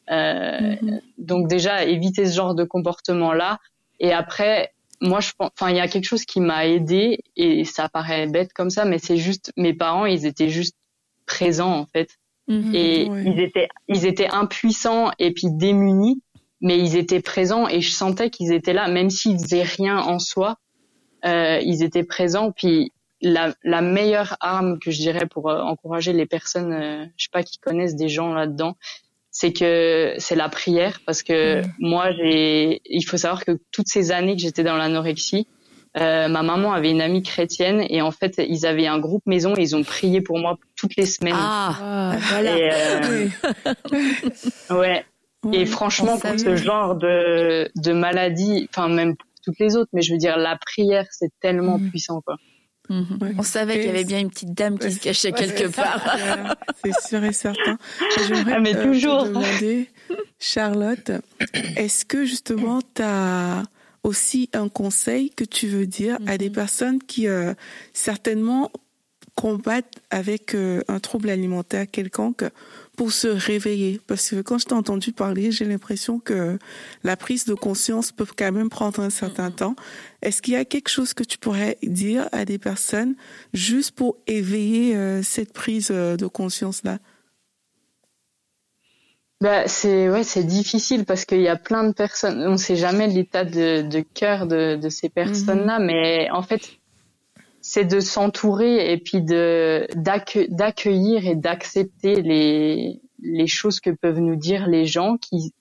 Mhm. 0.10 1.02
Donc 1.18 1.48
déjà 1.48 1.86
éviter 1.86 2.26
ce 2.26 2.36
genre 2.36 2.56
de 2.56 2.64
comportement 2.64 3.34
là. 3.34 3.60
Et 4.00 4.12
après, 4.12 4.74
moi 5.02 5.20
je 5.20 5.32
pense, 5.38 5.52
enfin 5.54 5.70
il 5.70 5.78
y 5.78 5.80
a 5.80 5.88
quelque 5.88 6.06
chose 6.06 6.26
qui 6.26 6.40
m'a 6.40 6.66
aidé 6.66 7.20
et 7.36 7.64
ça 7.66 7.90
paraît 7.90 8.28
bête 8.28 8.54
comme 8.54 8.70
ça, 8.70 8.86
mais 8.86 8.98
c'est 8.98 9.18
juste 9.18 9.52
mes 9.56 9.74
parents 9.74 10.06
ils 10.06 10.26
étaient 10.26 10.50
juste 10.50 10.76
présents 11.26 11.78
en 11.78 11.86
fait. 11.86 12.10
Mhm. 12.48 12.74
et 12.74 13.04
ils 13.04 13.40
étaient 13.40 13.68
ils 13.88 14.08
étaient 14.08 14.30
impuissants 14.30 15.12
et 15.20 15.32
puis 15.32 15.48
démunis, 15.52 16.22
mais 16.62 16.80
ils 16.80 16.96
étaient 16.96 17.22
présents 17.22 17.68
et 17.68 17.80
je 17.82 17.92
sentais 17.92 18.32
qu'ils 18.32 18.52
étaient 18.52 18.74
là, 18.74 18.88
même 18.88 19.12
s'ils 19.12 19.38
faisaient 19.40 19.64
rien 19.64 20.00
en 20.00 20.18
soi. 20.18 20.58
Euh, 21.26 21.60
ils 21.62 21.84
étaient 21.84 22.06
présents 22.06 22.52
puis 22.52 22.92
la, 23.22 23.54
la, 23.64 23.82
meilleure 23.82 24.38
arme 24.40 24.80
que 24.80 24.92
je 24.92 25.00
dirais 25.00 25.26
pour 25.26 25.50
euh, 25.50 25.60
encourager 25.60 26.14
les 26.14 26.26
personnes, 26.26 26.72
euh, 26.72 27.06
je 27.18 27.26
sais 27.26 27.30
pas, 27.32 27.44
qui 27.44 27.58
connaissent 27.58 27.96
des 27.96 28.10
gens 28.10 28.34
là-dedans, 28.34 28.78
c'est 29.40 29.54
que 29.54 30.16
c'est 30.18 30.36
la 30.36 30.50
prière 30.50 31.00
parce 31.06 31.24
que 31.24 31.62
mm. 31.62 31.72
moi 31.80 32.12
j'ai, 32.12 32.82
il 32.84 33.04
faut 33.04 33.16
savoir 33.16 33.46
que 33.46 33.58
toutes 33.72 33.88
ces 33.88 34.12
années 34.12 34.36
que 34.36 34.42
j'étais 34.42 34.64
dans 34.64 34.76
l'anorexie, 34.76 35.48
euh, 35.98 36.28
ma 36.28 36.44
maman 36.44 36.74
avait 36.74 36.92
une 36.92 37.00
amie 37.00 37.24
chrétienne 37.24 37.86
et 37.90 38.02
en 38.02 38.12
fait 38.12 38.34
ils 38.38 38.66
avaient 38.66 38.88
un 38.88 39.00
groupe 39.00 39.26
maison 39.26 39.56
et 39.56 39.62
ils 39.62 39.78
ont 39.78 39.84
prié 39.84 40.20
pour 40.20 40.40
moi 40.40 40.58
toutes 40.76 40.98
les 40.98 41.06
semaines. 41.06 41.38
Ah, 41.38 41.74
ah 41.82 42.16
voilà. 42.32 42.58
Et, 42.58 43.30
ouais. 44.74 45.06
Et 45.54 45.66
franchement 45.66 46.20
pour 46.20 46.38
ce 46.38 46.58
genre 46.58 46.96
de 46.96 47.72
de 47.78 47.94
maladie, 47.94 48.68
enfin 48.70 48.90
même 48.90 49.16
pour 49.16 49.30
toutes 49.42 49.60
les 49.60 49.78
autres, 49.78 49.90
mais 49.94 50.02
je 50.02 50.12
veux 50.12 50.20
dire 50.20 50.36
la 50.36 50.58
prière 50.58 51.06
c'est 51.12 51.32
tellement 51.40 51.80
mm. 51.80 51.90
puissant 51.92 52.20
quoi. 52.20 52.36
Mhm. 52.90 53.36
On 53.38 53.44
savait 53.44 53.76
qu'il 53.76 53.86
y 53.86 53.90
avait 53.90 54.04
bien 54.04 54.20
une 54.20 54.30
petite 54.30 54.54
dame 54.54 54.80
qui 54.80 54.92
se 54.92 55.00
cachait 55.00 55.32
quelque 55.32 55.68
part. 55.68 56.58
C'est 56.84 57.08
sûr 57.08 57.24
et 57.24 57.34
certain. 57.34 57.78
J'aimerais 58.28 58.54
ah, 58.56 58.60
mais 58.60 58.76
euh, 58.76 58.84
toujours. 58.84 59.24
te 59.24 59.28
demander, 59.28 59.90
Charlotte, 60.40 61.12
est-ce 61.76 62.04
que 62.06 62.26
justement 62.26 62.82
tu 62.82 63.04
as 63.04 63.64
aussi 64.04 64.50
un 64.54 64.70
conseil 64.70 65.30
que 65.30 65.44
tu 65.44 65.68
veux 65.68 65.86
dire 65.86 66.18
à 66.26 66.38
des 66.38 66.50
mhm. 66.50 66.56
personnes 66.56 67.00
qui 67.00 67.28
euh, 67.28 67.54
certainement 67.94 68.72
combattent 69.36 70.00
avec 70.10 70.56
euh, 70.56 70.82
un 70.88 71.00
trouble 71.00 71.30
alimentaire 71.30 71.86
quelconque 71.90 72.44
pour 73.00 73.14
se 73.14 73.30
réveiller 73.30 74.02
Parce 74.08 74.32
que 74.32 74.42
quand 74.42 74.58
je 74.58 74.66
t'ai 74.66 74.74
entendu 74.74 75.14
parler, 75.14 75.54
j'ai 75.54 75.64
l'impression 75.64 76.20
que 76.20 76.60
la 77.06 77.16
prise 77.16 77.46
de 77.46 77.54
conscience 77.54 78.12
peut 78.12 78.26
quand 78.38 78.52
même 78.52 78.68
prendre 78.68 79.00
un 79.00 79.10
certain 79.10 79.52
temps. 79.52 79.78
Est-ce 80.22 80.42
qu'il 80.42 80.56
y 80.56 80.58
a 80.58 80.66
quelque 80.66 80.90
chose 80.90 81.14
que 81.14 81.24
tu 81.24 81.38
pourrais 81.38 81.78
dire 81.82 82.28
à 82.34 82.44
des 82.44 82.58
personnes 82.58 83.16
juste 83.54 83.92
pour 83.92 84.18
éveiller 84.28 84.98
euh, 84.98 85.24
cette 85.24 85.54
prise 85.54 85.92
euh, 85.92 86.18
de 86.18 86.28
conscience 86.28 86.84
là 86.84 87.00
bah, 89.40 89.70
c'est 89.70 90.10
ouais, 90.10 90.26
c'est 90.26 90.44
difficile 90.44 91.06
parce 91.06 91.24
qu'il 91.24 91.40
y 91.40 91.48
a 91.48 91.56
plein 91.56 91.86
de 91.86 91.94
personnes. 91.94 92.46
On 92.46 92.52
ne 92.52 92.58
sait 92.58 92.76
jamais 92.76 93.08
l'état 93.08 93.46
de, 93.46 93.82
de 93.82 94.02
cœur 94.02 94.46
de, 94.46 94.76
de 94.76 94.90
ces 94.90 95.08
personnes-là, 95.08 95.80
mm-hmm. 95.80 95.86
mais 95.86 96.30
en 96.32 96.42
fait, 96.42 96.79
c'est 97.62 97.86
de 97.86 98.00
s'entourer 98.00 98.92
et 98.92 98.98
puis 98.98 99.22
de 99.22 99.88
d'accueillir 99.96 101.26
et 101.28 101.36
d'accepter 101.36 102.22
les 102.22 103.02
les 103.22 103.48
choses 103.48 103.80
que 103.80 103.90
peuvent 103.90 104.20
nous 104.20 104.36
dire 104.36 104.68
les 104.68 104.86
gens 104.86 105.18
qui 105.18 105.54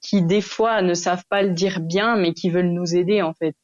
qui 0.00 0.22
des 0.22 0.40
fois 0.40 0.82
ne 0.82 0.94
savent 0.94 1.24
pas 1.28 1.42
le 1.42 1.50
dire 1.50 1.80
bien 1.80 2.16
mais 2.16 2.32
qui 2.32 2.50
veulent 2.50 2.72
nous 2.72 2.94
aider 2.94 3.22
en 3.22 3.34
fait. 3.34 3.54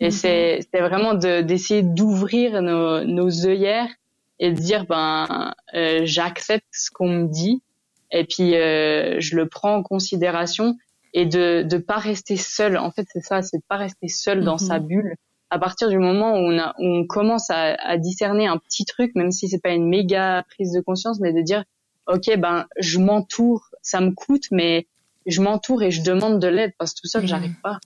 Et 0.00 0.06
mhm. 0.06 0.10
c'est 0.10 0.60
c'est 0.72 0.80
vraiment 0.80 1.14
d'essayer 1.14 1.82
d'ouvrir 1.82 2.62
nos 2.62 3.04
nos 3.04 3.46
œillères 3.46 3.90
et 4.38 4.52
de 4.52 4.58
dire 4.58 4.86
ben 4.86 5.54
euh, 5.74 6.00
j'accepte 6.04 6.66
ce 6.72 6.90
qu'on 6.90 7.08
me 7.08 7.28
dit 7.28 7.62
et 8.10 8.24
puis 8.24 8.54
euh, 8.54 9.20
je 9.20 9.36
le 9.36 9.46
prends 9.48 9.76
en 9.76 9.82
considération 9.82 10.76
et 11.12 11.26
de 11.26 11.62
de 11.62 11.76
pas 11.78 11.98
rester 11.98 12.36
seul. 12.36 12.76
En 12.78 12.90
fait, 12.90 13.06
c'est 13.12 13.24
ça, 13.24 13.42
c'est 13.42 13.58
de 13.58 13.64
pas 13.68 13.76
rester 13.76 14.08
seul 14.08 14.44
dans 14.44 14.58
sa 14.58 14.78
mhm. 14.78 14.86
bulle 14.86 15.16
à 15.56 15.58
partir 15.58 15.88
du 15.88 15.98
moment 15.98 16.34
où 16.34 16.52
on, 16.52 16.58
a, 16.58 16.74
on 16.78 17.06
commence 17.06 17.48
à, 17.48 17.74
à, 17.76 17.96
discerner 17.96 18.46
un 18.46 18.58
petit 18.58 18.84
truc, 18.84 19.14
même 19.14 19.30
si 19.30 19.48
c'est 19.48 19.58
pas 19.58 19.70
une 19.70 19.88
méga 19.88 20.44
prise 20.50 20.72
de 20.72 20.80
conscience, 20.80 21.18
mais 21.18 21.32
de 21.32 21.40
dire, 21.40 21.64
ok, 22.06 22.36
ben 22.38 22.66
je 22.78 22.98
m'entoure, 22.98 23.70
ça 23.80 24.02
me 24.02 24.10
coûte, 24.10 24.44
mais 24.50 24.86
je 25.24 25.40
m'entoure 25.40 25.82
et 25.82 25.90
je 25.90 26.02
demande 26.02 26.40
de 26.40 26.46
l'aide 26.46 26.72
parce 26.78 26.92
que 26.92 27.00
tout 27.00 27.08
seul, 27.08 27.24
mmh. 27.24 27.26
j'arrive 27.26 27.60
pas. 27.62 27.80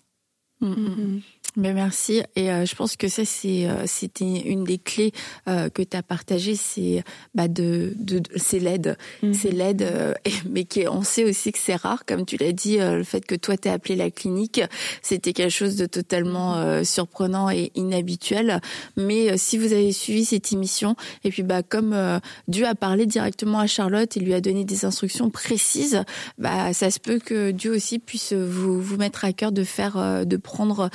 Mmh, 0.60 0.68
mmh, 0.68 1.22
mais 1.56 1.72
merci. 1.72 2.22
Et 2.36 2.50
euh, 2.50 2.64
je 2.64 2.74
pense 2.74 2.96
que 2.96 3.08
ça, 3.08 3.24
c'est 3.24 3.66
euh, 3.66 3.84
c'était 3.86 4.24
une 4.24 4.64
des 4.64 4.78
clés 4.78 5.12
euh, 5.48 5.68
que 5.68 5.82
tu 5.82 5.96
as 5.96 6.02
partagé, 6.02 6.54
c'est 6.54 7.02
bah 7.34 7.48
de, 7.48 7.92
de, 7.96 8.22
c'est 8.36 8.58
l'aide, 8.58 8.96
mhm. 9.22 9.34
c'est 9.34 9.50
l'aide, 9.50 10.16
mais 10.48 10.64
qui 10.64 10.86
on 10.86 11.02
sait 11.02 11.24
aussi 11.24 11.52
que 11.52 11.58
c'est 11.58 11.74
rare, 11.74 12.04
comme 12.06 12.24
tu 12.24 12.36
l'as 12.36 12.52
dit, 12.52 12.78
le 12.78 13.04
fait 13.04 13.24
que 13.24 13.34
toi 13.34 13.56
t'es 13.56 13.68
appelé 13.68 13.96
la 13.96 14.10
clinique, 14.10 14.60
c'était 15.02 15.32
quelque 15.32 15.50
chose 15.50 15.76
de 15.76 15.86
totalement 15.86 16.84
surprenant 16.84 17.50
et 17.50 17.72
inhabituel. 17.74 18.60
Mais 18.96 19.36
si 19.36 19.58
vous 19.58 19.72
avez 19.72 19.92
suivi 19.92 20.24
cette 20.24 20.52
émission, 20.52 20.96
et 21.24 21.30
puis 21.30 21.42
bah 21.42 21.62
comme 21.62 22.20
Dieu 22.48 22.66
a 22.66 22.74
parlé 22.74 23.06
directement 23.06 23.58
à 23.58 23.66
Charlotte 23.66 24.16
et 24.16 24.20
lui 24.20 24.34
a 24.34 24.40
donné 24.40 24.64
des 24.64 24.84
instructions 24.84 25.30
précises, 25.30 26.02
bah 26.38 26.72
ça 26.72 26.90
se 26.90 26.98
peut 26.98 27.18
que 27.18 27.50
Dieu 27.50 27.72
aussi 27.72 27.98
puisse 27.98 28.32
vous 28.32 28.80
vous 28.80 28.96
mettre 28.96 29.24
à 29.24 29.32
cœur 29.32 29.52
de 29.52 29.64
faire, 29.64 30.24
de 30.24 30.36
prendre 30.36 30.90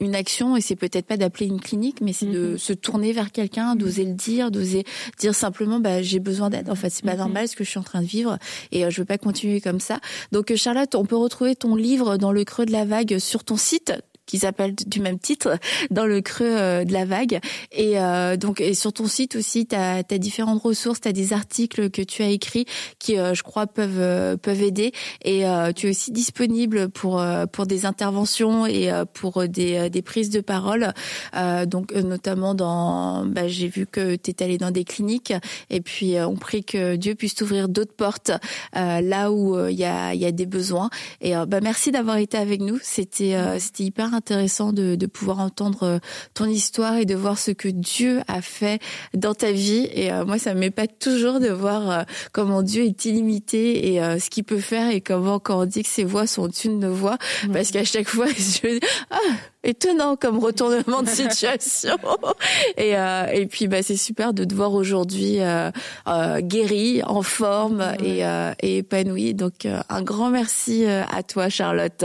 une 0.00 0.14
action 0.14 0.56
et 0.56 0.60
c'est 0.60 0.76
peut-être 0.76 1.06
pas 1.06 1.16
d'appeler 1.16 1.46
une 1.46 1.60
clinique, 1.60 2.00
mais 2.00 2.12
c'est 2.12 2.26
de 2.26 2.52
mhm. 2.52 2.58
se 2.58 2.72
tourner 2.72 3.12
vers 3.12 3.32
quelqu'un, 3.32 3.76
d'oser 3.76 4.04
le 4.04 4.14
dire, 4.14 4.50
d'oser 4.50 4.84
dire 5.18 5.34
simplement 5.34 5.80
bah 5.80 6.02
j'ai 6.02 6.20
besoin 6.20 6.50
d'aide. 6.50 6.70
En 6.70 6.74
fait, 6.74 6.90
c'est 6.90 7.04
pas 7.04 7.12
mhm. 7.12 7.18
normal 7.18 7.48
ce 7.48 7.56
que 7.56 7.64
je 7.64 7.70
suis 7.70 7.78
en 7.78 7.84
train 7.84 8.02
de 8.02 8.06
vivre 8.06 8.38
et 8.72 8.84
euh, 8.84 8.90
je 8.90 9.00
veux 9.00 9.06
pas 9.06 9.18
continuer 9.18 9.60
comme 9.60 9.80
ça. 9.80 10.00
Donc 10.32 10.50
euh, 10.50 10.56
Charlotte, 10.56 10.94
on 10.94 11.04
peut 11.04 11.16
retrouver 11.16 11.56
ton 11.56 11.76
livre 11.76 12.16
dans 12.16 12.32
le 12.32 12.44
creux 12.44 12.66
de 12.66 12.72
la 12.72 12.84
vague 12.84 13.18
sur 13.18 13.44
ton 13.44 13.56
site 13.56 13.92
qui 14.26 14.38
s'appelle 14.38 14.74
du 14.74 15.00
même 15.00 15.18
titre 15.18 15.58
dans 15.90 16.06
le 16.06 16.20
creux 16.20 16.46
euh, 16.46 16.84
de 16.84 16.92
la 16.92 17.04
vague. 17.04 17.40
Et 17.72 17.98
euh, 17.98 18.36
donc 18.36 18.60
et 18.60 18.74
sur 18.74 18.92
ton 18.92 19.06
site 19.06 19.36
aussi 19.36 19.66
tu 19.66 19.76
as, 19.76 20.02
différentes 20.18 20.62
ressources 20.62 21.00
tu 21.00 21.08
as 21.08 21.12
des 21.12 21.32
articles 21.32 21.90
que 21.90 22.02
tu 22.02 22.22
as 22.22 22.28
écrits 22.28 22.66
qui 22.98 23.18
euh, 23.18 23.34
je 23.34 23.42
crois 23.42 23.66
peuvent 23.66 24.38
peuvent 24.38 24.62
aider. 24.62 24.92
Et 25.24 25.44
tu 25.74 25.86
es 25.86 25.90
aussi 25.90 26.12
disponible 26.12 26.88
pour 26.88 27.24
pour 27.52 27.66
des 27.66 27.86
interventions 27.86 28.66
et 28.66 28.90
pour 29.12 29.46
des 29.48 29.90
des 29.90 30.02
prises 30.02 30.30
de 30.30 30.40
parole. 30.40 30.92
Donc 31.66 31.92
notamment 31.92 32.54
dans 32.54 33.24
bah, 33.26 33.48
j'ai 33.48 33.68
vu 33.68 33.86
que 33.86 34.16
tu 34.16 34.30
es 34.30 34.42
allé 34.42 34.58
dans 34.58 34.70
des 34.70 34.84
cliniques. 34.84 35.32
Et 35.70 35.80
puis 35.80 36.14
on 36.20 36.36
prie 36.36 36.64
que 36.64 36.96
Dieu 36.96 37.14
puisse 37.14 37.34
t'ouvrir 37.34 37.68
d'autres 37.68 37.94
portes 37.94 38.30
là 38.72 39.32
où 39.32 39.68
il 39.68 39.76
y 39.76 39.84
a 39.84 40.14
il 40.14 40.20
y 40.20 40.26
a 40.26 40.32
des 40.32 40.46
besoins. 40.46 40.90
Et 41.20 41.32
bah 41.46 41.60
merci 41.60 41.90
d'avoir 41.90 42.16
été 42.18 42.36
avec 42.36 42.60
nous. 42.60 42.78
C'était 42.82 43.36
c'était 43.58 43.84
hyper 43.84 44.13
intéressant 44.14 44.72
de, 44.72 44.94
de, 44.94 45.06
pouvoir 45.06 45.40
entendre 45.40 45.82
euh, 45.82 45.98
ton 46.34 46.46
histoire 46.46 46.96
et 46.96 47.04
de 47.04 47.14
voir 47.14 47.38
ce 47.38 47.50
que 47.50 47.68
Dieu 47.68 48.20
a 48.28 48.40
fait 48.40 48.80
dans 49.14 49.34
ta 49.34 49.52
vie. 49.52 49.88
Et 49.92 50.12
euh, 50.12 50.24
moi, 50.24 50.38
ça 50.38 50.54
m'épate 50.54 50.98
toujours 50.98 51.40
de 51.40 51.48
voir 51.48 51.90
euh, 51.90 52.02
comment 52.32 52.62
Dieu 52.62 52.84
est 52.84 53.04
illimité 53.04 53.94
et 53.94 54.00
ce 54.18 54.30
qu'il 54.30 54.44
peut 54.44 54.58
faire 54.58 54.90
et 54.90 55.00
comment 55.00 55.38
quand 55.38 55.60
on 55.60 55.64
dit 55.64 55.82
que 55.82 55.88
ses 55.88 56.04
voix 56.04 56.26
sont 56.26 56.42
au-dessus 56.42 56.68
de 56.68 56.74
nos 56.74 56.92
voix, 56.92 57.18
parce 57.52 57.70
qu'à 57.70 57.84
chaque 57.84 58.08
fois, 58.08 58.26
je 58.28 58.78
dis 58.78 58.86
ah 59.10 59.16
étonnant 59.62 60.16
comme 60.16 60.38
retournement 60.38 61.02
de 61.02 61.08
situation. 61.08 61.96
et, 62.76 62.92
et 63.32 63.46
puis 63.46 63.66
bah 63.68 63.82
c'est 63.82 63.96
super 63.96 64.34
de 64.34 64.44
te 64.44 64.54
voir 64.54 64.74
aujourd'hui 64.74 65.38
euh, 65.40 65.70
guéri, 66.40 67.02
en 67.04 67.22
forme 67.22 67.84
et, 68.02 68.22
et 68.60 68.78
épanoui. 68.78 69.34
Donc 69.34 69.66
un 69.66 70.02
grand 70.02 70.30
merci 70.30 70.84
à 70.86 71.22
toi 71.22 71.48
Charlotte. 71.48 72.04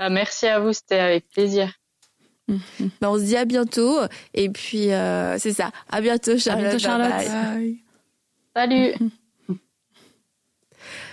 Bah, 0.00 0.08
merci 0.08 0.46
à 0.46 0.60
vous, 0.60 0.72
c'était 0.72 0.98
avec 0.98 1.28
plaisir. 1.28 1.74
Bah, 3.00 3.10
on 3.10 3.18
se 3.18 3.24
dit 3.24 3.36
à 3.36 3.44
bientôt. 3.44 4.00
Et 4.32 4.48
puis, 4.48 4.90
euh, 4.90 5.38
c'est 5.38 5.52
ça. 5.52 5.70
À 5.90 6.00
bientôt, 6.00 6.38
Charlotte. 6.38 6.64
À 6.64 6.68
bientôt, 6.70 6.82
Charlotte. 6.82 7.76
Salut. 8.56 8.94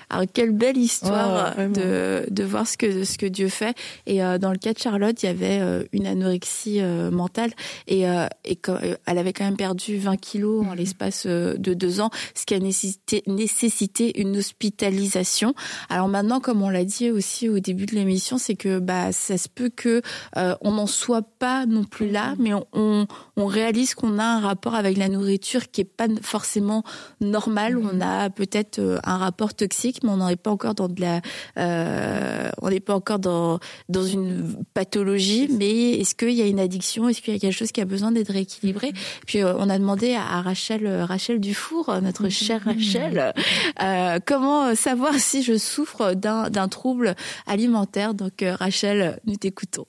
Alors 0.09 0.25
quelle 0.31 0.51
belle 0.51 0.77
histoire 0.77 1.55
de, 1.55 2.25
de 2.29 2.43
voir 2.43 2.67
ce 2.67 2.77
que 2.77 3.03
ce 3.03 3.17
que 3.17 3.25
Dieu 3.25 3.49
fait. 3.49 3.75
Et 4.05 4.23
euh, 4.23 4.37
dans 4.37 4.51
le 4.51 4.57
cas 4.57 4.73
de 4.73 4.79
Charlotte, 4.79 5.21
il 5.21 5.25
y 5.25 5.29
avait 5.29 5.59
euh, 5.59 5.83
une 5.91 6.07
anorexie 6.07 6.81
euh, 6.81 7.11
mentale 7.11 7.51
et 7.87 8.05
et 8.45 8.59
elle 9.05 9.17
avait 9.17 9.33
quand 9.33 9.43
même 9.43 9.57
perdu 9.57 9.97
20 9.97 10.17
kilos 10.17 10.65
en 10.65 10.71
mhm. 10.71 10.75
l'espace 10.75 11.25
de 11.25 11.73
deux 11.73 11.99
ans, 11.99 12.09
ce 12.35 12.45
qui 12.45 12.53
a 12.53 12.59
nécessité 12.59 13.23
nécessité 13.27 14.21
une 14.21 14.37
hospitalisation. 14.37 15.53
Alors 15.89 16.07
maintenant, 16.07 16.39
comme 16.39 16.61
on 16.61 16.69
l'a 16.69 16.85
dit 16.85 17.09
aussi 17.11 17.49
au 17.49 17.59
début 17.59 17.85
de 17.85 17.95
l'émission, 17.95 18.37
c'est 18.37 18.55
que 18.55 18.79
bah 18.79 19.11
ça 19.11 19.37
se 19.37 19.49
peut 19.49 19.69
que 19.69 20.01
on 20.35 20.71
n'en 20.71 20.87
soit 20.87 21.23
pas 21.23 21.65
non 21.65 21.83
plus 21.83 22.09
là, 22.09 22.35
mhm. 22.35 22.37
mais 22.39 22.53
on, 22.73 23.07
on, 23.35 23.45
réalise 23.45 23.95
qu'on 23.95 24.19
a 24.19 24.23
un 24.23 24.39
rapport 24.39 24.75
avec 24.75 24.97
la 24.97 25.09
nourriture 25.09 25.71
qui 25.71 25.81
est 25.81 25.85
pas 25.85 26.07
forcément 26.21 26.83
normal. 27.19 27.75
Mhm. 27.75 27.89
On 27.91 28.01
a 28.01 28.29
peut-être 28.29 28.79
un 29.03 29.17
rapport 29.17 29.53
toxique, 29.53 29.96
mais 30.03 30.09
on 30.09 30.17
n'en 30.17 30.29
est 30.29 30.35
pas 30.35 30.51
encore 30.51 30.75
dans 30.75 30.87
de 30.87 31.01
la, 31.01 31.21
euh, 31.57 32.49
on 32.61 32.69
n'est 32.69 32.79
pas 32.79 32.95
encore 32.95 33.19
dans 33.19 33.59
dans 33.89 34.03
une 34.03 34.63
pathologie. 34.73 35.47
Mais 35.51 35.91
est-ce 35.91 36.15
qu'il 36.15 36.31
y 36.31 36.41
a 36.41 36.47
une 36.47 36.59
addiction? 36.59 37.09
Est-ce 37.09 37.21
qu'il 37.21 37.33
y 37.33 37.37
a 37.37 37.39
quelque 37.39 37.53
chose 37.53 37.71
qui 37.71 37.81
a 37.81 37.85
besoin 37.85 38.11
d'être 38.11 38.31
rééquilibré? 38.31 38.93
Puis 39.25 39.43
euh, 39.43 39.53
on 39.57 39.69
a 39.69 39.77
demandé 39.77 40.15
à, 40.15 40.41
Rachel 40.41 40.87
Rachel 41.03 41.39
Dufour, 41.39 41.93
notre 42.01 42.29
chère 42.29 42.63
Rachel, 42.63 43.33
euh, 43.81 44.19
comment 44.25 44.75
savoir 44.75 45.13
si 45.17 45.43
je 45.43 45.57
souffre 45.57 46.13
d'un 46.13 46.49
d'un 46.49 46.67
trouble 46.67 47.15
alimentaire? 47.45 48.13
Donc 48.13 48.43
Rachel, 48.43 49.19
nous 49.25 49.35
t'écoutons. 49.35 49.85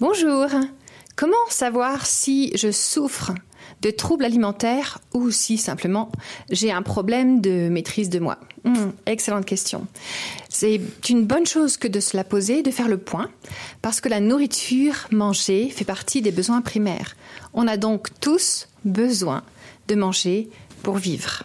Bonjour. 0.00 0.46
Comment 1.16 1.36
savoir 1.48 2.06
si 2.06 2.50
je 2.56 2.70
souffre 2.70 3.32
de 3.82 3.90
troubles 3.90 4.24
alimentaires 4.24 4.98
ou 5.14 5.30
si 5.30 5.58
simplement 5.58 6.10
j'ai 6.50 6.70
un 6.70 6.82
problème 6.82 7.40
de 7.40 7.68
maîtrise 7.68 8.10
de 8.10 8.18
moi 8.18 8.38
hmm, 8.64 8.90
Excellente 9.06 9.46
question. 9.46 9.86
C'est 10.48 10.80
une 11.08 11.24
bonne 11.24 11.46
chose 11.46 11.76
que 11.76 11.88
de 11.88 12.00
se 12.00 12.16
la 12.16 12.24
poser, 12.24 12.62
de 12.62 12.70
faire 12.70 12.88
le 12.88 12.98
point, 12.98 13.30
parce 13.82 14.00
que 14.00 14.08
la 14.08 14.20
nourriture 14.20 15.06
mangée 15.10 15.70
fait 15.70 15.84
partie 15.84 16.22
des 16.22 16.32
besoins 16.32 16.60
primaires. 16.60 17.16
On 17.54 17.66
a 17.66 17.76
donc 17.76 18.08
tous 18.20 18.68
besoin 18.84 19.42
de 19.88 19.94
manger 19.94 20.48
pour 20.82 20.96
vivre. 20.96 21.42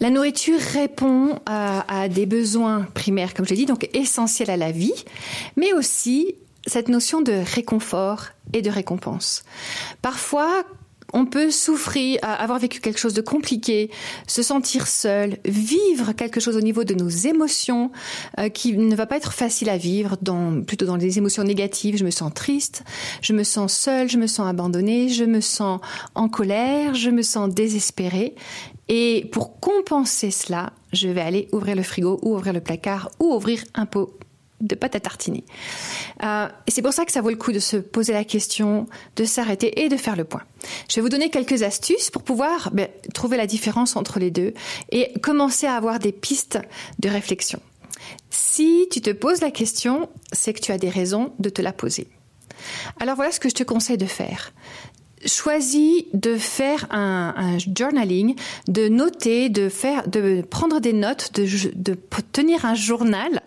La 0.00 0.10
nourriture 0.10 0.58
répond 0.58 1.38
à, 1.44 2.02
à 2.02 2.08
des 2.08 2.24
besoins 2.24 2.86
primaires, 2.94 3.34
comme 3.34 3.44
je 3.44 3.50
l'ai 3.50 3.56
dit, 3.56 3.66
donc 3.66 3.88
essentiels 3.92 4.50
à 4.50 4.56
la 4.56 4.72
vie, 4.72 5.04
mais 5.56 5.72
aussi 5.74 6.34
cette 6.66 6.88
notion 6.88 7.20
de 7.20 7.32
réconfort 7.54 8.26
et 8.52 8.62
de 8.62 8.70
récompense. 8.70 9.44
Parfois, 10.02 10.64
on 11.12 11.26
peut 11.26 11.50
souffrir, 11.50 12.18
avoir 12.22 12.58
vécu 12.58 12.80
quelque 12.80 12.98
chose 12.98 13.14
de 13.14 13.20
compliqué, 13.20 13.90
se 14.26 14.42
sentir 14.42 14.86
seul, 14.86 15.38
vivre 15.44 16.12
quelque 16.12 16.40
chose 16.40 16.56
au 16.56 16.60
niveau 16.60 16.84
de 16.84 16.94
nos 16.94 17.08
émotions 17.08 17.90
euh, 18.38 18.48
qui 18.48 18.76
ne 18.76 18.94
va 18.94 19.06
pas 19.06 19.16
être 19.16 19.32
facile 19.32 19.68
à 19.68 19.76
vivre, 19.76 20.16
plutôt 20.66 20.86
dans 20.86 20.96
des 20.96 21.18
émotions 21.18 21.44
négatives. 21.44 21.96
Je 21.96 22.04
me 22.04 22.10
sens 22.10 22.32
triste, 22.34 22.84
je 23.22 23.32
me 23.32 23.44
sens 23.44 23.72
seule, 23.72 24.08
je 24.08 24.18
me 24.18 24.26
sens 24.26 24.48
abandonnée, 24.48 25.08
je 25.08 25.24
me 25.24 25.40
sens 25.40 25.80
en 26.14 26.28
colère, 26.28 26.94
je 26.94 27.10
me 27.10 27.22
sens 27.22 27.52
désespérée. 27.52 28.34
Et 28.88 29.28
pour 29.32 29.60
compenser 29.60 30.30
cela, 30.30 30.72
je 30.92 31.08
vais 31.08 31.20
aller 31.20 31.48
ouvrir 31.52 31.76
le 31.76 31.82
frigo 31.82 32.18
ou 32.22 32.34
ouvrir 32.34 32.52
le 32.52 32.60
placard 32.60 33.10
ou 33.20 33.34
ouvrir 33.34 33.62
un 33.74 33.86
pot 33.86 34.18
de 34.60 34.74
pâte 34.74 34.96
à 34.96 35.00
tartiner. 35.00 35.44
Euh, 36.22 36.48
et 36.66 36.70
c'est 36.70 36.82
pour 36.82 36.92
ça 36.92 37.04
que 37.04 37.12
ça 37.12 37.20
vaut 37.20 37.30
le 37.30 37.36
coup 37.36 37.52
de 37.52 37.58
se 37.58 37.76
poser 37.76 38.12
la 38.12 38.24
question, 38.24 38.86
de 39.16 39.24
s'arrêter 39.24 39.82
et 39.82 39.88
de 39.88 39.96
faire 39.96 40.16
le 40.16 40.24
point. 40.24 40.42
Je 40.88 40.96
vais 40.96 41.02
vous 41.02 41.08
donner 41.08 41.30
quelques 41.30 41.62
astuces 41.62 42.10
pour 42.10 42.22
pouvoir 42.22 42.70
ben, 42.72 42.88
trouver 43.14 43.36
la 43.36 43.46
différence 43.46 43.96
entre 43.96 44.18
les 44.18 44.30
deux 44.30 44.54
et 44.90 45.12
commencer 45.20 45.66
à 45.66 45.74
avoir 45.74 45.98
des 45.98 46.12
pistes 46.12 46.58
de 46.98 47.08
réflexion. 47.08 47.60
Si 48.30 48.88
tu 48.90 49.00
te 49.00 49.10
poses 49.10 49.40
la 49.40 49.50
question, 49.50 50.08
c'est 50.32 50.52
que 50.52 50.60
tu 50.60 50.72
as 50.72 50.78
des 50.78 50.90
raisons 50.90 51.32
de 51.38 51.48
te 51.48 51.62
la 51.62 51.72
poser. 51.72 52.08
Alors 52.98 53.16
voilà 53.16 53.32
ce 53.32 53.40
que 53.40 53.48
je 53.48 53.54
te 53.54 53.62
conseille 53.62 53.96
de 53.96 54.06
faire 54.06 54.52
choisis 55.26 56.04
de 56.12 56.36
faire 56.36 56.86
un, 56.90 57.58
journaling, 57.58 58.36
de 58.68 58.88
noter, 58.88 59.48
de 59.48 59.68
faire, 59.68 60.08
de 60.08 60.42
prendre 60.42 60.80
des 60.80 60.92
notes, 60.92 61.32
de, 61.34 61.46
de 61.74 61.96
tenir 62.32 62.64
un 62.64 62.74
journal 62.74 63.42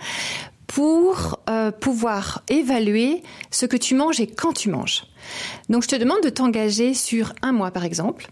pour 0.73 1.39
euh, 1.51 1.71
pouvoir 1.71 2.41
évaluer 2.47 3.21
ce 3.51 3.67
que 3.67 3.77
tu 3.77 3.93
manges 3.93 4.19
et 4.19 4.25
quand 4.25 4.53
tu 4.53 4.69
manges. 4.69 5.03
Donc 5.69 5.83
je 5.83 5.87
te 5.87 5.95
demande 5.95 6.21
de 6.23 6.29
t'engager 6.29 6.95
sur 6.95 7.33
un 7.43 7.51
mois 7.51 7.69
par 7.69 7.85
exemple. 7.85 8.31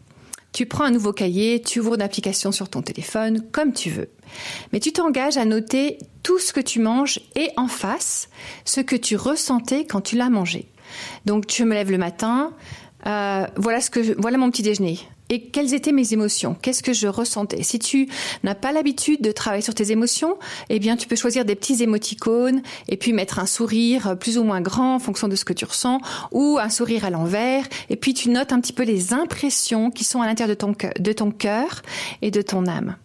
Tu 0.52 0.66
prends 0.66 0.86
un 0.86 0.92
nouveau 0.92 1.14
cahier, 1.14 1.62
tu 1.62 1.80
ouvres 1.80 1.94
une 1.94 2.02
application 2.02 2.52
sur 2.52 2.68
ton 2.68 2.82
téléphone, 2.82 3.46
comme 3.52 3.74
tu 3.74 3.92
veux. 3.92 4.10
Mais 4.74 4.80
tu 4.80 4.92
t'engages 4.92 5.38
à 5.38 5.46
noter 5.46 6.00
tout 6.24 6.39
ce 6.39 6.52
que 6.52 6.60
tu 6.60 6.80
manges 6.80 7.20
et 7.36 7.50
en 7.58 7.68
face, 7.68 8.28
ce 8.66 8.82
que 8.82 8.96
tu 8.96 9.16
ressentais 9.16 9.86
quand 9.86 10.02
tu 10.02 10.18
l'as 10.18 10.30
mangé. 10.30 10.68
Donc 11.26 11.46
tu 11.46 11.64
me 11.64 11.76
lèves 11.76 11.92
le 11.92 12.00
matin, 12.00 12.54
euh, 13.06 13.46
voilà 13.56 13.82
ce 13.82 13.92
que 13.92 14.20
voilà 14.20 14.39
mon 14.39 14.50
petit 14.50 14.64
déjeuner 14.64 15.00
et 15.32 15.40
quelles 15.40 15.74
étaient 15.74 15.94
mes 15.94 16.14
émotions, 16.14 16.56
qu'est-ce 16.62 16.84
que 16.84 16.92
je 16.92 17.08
ressentais? 17.08 17.64
Si 17.64 17.80
tu 17.80 18.10
n'as 18.44 18.54
pas 18.54 18.74
l'habitude 18.74 19.22
de 19.22 19.32
travailler 19.32 19.64
sur 19.64 19.74
tes 19.74 19.92
émotions, 19.92 20.38
eh 20.70 20.78
bien 20.78 20.98
tu 20.98 21.08
peux 21.08 21.16
choisir 21.16 21.46
des 21.46 21.56
petits 21.56 21.82
émoticônes 21.82 22.62
et 22.90 22.98
puis 22.98 23.14
mettre 23.14 23.40
un 23.40 23.46
sourire 23.46 24.18
plus 24.20 24.38
ou 24.38 24.44
moins 24.44 24.60
grand 24.60 24.96
en 24.96 25.00
fonction 25.00 25.30
de 25.30 25.38
ce 25.38 25.46
que 25.46 25.54
tu 25.54 25.64
ressens 25.64 26.00
ou 26.32 26.60
un 26.62 26.70
sourire 26.70 27.06
à 27.06 27.10
l'envers 27.10 27.66
et 27.90 27.96
puis 27.96 28.14
tu 28.14 28.30
notes 28.30 28.52
un 28.52 28.60
petit 28.60 28.74
peu 28.74 28.84
les 28.84 29.14
impressions 29.14 29.90
qui 29.90 30.04
sont 30.04 30.22
à 30.22 30.28
l'intérieur 30.28 30.58
de 31.00 31.14
ton 31.14 31.32
cœur 31.32 31.82
et 32.22 32.30
de 32.30 32.42
ton 32.42 32.68
âme. 32.68 32.98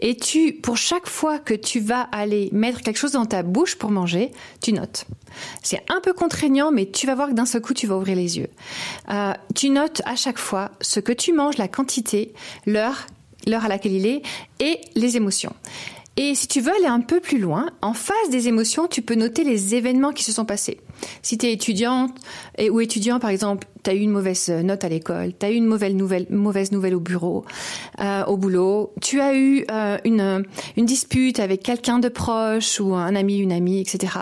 Et 0.00 0.16
tu, 0.16 0.52
pour 0.52 0.76
chaque 0.76 1.08
fois 1.08 1.38
que 1.38 1.54
tu 1.54 1.80
vas 1.80 2.02
aller 2.12 2.48
mettre 2.52 2.82
quelque 2.82 2.98
chose 2.98 3.12
dans 3.12 3.26
ta 3.26 3.42
bouche 3.42 3.76
pour 3.76 3.90
manger, 3.90 4.30
tu 4.60 4.72
notes. 4.72 5.06
C'est 5.62 5.82
un 5.88 6.00
peu 6.00 6.12
contraignant, 6.12 6.70
mais 6.72 6.86
tu 6.86 7.06
vas 7.06 7.14
voir 7.14 7.28
que 7.28 7.34
d'un 7.34 7.46
seul 7.46 7.62
coup, 7.62 7.74
tu 7.74 7.86
vas 7.86 7.96
ouvrir 7.96 8.16
les 8.16 8.38
yeux. 8.38 8.48
Euh, 9.10 9.32
tu 9.54 9.70
notes 9.70 10.02
à 10.04 10.16
chaque 10.16 10.38
fois 10.38 10.70
ce 10.80 11.00
que 11.00 11.12
tu 11.12 11.32
manges, 11.32 11.58
la 11.58 11.68
quantité, 11.68 12.32
l'heure, 12.66 13.06
l'heure 13.46 13.64
à 13.64 13.68
laquelle 13.68 13.92
il 13.92 14.06
est, 14.06 14.22
et 14.58 14.80
les 14.94 15.16
émotions. 15.16 15.54
Et 16.16 16.34
si 16.34 16.48
tu 16.48 16.60
veux 16.60 16.74
aller 16.74 16.86
un 16.86 17.00
peu 17.00 17.20
plus 17.20 17.38
loin, 17.38 17.70
en 17.80 17.94
face 17.94 18.30
des 18.30 18.48
émotions, 18.48 18.88
tu 18.88 19.00
peux 19.00 19.14
noter 19.14 19.44
les 19.44 19.74
événements 19.74 20.12
qui 20.12 20.24
se 20.24 20.32
sont 20.32 20.44
passés. 20.44 20.78
Si 21.22 21.38
tu 21.38 21.46
es 21.46 21.52
étudiante 21.52 22.14
ou 22.70 22.80
étudiant, 22.80 23.18
par 23.18 23.30
exemple, 23.30 23.66
tu 23.82 23.90
as 23.90 23.94
eu 23.94 24.00
une 24.00 24.10
mauvaise 24.10 24.48
note 24.48 24.84
à 24.84 24.88
l'école, 24.88 25.32
tu 25.38 25.46
as 25.46 25.50
eu 25.50 25.54
une 25.54 25.66
mauvaise 25.66 25.94
nouvelle, 25.94 26.26
mauvaise 26.30 26.72
nouvelle 26.72 26.94
au 26.94 27.00
bureau, 27.00 27.44
euh, 28.00 28.24
au 28.26 28.36
boulot, 28.36 28.92
tu 29.00 29.20
as 29.20 29.34
eu 29.34 29.64
euh, 29.70 29.98
une, 30.04 30.44
une 30.76 30.84
dispute 30.84 31.40
avec 31.40 31.62
quelqu'un 31.62 31.98
de 31.98 32.08
proche 32.08 32.80
ou 32.80 32.94
un 32.94 33.14
ami, 33.14 33.38
une 33.38 33.52
amie, 33.52 33.80
etc. 33.80 34.14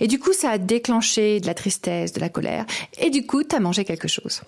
Et 0.00 0.06
du 0.06 0.18
coup, 0.18 0.32
ça 0.32 0.50
a 0.50 0.58
déclenché 0.58 1.40
de 1.40 1.46
la 1.46 1.54
tristesse, 1.54 2.12
de 2.12 2.20
la 2.20 2.28
colère, 2.28 2.66
et 2.98 3.10
du 3.10 3.26
coup, 3.26 3.42
tu 3.42 3.56
as 3.56 3.60
mangé 3.60 3.84
quelque 3.84 4.08
chose. 4.08 4.42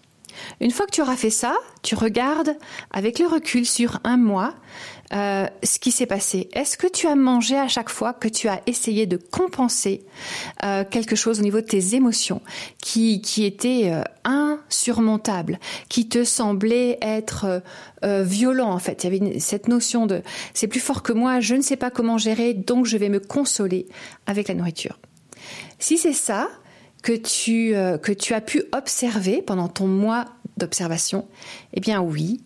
Une 0.60 0.70
fois 0.70 0.86
que 0.86 0.92
tu 0.92 1.02
auras 1.02 1.16
fait 1.16 1.30
ça, 1.30 1.54
tu 1.82 1.94
regardes 1.94 2.56
avec 2.90 3.18
le 3.18 3.26
recul 3.26 3.66
sur 3.66 4.00
un 4.04 4.16
mois 4.16 4.54
euh, 5.12 5.46
ce 5.62 5.78
qui 5.78 5.90
s'est 5.90 6.06
passé. 6.06 6.48
Est-ce 6.52 6.78
que 6.78 6.86
tu 6.86 7.06
as 7.06 7.14
mangé 7.14 7.56
à 7.56 7.68
chaque 7.68 7.90
fois 7.90 8.14
que 8.14 8.28
tu 8.28 8.48
as 8.48 8.62
essayé 8.66 9.04
de 9.04 9.18
compenser 9.18 10.06
euh, 10.64 10.84
quelque 10.90 11.16
chose 11.16 11.40
au 11.40 11.42
niveau 11.42 11.60
de 11.60 11.66
tes 11.66 11.94
émotions 11.94 12.40
qui, 12.80 13.20
qui 13.20 13.44
était 13.44 13.90
euh, 13.92 14.02
insurmontable, 14.24 15.60
qui 15.90 16.08
te 16.08 16.24
semblait 16.24 16.98
être 17.02 17.62
violent 18.02 18.70
en 18.70 18.78
fait? 18.78 19.04
Il 19.04 19.12
y 19.12 19.16
avait 19.16 19.38
cette 19.38 19.68
notion 19.68 20.06
de 20.06 20.22
c'est 20.54 20.66
plus 20.66 20.80
fort 20.80 21.02
que 21.02 21.12
moi, 21.12 21.40
je 21.40 21.54
ne 21.54 21.62
sais 21.62 21.76
pas 21.76 21.90
comment 21.90 22.16
gérer, 22.16 22.54
donc 22.54 22.86
je 22.86 22.96
vais 22.96 23.08
me 23.08 23.20
consoler 23.20 23.86
avec 24.26 24.48
la 24.48 24.54
nourriture. 24.54 24.98
Si 25.78 25.98
c'est 25.98 26.12
ça, 26.12 26.48
que 27.02 27.12
tu, 27.12 27.74
que 28.02 28.12
tu 28.12 28.32
as 28.32 28.40
pu 28.40 28.62
observer 28.72 29.42
pendant 29.42 29.68
ton 29.68 29.88
mois 29.88 30.24
d'observation, 30.56 31.26
eh 31.74 31.80
bien 31.80 32.00
oui, 32.00 32.40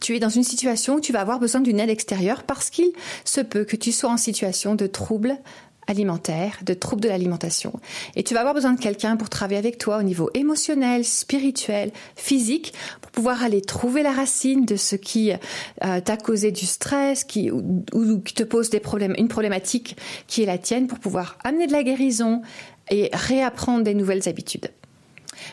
tu 0.00 0.16
es 0.16 0.18
dans 0.18 0.28
une 0.28 0.44
situation 0.44 0.94
où 0.94 1.00
tu 1.00 1.12
vas 1.12 1.20
avoir 1.20 1.38
besoin 1.38 1.60
d'une 1.60 1.78
aide 1.78 1.90
extérieure 1.90 2.42
parce 2.44 2.70
qu'il 2.70 2.90
se 3.24 3.40
peut 3.40 3.64
que 3.64 3.76
tu 3.76 3.92
sois 3.92 4.10
en 4.10 4.16
situation 4.16 4.74
de 4.74 4.86
trouble 4.86 5.38
alimentaire, 5.86 6.58
de 6.64 6.72
trouble 6.72 7.02
de 7.02 7.08
l'alimentation. 7.08 7.72
Et 8.14 8.22
tu 8.22 8.34
vas 8.34 8.40
avoir 8.40 8.54
besoin 8.54 8.72
de 8.72 8.80
quelqu'un 8.80 9.16
pour 9.16 9.28
travailler 9.28 9.58
avec 9.58 9.76
toi 9.76 9.98
au 9.98 10.02
niveau 10.02 10.30
émotionnel, 10.34 11.04
spirituel, 11.04 11.90
physique, 12.16 12.72
pour 13.00 13.10
pouvoir 13.10 13.42
aller 13.42 13.60
trouver 13.60 14.02
la 14.02 14.12
racine 14.12 14.64
de 14.64 14.76
ce 14.76 14.94
qui 14.94 15.32
euh, 15.32 16.00
t'a 16.00 16.16
causé 16.16 16.52
du 16.52 16.64
stress, 16.64 17.24
qui, 17.24 17.50
ou, 17.50 17.84
ou, 17.92 18.20
qui 18.20 18.34
te 18.34 18.44
pose 18.44 18.70
des 18.70 18.80
problèmes, 18.80 19.14
une 19.18 19.28
problématique 19.28 19.96
qui 20.28 20.42
est 20.42 20.46
la 20.46 20.58
tienne, 20.58 20.86
pour 20.86 21.00
pouvoir 21.00 21.38
amener 21.42 21.66
de 21.66 21.72
la 21.72 21.82
guérison 21.82 22.42
et 22.90 23.10
réapprendre 23.12 23.82
des 23.82 23.94
nouvelles 23.94 24.28
habitudes. 24.28 24.70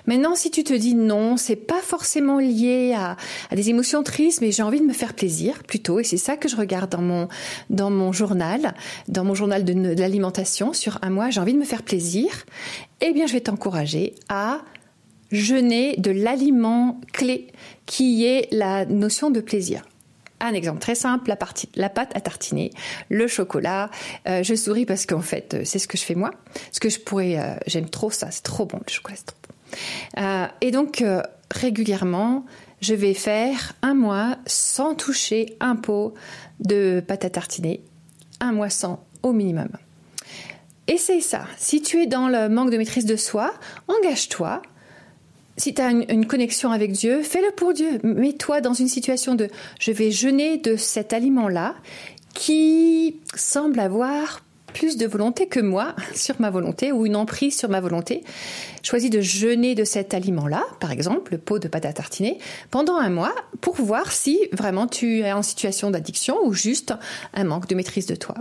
Maintenant, 0.06 0.36
si 0.36 0.52
tu 0.52 0.64
te 0.64 0.74
dis 0.74 0.96
non, 0.96 1.38
c'est 1.38 1.56
pas 1.56 1.82
forcément 1.82 2.40
lié 2.40 2.96
à, 2.96 3.18
des 3.56 3.70
émotions 3.70 4.04
tristes, 4.04 4.42
mais 4.42 4.52
j'ai 4.52 4.64
envie 4.64 4.80
de 4.80 4.86
me 4.86 4.94
faire 4.94 5.14
plaisir 5.14 5.64
plutôt, 5.64 6.00
et 6.00 6.04
c'est 6.04 6.18
ça 6.18 6.38
que 6.38 6.48
je 6.48 6.56
regarde 6.56 6.92
dans 6.92 7.02
mon 7.02 7.28
dans 7.70 7.90
mon 7.90 8.12
journal, 8.12 8.74
dans 9.08 9.24
mon 9.24 9.36
journal 9.36 9.64
de, 9.64 9.74
l'alimentation 10.00 10.74
sur 10.74 11.00
un 11.02 11.10
mois, 11.10 11.30
j'ai 11.30 11.40
envie 11.40 11.54
de 11.54 11.60
me 11.60 11.66
faire 11.66 11.84
plaisir. 11.84 12.30
Eh 13.02 13.14
bien, 13.14 13.28
je 13.28 13.34
vais 13.34 13.42
t'encourager 13.42 14.16
à 14.30 14.62
jeûner 15.32 15.96
de 15.98 16.12
l'aliment 16.12 17.00
clé 17.14 17.48
qui 17.86 18.26
est 18.26 18.48
la 18.52 18.86
notion 18.86 19.30
de 19.30 19.40
plaisir. 19.40 19.84
Un 20.40 20.54
exemple 20.54 20.80
très 20.80 20.96
simple, 20.96 21.30
la, 21.30 21.38
la 21.76 21.90
pâte 21.90 22.12
à 22.16 22.22
tartiner, 22.22 22.72
le 23.10 23.28
chocolat. 23.28 23.90
Euh, 24.28 24.44
je 24.44 24.54
souris 24.54 24.86
parce 24.86 25.08
qu'en 25.08 25.22
fait, 25.22 25.56
euh, 25.56 25.62
c'est 25.66 25.80
ce 25.80 25.88
que 25.88 25.98
je 25.98 26.04
fais 26.04 26.14
moi. 26.14 26.32
Ce 26.72 26.80
que 26.80 26.90
je 26.90 27.00
pourrais, 27.00 27.40
euh, 27.40 27.56
j'aime 27.66 27.90
trop 27.90 28.12
ça, 28.12 28.30
c'est 28.30 28.44
trop 28.44 28.66
bon, 28.66 28.80
le 28.86 28.92
chocolat, 28.92 29.18
c'est 29.18 29.26
trop 29.26 29.38
bon. 30.16 30.48
et 30.62 30.72
donc, 30.72 31.04
régulièrement, 31.52 32.46
je 32.82 32.94
vais 32.94 33.14
faire 33.14 33.74
un 33.82 33.94
mois 33.94 34.38
sans 34.46 34.96
toucher 34.96 35.58
un 35.60 35.76
pot 35.76 36.14
de 36.60 37.04
pâte 37.06 37.26
à 37.26 37.30
tartiner. 37.30 37.82
Un 38.40 38.52
mois 38.52 38.70
sans, 38.70 39.04
au 39.24 39.34
minimum. 39.34 39.70
Essaye 40.88 41.22
ça. 41.22 41.46
Si 41.58 41.82
tu 41.82 42.02
es 42.02 42.08
dans 42.08 42.30
le 42.30 42.50
manque 42.50 42.72
de 42.72 42.78
maîtrise 42.78 43.06
de 43.06 43.16
soi, 43.16 43.54
engage-toi. 43.88 44.62
Si 45.58 45.74
tu 45.74 45.82
as 45.82 45.90
une, 45.90 46.28
connexion 46.28 46.72
avec 46.72 46.92
Dieu, 46.92 47.24
fais-le 47.24 47.52
pour 47.56 47.74
Dieu. 47.74 48.00
Mets-toi 48.04 48.62
dans 48.62 48.74
une 48.74 48.88
situation 48.88 49.34
de 49.34 49.50
je 49.80 49.92
vais 49.92 50.12
jeûner 50.12 50.58
de 50.58 50.76
cet 50.76 51.14
aliment-là 51.14 51.76
qui 52.36 53.20
semble 53.36 53.80
avoir 53.80 54.44
plus 54.74 54.98
de 54.98 55.08
volonté 55.08 55.48
que 55.48 55.60
moi 55.60 55.96
sur 56.14 56.36
ma 56.40 56.50
volonté 56.50 56.92
ou 56.92 57.06
une 57.06 57.16
emprise 57.16 57.58
sur 57.58 57.70
ma 57.70 57.80
volonté, 57.80 58.24
choisis 58.84 59.10
de 59.10 59.22
jeûner 59.22 59.76
de 59.76 59.84
cet 59.84 60.14
aliment-là, 60.14 60.64
par 60.80 60.92
exemple 60.92 61.32
le 61.34 61.38
pot 61.38 61.60
de 61.60 61.68
pâte 61.68 61.86
à 61.86 61.94
tartiner, 61.94 62.38
pendant 62.72 62.96
un 62.98 63.10
mois 63.10 63.34
pour 63.62 63.76
voir 63.76 64.12
si 64.12 64.40
vraiment 64.52 64.88
tu 64.88 65.22
es 65.22 65.32
en 65.32 65.42
situation 65.42 65.92
d'addiction 65.92 66.38
ou 66.44 66.54
juste 66.54 66.94
un 67.34 67.44
manque 67.44 67.68
de 67.68 67.76
maîtrise 67.76 68.06
de 68.06 68.16
toi. 68.16 68.36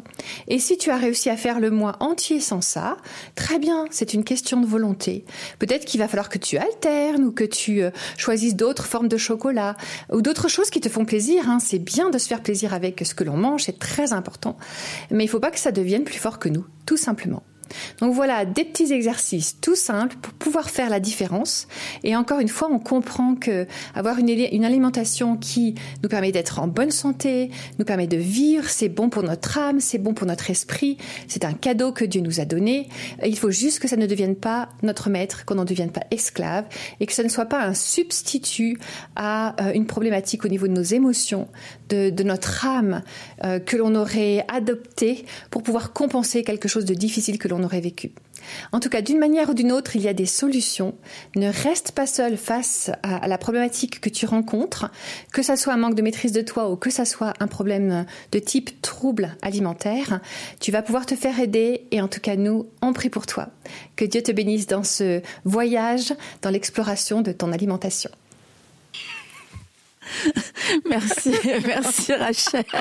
Et 0.49 0.59
si 0.59 0.79
tu 0.79 0.91
as 0.91 0.97
réussi 0.97 1.31
à 1.31 1.37
faire 1.37 1.61
le 1.61 1.71
mois 1.71 1.97
entier 2.01 2.41
sans 2.41 2.61
ça, 2.61 2.97
très 3.35 3.59
bien, 3.59 3.87
c'est 3.91 4.15
une 4.15 4.25
question 4.25 4.61
de 4.61 4.67
volonté. 4.67 5.25
Peut-être 5.59 5.85
qu'il 5.85 6.01
va 6.01 6.09
falloir 6.09 6.29
que 6.29 6.39
tu 6.39 6.59
alternes 6.59 7.25
ou 7.25 7.33
que 7.33 7.45
tu 7.45 7.83
euh, 7.83 7.91
choisisses 8.17 8.57
d'autres 8.57 8.87
formes 8.87 9.09
de 9.09 9.17
chocolat 9.17 9.77
ou 10.13 10.23
d'autres 10.23 10.49
choses 10.49 10.71
qui 10.71 10.81
te 10.81 10.89
font 10.89 11.05
plaisir. 11.05 11.49
Hein. 11.49 11.59
C'est 11.61 11.79
bien 11.79 12.11
de 12.11 12.19
se 12.19 12.29
faire 12.29 12.43
plaisir 12.43 12.75
avec 12.75 13.05
ce 13.05 13.15
que 13.15 13.25
l'on 13.25 13.37
mange, 13.37 13.65
c'est 13.65 13.79
très 13.79 14.13
important. 14.13 14.57
Mais 15.11 15.25
il 15.25 15.27
ne 15.27 15.31
faut 15.31 15.41
pas 15.41 15.51
que 15.51 15.59
ça 15.59 15.73
devienne 15.73 16.05
plus 16.05 16.19
que 16.35 16.49
nous, 16.49 16.67
tout 16.85 16.97
simplement. 16.97 17.43
Donc 18.01 18.15
voilà, 18.15 18.45
des 18.45 18.65
petits 18.65 18.93
exercices 18.93 19.61
tout 19.61 19.77
simples 19.77 20.17
pour 20.21 20.33
pouvoir 20.35 20.71
faire 20.71 20.91
la 20.91 21.01
différence. 21.01 21.69
Et 22.05 22.17
encore 22.17 22.41
une 22.41 22.49
fois, 22.49 22.69
on 22.71 22.79
comprend 22.79 23.35
que 23.35 23.67
avoir 23.95 24.19
une, 24.19 24.31
alimentation 24.65 25.37
qui 25.37 25.75
nous 26.03 26.09
permet 26.09 26.33
d'être 26.33 26.59
en 26.59 26.67
bonne 26.67 26.91
santé, 26.91 27.51
nous 27.79 27.85
permet 27.85 28.07
de 28.07 28.17
vivre, 28.17 28.69
c'est 28.69 28.89
bon 28.89 29.09
pour 29.09 29.23
notre 29.23 29.59
âme, 29.59 29.81
c'est 29.81 29.99
bon 29.99 30.15
pour 30.15 30.27
notre 30.27 30.51
esprit, 30.51 30.97
c'est 31.29 31.45
un 31.45 31.53
cadeau 31.53 31.93
que 31.93 32.05
Dieu 32.05 32.21
nous 32.21 32.41
a 32.41 32.45
donné. 32.45 32.89
Il 33.25 33.39
faut 33.39 33.51
juste 33.51 33.81
que 33.81 33.89
ça 33.89 33.97
ne 33.97 34.07
devienne 34.07 34.37
pas 34.37 34.69
notre 34.83 35.11
maître, 35.11 35.45
qu'on 35.45 35.57
n'en 35.57 35.65
devienne 35.65 35.91
pas 35.91 36.03
esclave 36.11 36.65
et 37.01 37.07
que 37.07 37.13
ça 37.13 37.23
ne 37.23 37.29
soit 37.29 37.47
pas 37.47 37.63
un 37.63 37.75
substitut 37.75 38.79
à 39.15 39.55
euh, 39.63 39.73
une 39.73 39.87
problématique 39.87 40.45
au 40.45 40.49
niveau 40.49 40.67
de 40.67 40.73
nos 40.73 40.83
émotions, 40.83 41.49
de, 41.89 42.11
notre 42.23 42.67
âme 42.67 43.03
euh, 43.45 43.59
que 43.61 43.77
l'on 43.77 43.95
aurait 43.95 44.45
adopté 44.49 45.25
pour 45.51 45.63
pouvoir 45.63 45.93
compenser 45.93 46.43
quelque 46.43 46.69
chose 46.69 46.85
de 46.85 46.95
difficile 46.95 47.39
que 47.39 47.49
l'on 47.49 47.56
aurait 47.63 47.81
vécu. 47.81 48.13
En 48.73 48.81
tout 48.81 48.89
cas, 48.89 49.03
d'une 49.03 49.19
manière 49.19 49.51
ou 49.51 49.55
d'une 49.55 49.73
autre, 49.73 49.97
il 49.97 50.03
y 50.03 50.09
a 50.09 50.13
des 50.13 50.27
solutions. 50.27 50.95
Ne 51.35 51.49
reste 51.49 51.93
pas 51.93 52.07
seul 52.07 52.37
face 52.37 52.91
à 53.03 53.27
la 53.29 53.39
problématique 53.39 54.01
que 54.01 54.09
tu 54.09 54.27
rencontres, 54.27 54.91
que 55.33 55.43
ça 55.43 55.57
soit 55.57 55.73
un 55.73 55.79
manque 55.79 55.95
de 55.95 56.03
maîtrise 56.03 56.33
de 56.33 56.43
toi 56.43 56.71
ou 56.71 56.77
que 56.77 56.91
ça 56.91 57.05
soit 57.05 57.33
un 57.41 57.47
problème 57.47 58.07
de 58.33 58.39
type 58.39 58.81
trouble 58.83 59.37
alimentaire. 59.43 60.21
Tu 60.61 60.71
vas 60.71 60.83
pouvoir 60.83 61.07
te 61.07 61.15
faire 61.15 61.41
aider 61.41 61.87
et 61.91 62.01
en 62.01 62.09
tout 62.09 62.21
cas, 62.21 62.37
nous, 62.37 62.67
on 62.83 62.93
prie 62.93 63.11
pour 63.11 63.27
toi. 63.27 63.49
Que 63.97 64.05
Dieu 64.05 64.23
te 64.23 64.33
bénisse 64.33 64.67
dans 64.67 64.85
ce 64.85 65.23
voyage, 65.45 66.15
dans 66.43 66.51
l'exploration 66.51 67.23
de 67.23 67.33
ton 67.33 67.53
alimentation. 67.53 68.11
merci, 70.89 71.33
merci 71.67 72.13
Rachel. 72.13 72.65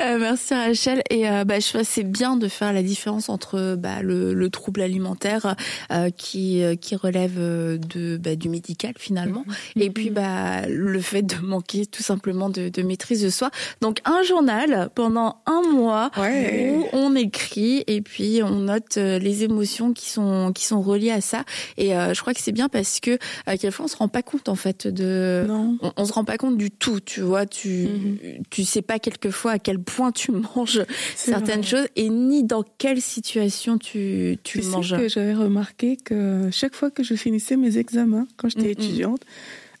Euh, 0.00 0.18
merci 0.18 0.52
Rachel. 0.54 1.02
Et 1.10 1.28
euh, 1.28 1.44
bah, 1.44 1.58
je 1.58 1.68
trouve 1.68 1.82
c'est 1.82 2.02
bien 2.02 2.36
de 2.36 2.48
faire 2.48 2.72
la 2.72 2.82
différence 2.82 3.28
entre 3.28 3.76
bah, 3.76 4.02
le, 4.02 4.34
le, 4.34 4.50
trouble 4.50 4.82
alimentaire 4.82 5.56
euh, 5.90 6.10
qui 6.10 6.62
qui 6.80 6.96
relève 6.96 7.36
de 7.36 8.16
bah, 8.18 8.36
du 8.36 8.48
médical 8.48 8.92
finalement, 8.98 9.44
mm-hmm. 9.48 9.82
et 9.82 9.90
puis 9.90 10.10
bah 10.10 10.66
le 10.68 11.00
fait 11.00 11.22
de 11.22 11.36
manquer 11.36 11.86
tout 11.86 12.02
simplement 12.02 12.50
de, 12.50 12.68
de 12.68 12.82
maîtrise 12.82 13.22
de 13.22 13.30
soi. 13.30 13.50
Donc 13.80 14.00
un 14.04 14.22
journal 14.22 14.90
pendant 14.94 15.38
un 15.46 15.62
mois 15.62 16.10
où 16.18 16.86
on 16.92 17.14
écrit 17.14 17.84
et 17.86 18.02
puis 18.02 18.42
on 18.42 18.60
note 18.60 18.96
les 18.96 19.44
émotions 19.44 19.92
qui 19.92 20.10
sont 20.10 20.52
qui 20.54 20.64
sont 20.64 20.82
reliées 20.82 21.10
à 21.10 21.20
ça. 21.20 21.44
Et 21.78 21.90
je 21.90 22.20
crois 22.20 22.34
que 22.34 22.40
c'est 22.40 22.52
bien 22.52 22.68
parce 22.68 23.00
que 23.00 23.18
quelquefois 23.46 23.86
on 23.86 23.88
se 23.88 23.96
rend 23.96 24.08
pas 24.08 24.22
compte 24.22 24.48
en 24.48 24.56
fait 24.56 24.86
de 24.86 25.44
non 25.48 25.78
on, 25.96 26.04
se 26.04 26.12
rend 26.12 26.24
pas 26.24 26.38
compte 26.38 26.56
du 26.56 26.70
tout, 26.70 27.00
tu 27.00 27.20
vois, 27.20 27.46
tu 27.46 27.68
mhm. 27.68 28.18
tu 28.50 28.64
sais 28.64 28.82
pas 28.82 28.98
quelquefois 28.98 29.52
à 29.52 29.58
quel 29.58 29.78
point 29.78 30.12
tu 30.12 30.32
manges 30.56 30.82
certaines 31.14 31.64
choses 31.64 31.88
et 31.96 32.08
ni 32.08 32.44
dans 32.44 32.64
quelle 32.78 33.00
situation 33.00 33.78
tu 33.78 34.38
tu, 34.42 34.62
manges. 34.62 34.90
Sais 34.90 34.96
que 34.96 35.08
j'avais 35.08 35.34
remarqué 35.34 35.96
que 35.96 36.48
chaque 36.52 36.74
fois 36.74 36.90
que 36.90 37.02
je 37.02 37.14
finissais 37.14 37.56
mes 37.56 37.78
examens 37.78 38.26
quand 38.36 38.48
j'étais 38.48 38.72
étudiante, 38.72 39.24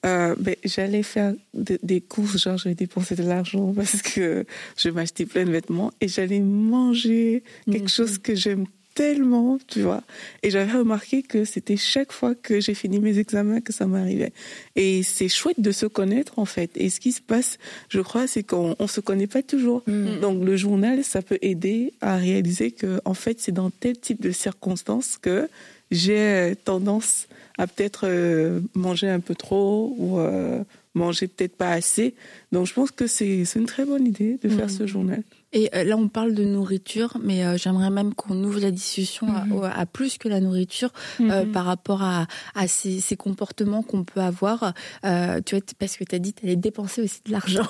euh, 0.04 0.34
ben, 0.38 0.54
j'allais 0.64 1.02
faire 1.02 1.34
des 1.54 2.00
courses, 2.00 2.38
genre 2.38 2.58
j'allais 2.58 2.74
dépenser 2.74 3.16
de 3.16 3.22
l'argent 3.22 3.72
parce 3.76 4.02
que 4.02 4.44
je 4.76 4.88
m'achetais 4.90 5.26
plein 5.26 5.44
de 5.44 5.50
vêtements 5.50 5.90
et 6.00 6.08
j'allais 6.08 6.40
manger 6.40 7.42
quelque 7.70 7.90
chose 7.90 8.18
que 8.18 8.34
j'aime 8.34 8.66
tellement, 8.96 9.58
tu 9.68 9.82
vois. 9.82 10.02
Et 10.42 10.50
j'avais 10.50 10.72
remarqué 10.72 11.22
que 11.22 11.44
c'était 11.44 11.76
chaque 11.76 12.12
fois 12.12 12.34
que 12.34 12.60
j'ai 12.60 12.72
fini 12.72 12.98
mes 12.98 13.18
examens 13.18 13.60
que 13.60 13.72
ça 13.72 13.86
m'arrivait. 13.86 14.32
Et 14.74 15.02
c'est 15.02 15.28
chouette 15.28 15.60
de 15.60 15.70
se 15.70 15.84
connaître, 15.84 16.38
en 16.38 16.46
fait. 16.46 16.70
Et 16.76 16.88
ce 16.88 16.98
qui 16.98 17.12
se 17.12 17.20
passe, 17.20 17.58
je 17.90 18.00
crois, 18.00 18.26
c'est 18.26 18.42
qu'on 18.42 18.74
on 18.78 18.86
se 18.88 19.00
connaît 19.00 19.26
pas 19.26 19.42
toujours. 19.42 19.82
Mm. 19.86 20.20
Donc, 20.20 20.42
le 20.42 20.56
journal, 20.56 21.04
ça 21.04 21.20
peut 21.20 21.38
aider 21.42 21.92
à 22.00 22.16
réaliser 22.16 22.72
que, 22.72 23.00
en 23.04 23.12
fait, 23.12 23.38
c'est 23.38 23.52
dans 23.52 23.70
tel 23.70 23.98
type 23.98 24.22
de 24.22 24.30
circonstances 24.30 25.18
que 25.18 25.48
j'ai 25.90 26.54
tendance 26.64 27.28
à 27.58 27.66
peut-être 27.66 28.06
euh, 28.08 28.60
manger 28.74 29.10
un 29.10 29.20
peu 29.20 29.34
trop 29.34 29.94
ou 29.98 30.18
euh, 30.18 30.64
manger 30.94 31.28
peut-être 31.28 31.56
pas 31.56 31.70
assez. 31.70 32.14
Donc, 32.50 32.66
je 32.66 32.72
pense 32.72 32.90
que 32.90 33.06
c'est 33.06 33.44
une 33.54 33.66
très 33.66 33.84
bonne 33.84 34.06
idée 34.06 34.38
de 34.42 34.48
faire 34.48 34.66
mm. 34.66 34.78
ce 34.78 34.86
journal. 34.86 35.22
Et 35.56 35.70
euh, 35.74 35.84
là, 35.84 35.96
on 35.96 36.08
parle 36.08 36.34
de 36.34 36.44
nourriture, 36.44 37.16
mais 37.22 37.42
euh, 37.42 37.56
j'aimerais 37.56 37.88
même 37.88 38.12
qu'on 38.12 38.44
ouvre 38.44 38.60
la 38.60 38.70
discussion 38.70 39.26
à, 39.34 39.46
mhm. 39.46 39.86
plus 39.90 40.18
que 40.18 40.28
la 40.28 40.40
nourriture 40.40 40.90
euh, 41.18 41.44
mhm. 41.46 41.52
par 41.52 41.64
rapport 41.64 42.02
à, 42.02 42.26
à 42.54 42.68
ces, 42.68 43.00
ces 43.00 43.16
comportements 43.16 43.82
qu'on 43.82 44.04
peut 44.04 44.20
avoir. 44.20 44.74
tu 45.02 45.08
vois, 45.56 45.64
parce 45.78 45.96
que 45.96 46.04
tu 46.04 46.14
as 46.14 46.18
dit 46.18 46.34
tu 46.34 46.44
allais 46.44 46.56
dépenser 46.56 47.00
aussi 47.00 47.20
de 47.24 47.32
l'argent. 47.32 47.66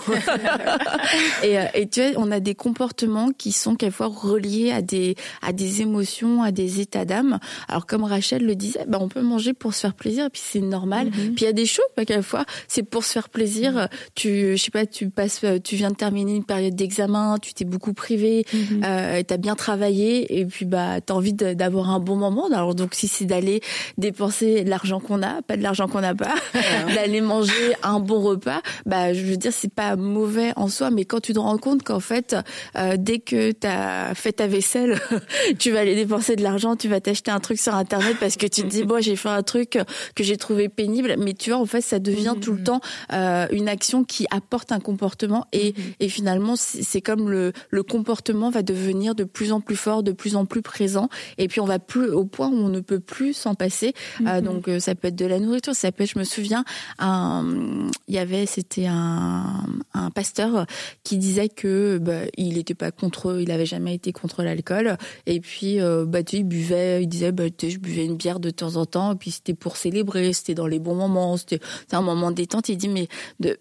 et, 1.45 1.59
et, 1.75 1.89
tu 1.89 2.01
vois, 2.01 2.21
on 2.21 2.33
a 2.33 2.41
des 2.41 2.57
comportements 2.57 3.31
qui 3.31 3.53
sont 3.53 3.77
quelquefois 3.77 4.09
reliés 4.09 4.73
à 4.73 4.83
des, 4.83 5.15
à 5.41 5.53
des 5.53 5.81
émotions, 5.83 6.43
à 6.43 6.51
des 6.51 6.81
états 6.81 7.05
d'âme. 7.05 7.39
Alors, 7.69 7.87
comme 7.87 8.03
Rachel 8.03 8.45
le 8.45 8.57
disait, 8.57 8.85
bah, 8.89 8.99
on 9.01 9.09
peut 9.09 9.23
manger 9.23 9.53
pour 9.53 9.75
se 9.75 9.83
faire 9.83 9.95
plaisir, 9.95 10.25
et 10.25 10.31
puis 10.31 10.43
c'est 10.45 10.61
normal. 10.61 11.07
Mhm. 11.07 11.35
Puis 11.37 11.45
il 11.45 11.45
y 11.45 11.47
a 11.47 11.53
des 11.53 11.67
choses, 11.67 11.87
bah, 11.97 12.05
quelquefois, 12.05 12.47
c'est 12.67 12.83
pour 12.83 13.05
se 13.05 13.13
faire 13.13 13.29
plaisir. 13.29 13.89
Tu, 14.17 14.57
je 14.57 14.61
sais 14.61 14.73
pas, 14.73 14.87
tu 14.87 15.09
passes, 15.09 15.45
tu 15.63 15.77
viens 15.77 15.93
de 15.93 15.97
terminer 15.97 16.35
une 16.35 16.45
période 16.45 16.75
d'examen, 16.75 17.37
tu 17.41 17.55
t'es 17.55 17.65
beaucoup 17.77 17.93
privé, 17.93 18.47
mm 18.53 18.57
euh, 18.87 19.23
t'as 19.27 19.37
bien 19.37 19.55
travaillé 19.55 20.39
et 20.39 20.47
puis 20.47 20.65
bah 20.65 21.01
t'as 21.05 21.13
envie 21.13 21.33
d'avoir 21.35 21.91
un 21.91 22.01
bon 22.01 22.17
moment. 22.17 22.47
Alors 22.47 22.75
donc 22.75 22.95
si 22.95 23.07
c'est 23.07 23.27
d'aller 23.27 23.61
dépenser 23.99 24.65
l'argent 24.65 25.01
qu'on 25.01 25.23
a, 25.23 25.43
pas 25.43 25.57
de 25.57 25.63
l'argent 25.63 25.89
qu'on 25.89 26.01
n'a 26.01 26.15
pas, 26.15 26.35
d'aller 26.95 27.21
manger 27.21 27.75
un 27.83 28.01
bon 28.01 28.21
repas, 28.21 28.63
bah 28.87 29.13
je 29.13 29.23
veux 29.25 29.37
dire 29.37 29.53
c'est 29.53 29.73
pas 29.73 29.97
mauvais 29.97 30.53
en 30.57 30.69
soi, 30.69 30.91
mais 30.91 31.05
quand 31.05 31.21
tu 31.21 31.35
te 31.35 31.39
rends 31.39 31.59
compte 31.59 31.83
qu'en 31.83 32.01
fait 32.01 32.37
euh, 32.77 32.97
dès 32.99 33.19
que 33.19 33.53
t'as 33.53 34.15
fait 34.15 34.33
ta 34.33 34.47
vaisselle, 34.47 34.99
tu 35.59 35.73
vas 35.73 35.81
aller 35.81 35.95
dépenser 35.95 36.37
de 36.37 36.43
l'argent, 36.43 36.77
tu 36.77 36.89
vas 36.89 37.01
t'acheter 37.01 37.31
un 37.31 37.41
truc 37.41 37.59
sur 37.59 37.75
internet 37.75 38.17
parce 38.19 38.37
que 38.37 38.47
tu 38.47 38.63
te 38.63 38.69
dis 38.69 38.85
bon 38.91 39.03
j'ai 39.03 39.17
fait 39.17 39.29
un 39.29 39.43
truc 39.43 39.79
que 40.15 40.25
j'ai 40.25 40.39
trouvé 40.39 40.69
pénible, 40.69 41.17
mais 41.19 41.35
tu 41.35 41.51
vois 41.51 41.59
en 41.59 41.67
fait 41.67 41.83
ça 41.83 41.99
devient 41.99 42.35
tout 42.41 42.53
le 42.53 42.63
temps 42.63 42.81
euh, 43.13 43.47
une 43.51 43.69
action 43.69 44.05
qui 44.05 44.27
apporte 44.31 44.73
un 44.73 44.81
comportement 44.81 45.47
et, 45.53 45.75
et 46.01 46.09
finalement 46.09 46.55
c'est 46.57 47.01
comme 47.01 47.29
le, 47.31 47.53
le 47.71 47.83
comportement 47.83 48.51
va 48.51 48.63
devenir 48.63 49.15
de 49.15 49.25
plus 49.25 49.53
en 49.53 49.61
plus 49.61 49.77
fort, 49.77 50.03
de 50.03 50.13
plus 50.13 50.37
en 50.37 50.47
plus 50.47 50.63
présent, 50.63 51.09
et 51.39 51.49
puis 51.49 51.61
on 51.61 51.67
va 51.67 51.79
plus 51.79 52.09
au 52.11 52.25
point 52.25 52.49
où 52.49 52.55
on 52.55 52.69
ne 52.69 52.81
peut 52.81 53.01
plus 53.01 53.35
s'en 53.35 53.55
passer. 53.55 53.95
Euh, 54.21 54.41
mhm. 54.41 54.45
donc 54.45 54.69
euh, 54.69 54.79
ça 54.79 54.95
peut 54.95 55.09
être 55.09 55.17
de 55.17 55.27
la 55.27 55.39
nourriture, 55.39 55.75
ça 55.75 55.93
peut 55.93 56.05
être, 56.05 56.11
je 56.11 56.19
me 56.19 56.25
souviens, 56.25 56.65
il 57.01 58.15
y 58.15 58.19
avait, 58.19 58.47
c'était 58.47 58.87
un, 58.87 59.65
un 59.95 60.11
pasteur 60.11 60.67
qui 61.05 61.19
disait 61.19 61.49
que 61.49 61.99
bah, 61.99 62.21
il 62.37 62.55
n'était 62.55 62.75
pas 62.75 62.91
contre, 62.91 63.41
il 63.41 63.51
avait 63.51 63.67
jamais 63.67 63.95
été 63.95 64.13
contre 64.13 64.43
l'alcool, 64.43 64.97
et 65.27 65.41
puis 65.41 65.81
euh, 65.81 66.05
bah 66.07 66.23
tu 66.23 66.37
il 66.37 66.45
buvait, 66.45 67.03
il 67.03 67.09
disait 67.09 67.33
bah 67.33 67.51
tu 67.51 67.71
je 67.71 67.79
buvais 67.79 68.05
une 68.05 68.17
bière 68.17 68.41
de 68.41 68.51
temps 68.51 68.77
en 68.77 68.87
temps, 68.87 69.13
et 69.13 69.17
puis 69.17 69.31
c'était 69.31 69.55
pour 69.55 69.77
célébrer, 69.77 70.33
c'était 70.33 70.55
dans 70.55 70.67
les 70.67 70.79
bons 70.79 70.95
moments, 70.95 71.37
c'était 71.37 71.61
un 71.93 72.03
moment 72.03 72.31
détente. 72.31 72.69
Il 72.69 72.77
dit 72.77 72.89
mais 72.89 73.09
de, 73.41 73.57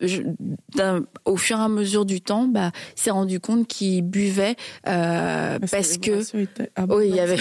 au 1.26 1.38
fur 1.38 1.58
et 1.58 1.62
à 1.62 1.70
mesure 1.70 2.06
du 2.06 2.22
temps, 2.22 2.48
bah 2.48 2.72
s'est 2.96 3.12
rendu 3.12 3.40
compte 3.40 3.68
qu'il 3.68 3.85
qui 3.86 4.02
buvait 4.02 4.56
euh, 4.88 5.60
parce 5.60 5.98
que 5.98 6.12
oui, 6.90 7.10
il 7.10 7.16
y 7.16 7.20
avait 7.20 7.38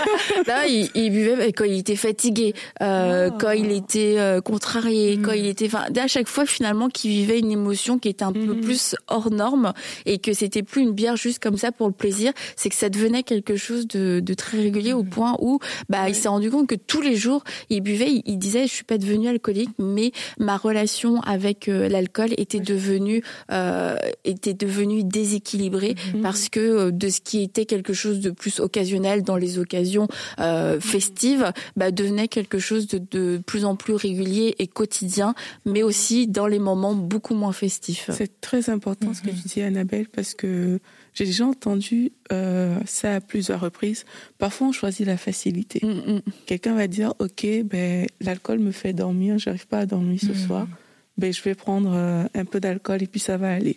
là 0.46 0.66
il, 0.66 0.88
il, 0.94 1.10
buvait 1.10 1.52
quand 1.52 1.64
il 1.64 1.78
était 1.78 1.96
fatigué, 1.96 2.54
euh, 2.82 3.30
ah. 3.32 3.36
quand 3.38 3.50
il 3.50 3.72
était 3.72 4.16
euh, 4.18 4.40
contrarié, 4.40 5.18
quand 5.18 5.32
il 5.32 5.46
était 5.46 5.66
enfin 5.66 5.86
à 5.96 6.06
chaque 6.06 6.28
fois 6.28 6.46
finalement 6.46 6.88
qu'il 6.88 7.10
vivait 7.10 7.38
une 7.38 7.50
émotion 7.50 7.98
qui 7.98 8.08
était 8.08 8.24
un 8.24 8.32
peu 8.32 8.60
plus 8.60 8.94
hors 9.08 9.30
norme 9.30 9.72
et 10.06 10.18
que 10.18 10.32
c'était 10.32 10.62
plus 10.62 10.82
une 10.82 10.92
bière 10.92 11.16
juste 11.16 11.42
comme 11.42 11.56
ça 11.56 11.72
pour 11.72 11.88
le 11.88 11.92
plaisir, 11.92 12.32
c'est 12.56 12.68
que 12.68 12.76
ça 12.76 12.88
devenait 12.88 13.22
quelque 13.22 13.56
chose 13.56 13.88
de, 13.88 14.20
de 14.20 14.34
très 14.34 14.58
régulier 14.58 14.92
au 14.92 15.04
point 15.04 15.36
où 15.40 15.58
bah 15.88 16.08
il 16.08 16.14
s'est 16.14 16.28
rendu 16.28 16.50
compte 16.50 16.68
que 16.68 16.76
tous 16.76 17.00
les 17.00 17.16
jours 17.16 17.42
il 17.70 17.80
buvait, 17.80 18.22
il, 18.24 18.38
disait 18.38 18.66
je 18.66 18.72
suis 18.72 18.84
pas 18.84 18.98
devenu 18.98 19.28
alcoolique 19.28 19.70
mais 19.78 20.12
ma 20.38 20.56
relation 20.56 21.20
avec 21.22 21.68
euh, 21.68 21.88
l'alcool 21.88 22.30
était 22.36 22.60
devenue 22.60 23.22
euh, 23.50 23.96
était 24.24 24.54
devenue 24.54 25.02
déséquilibrée 25.02 25.87
mhm. 26.14 26.22
parce 26.22 26.48
que 26.48 26.60
euh, 26.60 26.90
de 26.90 27.08
ce 27.08 27.20
qui 27.20 27.42
était 27.42 27.66
quelque 27.66 27.92
chose 27.92 28.20
de 28.20 28.30
plus 28.30 28.60
occasionnel 28.60 29.22
dans 29.22 29.36
les 29.36 29.58
occasions 29.58 30.08
euh, 30.40 30.80
festives 30.80 31.52
bah, 31.76 31.90
devenait 31.90 32.28
quelque 32.28 32.58
chose 32.58 32.86
de, 32.86 33.00
de 33.10 33.40
plus 33.44 33.64
en 33.64 33.76
plus 33.76 33.94
régulier 33.94 34.54
et 34.58 34.66
quotidien 34.66 35.34
mais 35.64 35.82
aussi 35.82 36.26
dans 36.26 36.46
les 36.46 36.58
moments 36.58 36.94
beaucoup 36.94 37.34
moins 37.34 37.52
festifs. 37.52 38.10
C'est 38.12 38.40
très 38.40 38.70
important 38.70 39.14
ce 39.14 39.22
que 39.22 39.30
tu 39.30 39.48
dis 39.48 39.62
Annabelle 39.62 40.08
parce 40.08 40.34
que 40.34 40.80
j'ai 41.14 41.24
déjà 41.24 41.46
entendu 41.46 42.12
euh, 42.32 42.78
ça 42.86 43.16
à 43.16 43.20
plusieurs 43.20 43.60
reprises. 43.60 44.04
Parfois, 44.38 44.68
on 44.68 44.72
choisit 44.72 45.06
la 45.06 45.16
facilité. 45.16 45.84
Mm, 45.84 46.12
mm. 46.12 46.20
Quelqu'un 46.46 46.74
va 46.74 46.86
dire, 46.86 47.12
OK, 47.18 47.46
ben, 47.64 48.06
l'alcool 48.20 48.60
me 48.60 48.70
fait 48.70 48.92
dormir, 48.92 49.38
j'arrive 49.38 49.66
pas 49.66 49.80
à 49.80 49.86
dormir 49.86 50.20
ce 50.20 50.32
mm. 50.32 50.46
soir. 50.46 50.68
Ben, 51.16 51.32
je 51.32 51.42
vais 51.42 51.56
prendre 51.56 51.90
un 52.32 52.44
peu 52.44 52.60
d'alcool 52.60 53.02
et 53.02 53.08
puis 53.08 53.18
ça 53.18 53.36
va 53.36 53.52
aller. 53.52 53.76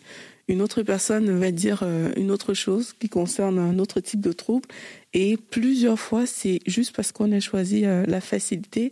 Une 0.51 0.61
autre 0.61 0.83
personne 0.83 1.31
va 1.39 1.51
dire 1.51 1.79
euh, 1.83 2.11
une 2.17 2.29
autre 2.29 2.53
chose 2.53 2.93
qui 2.99 3.07
concerne 3.07 3.57
un 3.57 3.79
autre 3.79 4.01
type 4.01 4.19
de 4.19 4.33
trouble. 4.33 4.67
Et 5.13 5.37
plusieurs 5.37 5.97
fois, 5.97 6.25
c'est 6.25 6.59
juste 6.67 6.93
parce 6.93 7.13
qu'on 7.13 7.31
a 7.31 7.39
choisi 7.39 7.81
la 7.81 8.21
facilité 8.21 8.91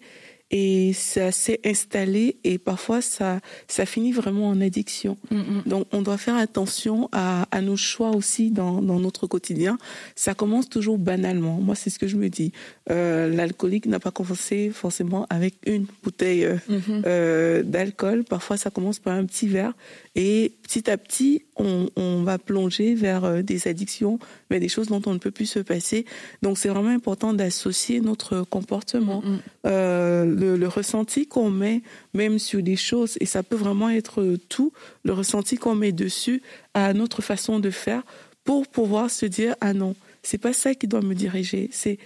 et 0.51 0.93
ça 0.93 1.31
s'est 1.31 1.59
installé 1.63 2.37
et 2.43 2.57
parfois 2.57 3.01
ça 3.01 3.39
ça 3.67 3.85
finit 3.85 4.11
vraiment 4.11 4.49
en 4.49 4.61
addiction. 4.61 5.17
Mm, 5.29 5.37
mm. 5.37 5.63
Donc 5.67 5.87
on 5.91 6.01
doit 6.01 6.17
faire 6.17 6.35
attention 6.35 7.07
à, 7.11 7.47
à 7.51 7.61
nos 7.61 7.75
choix 7.75 8.11
aussi 8.11 8.49
dans, 8.49 8.81
dans 8.81 8.99
notre 8.99 9.27
quotidien. 9.27 9.77
Ça 10.15 10.33
commence 10.33 10.67
toujours 10.67 10.97
banalement. 10.97 11.59
Moi 11.59 11.75
c'est 11.75 11.89
ce 11.89 11.99
que 11.99 12.07
je 12.07 12.17
me 12.17 12.29
dis. 12.29 12.51
Euh, 12.91 13.29
L'alcoolique 13.29 13.85
n'a 13.85 13.99
pas 13.99 14.11
commencé 14.11 14.71
forcément 14.71 15.27
avec 15.29 15.55
une 15.65 15.85
bouteille 16.03 16.45
euh, 16.45 16.55
mm-hmm. 16.69 17.03
euh, 17.05 17.63
d'alcool. 17.63 18.23
Parfois 18.23 18.57
ça 18.57 18.69
commence 18.69 18.99
par 18.99 19.13
un 19.13 19.25
petit 19.25 19.47
verre 19.47 19.73
et 20.15 20.53
petit 20.63 20.89
à 20.89 20.97
petit 20.97 21.43
on, 21.55 21.89
on 21.95 22.23
va 22.23 22.37
plonger 22.37 22.95
vers 22.95 23.43
des 23.43 23.67
addictions, 23.67 24.19
vers 24.49 24.59
des 24.59 24.69
choses 24.69 24.87
dont 24.87 25.01
on 25.05 25.13
ne 25.13 25.19
peut 25.19 25.31
plus 25.31 25.45
se 25.45 25.59
passer. 25.59 26.05
Donc 26.41 26.57
c'est 26.57 26.69
vraiment 26.69 26.89
important 26.89 27.33
d'associer 27.33 28.01
notre 28.01 28.41
comportement. 28.41 29.21
Mm, 29.21 29.39
euh, 29.65 30.25
le, 30.57 30.67
ressenti 30.67 31.25
qu'on 31.27 31.49
met 31.49 31.81
même 32.13 32.39
sur 32.39 32.61
des 32.61 32.75
choses, 32.75 33.17
et 33.19 33.25
ça 33.25 33.43
peut 33.43 33.55
vraiment 33.55 33.89
être 33.89 34.37
tout, 34.47 34.71
le 35.03 35.13
ressenti 35.13 35.57
qu'on 35.57 35.75
met 35.75 35.91
dessus 35.91 36.41
à 36.73 36.93
notre 36.93 37.21
façon 37.21 37.59
de 37.59 37.71
faire 37.71 38.03
pour 38.43 38.67
pouvoir 38.67 39.09
se 39.09 39.25
dire, 39.25 39.55
ah 39.61 39.73
non, 39.73 39.95
c'est 40.23 40.37
pas 40.37 40.53
ça 40.53 40.75
qui 40.75 40.87
doit 40.87 41.01
me 41.01 41.15
diriger, 41.15 41.69
c'est, 41.71 41.97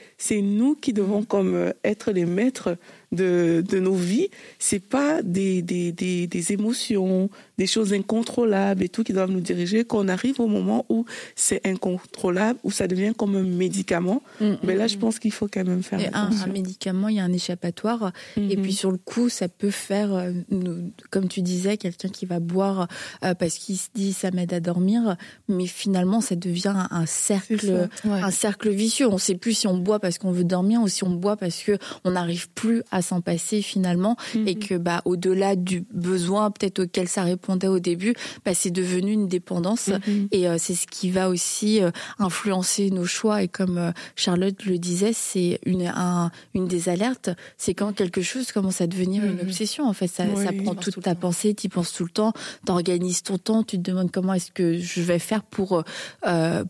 nous 0.41 0.75
qui 0.75 0.93
devons 0.93 1.23
comme 1.23 1.55
euh, 1.55 1.71
être 1.83 2.11
les 2.11 2.25
maîtres 2.25 2.77
de, 3.13 3.63
de 3.67 3.79
nos 3.79 3.93
vies, 3.93 4.29
c'est 4.59 4.79
pas 4.79 5.21
des, 5.21 5.61
des, 5.61 5.91
des, 5.91 6.27
des, 6.27 6.51
émotions, 6.51 7.29
des 7.57 7.67
choses 7.67 7.93
incontrôlables 7.93 8.83
et 8.83 8.89
tout 8.89 9.03
qui 9.03 9.13
doivent 9.13 9.31
nous 9.31 9.39
diriger. 9.39 9.83
Qu'on 9.83 10.07
arrive 10.07 10.39
au 10.39 10.47
moment 10.47 10.85
où 10.89 11.05
c'est 11.35 11.65
incontrôlable, 11.65 12.59
où 12.63 12.71
ça 12.71 12.87
devient 12.87 13.13
comme 13.15 13.35
un 13.35 13.43
médicament, 13.43 14.21
mm, 14.41 14.45
mm, 14.45 14.57
mais 14.63 14.75
là, 14.75 14.87
je 14.87 14.97
mm. 14.97 14.99
pense 14.99 15.19
qu'il 15.19 15.31
faut 15.31 15.47
quand 15.47 15.63
même 15.63 15.83
faire 15.83 15.99
un, 16.13 16.31
un, 16.31 16.47
médicament, 16.47 17.07
il 17.07 17.17
y 17.17 17.19
a 17.19 17.23
un 17.23 17.33
échappatoire. 17.33 18.11
Et 18.37 18.57
puis 18.57 18.73
sur 18.73 18.91
le 18.91 18.97
coup, 18.97 19.29
ça 19.29 19.47
peut 19.47 19.71
faire, 19.71 20.13
euh, 20.13 20.31
comme 21.11 21.27
tu 21.27 21.41
disais, 21.41 21.77
quelqu'un 21.77 22.09
qui 22.09 22.25
va 22.25 22.39
boire 22.39 22.87
euh, 23.23 23.33
parce 23.35 23.57
qu'il 23.57 23.77
se 23.77 23.89
dit 23.93 24.13
ça 24.13 24.31
m'aide 24.31 24.53
à 24.53 24.59
dormir, 24.59 25.15
mais 25.47 25.67
finalement, 25.67 26.21
ça 26.21 26.35
devient 26.35 26.73
un 26.89 27.05
cercle, 27.05 27.89
un 28.05 28.31
cercle 28.31 28.69
vicieux. 28.69 29.07
On 29.07 29.17
sait 29.17 29.35
plus 29.35 29.53
si 29.53 29.67
on 29.67 29.77
boit 29.77 29.99
parce 29.99 30.17
qu'on 30.17 30.31
veut 30.31 30.43
dormir 30.43 30.81
ou 30.81 30.87
si 30.87 31.03
on 31.03 31.11
boit 31.11 31.37
parce 31.37 31.61
que 31.61 31.77
on 32.03 32.11
n'arrive 32.11 32.49
plus 32.49 32.81
à 32.91 33.02
s'en 33.03 33.21
passer 33.21 33.61
finalement 33.61 34.17
mhm. 34.33 34.47
et 34.47 34.55
que 34.55 34.75
bah 34.75 35.01
au-delà 35.05 35.55
du 35.55 35.85
besoin 35.93 36.49
peut-être 36.49 36.79
auquel 36.79 37.07
ça 37.07 37.23
répondait 37.23 37.67
au 37.67 37.79
début, 37.79 38.15
bah 38.45 38.53
c'est 38.53 38.71
devenu 38.71 39.11
une 39.11 39.27
dépendance 39.27 39.89
mhm. 39.89 40.27
et 40.31 40.47
euh, 40.47 40.55
c'est 40.57 40.75
ce 40.75 40.87
qui 40.87 41.11
va 41.11 41.29
aussi 41.29 41.81
euh, 41.81 41.91
influencer 42.19 42.89
nos 42.89 43.05
choix 43.05 43.43
et 43.43 43.47
comme 43.47 43.77
euh, 43.77 43.91
Charlotte 44.15 44.65
le 44.65 44.77
disait, 44.77 45.13
c'est 45.13 45.59
une 45.65 45.83
un, 45.83 46.31
une 46.53 46.67
des 46.67 46.89
alertes, 46.89 47.29
c'est 47.57 47.73
quand 47.73 47.93
quelque 47.93 48.21
chose 48.21 48.51
commence 48.51 48.81
à 48.81 48.87
devenir 48.87 49.23
une 49.23 49.35
mhm. 49.35 49.47
obsession 49.47 49.87
en 49.87 49.93
fait, 49.93 50.07
ça, 50.07 50.23
ça 50.35 50.51
prend 50.53 50.75
toute 50.75 51.01
ta 51.01 51.15
pensée, 51.15 51.53
tu 51.53 51.69
penses 51.69 51.93
tout 51.93 52.05
le 52.05 52.09
temps, 52.09 52.33
t'organises 52.65 53.23
ton 53.23 53.37
temps, 53.37 53.63
tu 53.63 53.77
te 53.77 53.91
demandes 53.91 54.11
comment 54.11 54.33
est-ce 54.33 54.51
que 54.51 54.77
je 54.77 55.01
vais 55.01 55.19
faire 55.19 55.43
pour 55.43 55.83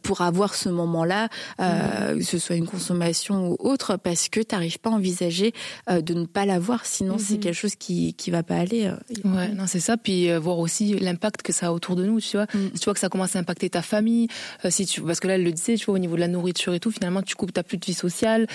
pour 0.02 0.22
avoir 0.22 0.56
ce 0.56 0.70
moment-là, 0.70 1.30
que 1.58 2.24
ce 2.24 2.38
soit 2.38 2.56
une 2.56 2.68
consommation 2.68 3.50
ou 3.50 3.58
autre 3.60 3.98
parce 3.98 4.30
que 4.30 4.40
tu 4.40 4.56
n'arrives 4.56 4.80
pas 4.80 4.90
à 4.90 4.94
envisager 4.94 5.54
de 5.90 6.13
ne 6.14 6.26
pas 6.26 6.46
l'avoir, 6.46 6.86
sinon 6.86 7.18
c'est 7.18 7.36
mhm. 7.36 7.40
quelque 7.40 7.56
chose 7.56 7.76
qui 7.76 8.14
qui 8.14 8.32
va 8.32 8.44
pas 8.44 8.56
aller. 8.56 8.86
Euh, 8.86 9.30
ouais, 9.30 9.50
non, 9.50 9.66
c'est 9.68 9.80
ça. 9.80 9.98
Puis 9.98 10.32
euh, 10.32 10.40
voir 10.40 10.60
aussi 10.60 10.94
l'impact 11.00 11.42
que 11.42 11.54
ça 11.54 11.68
a 11.68 11.72
autour 11.72 11.96
de 11.96 12.06
nous, 12.06 12.20
tu 12.20 12.38
vois. 12.38 12.46
Mm. 12.54 12.72
tu 12.80 12.86
vois 12.86 12.94
que 12.94 13.00
ça 13.00 13.10
commence 13.10 13.36
à 13.36 13.40
impacter 13.40 13.70
ta 13.70 13.82
famille, 13.82 14.28
euh, 14.66 14.70
si 14.70 14.86
tu 14.86 15.02
parce 15.02 15.20
que 15.20 15.28
là 15.28 15.36
elle 15.36 15.44
le 15.44 15.52
disait, 15.52 15.76
tu 15.76 15.86
vois 15.86 15.96
au 15.96 16.00
niveau 16.00 16.16
de 16.16 16.20
la 16.20 16.28
nourriture 16.28 16.74
et 16.74 16.80
tout, 16.80 16.92
finalement 16.92 17.22
tu 17.22 17.36
coupes 17.36 17.54
ta 17.54 17.64
plus 17.64 17.78
de 17.78 17.86
vie 17.86 17.94
sociale, 17.94 18.48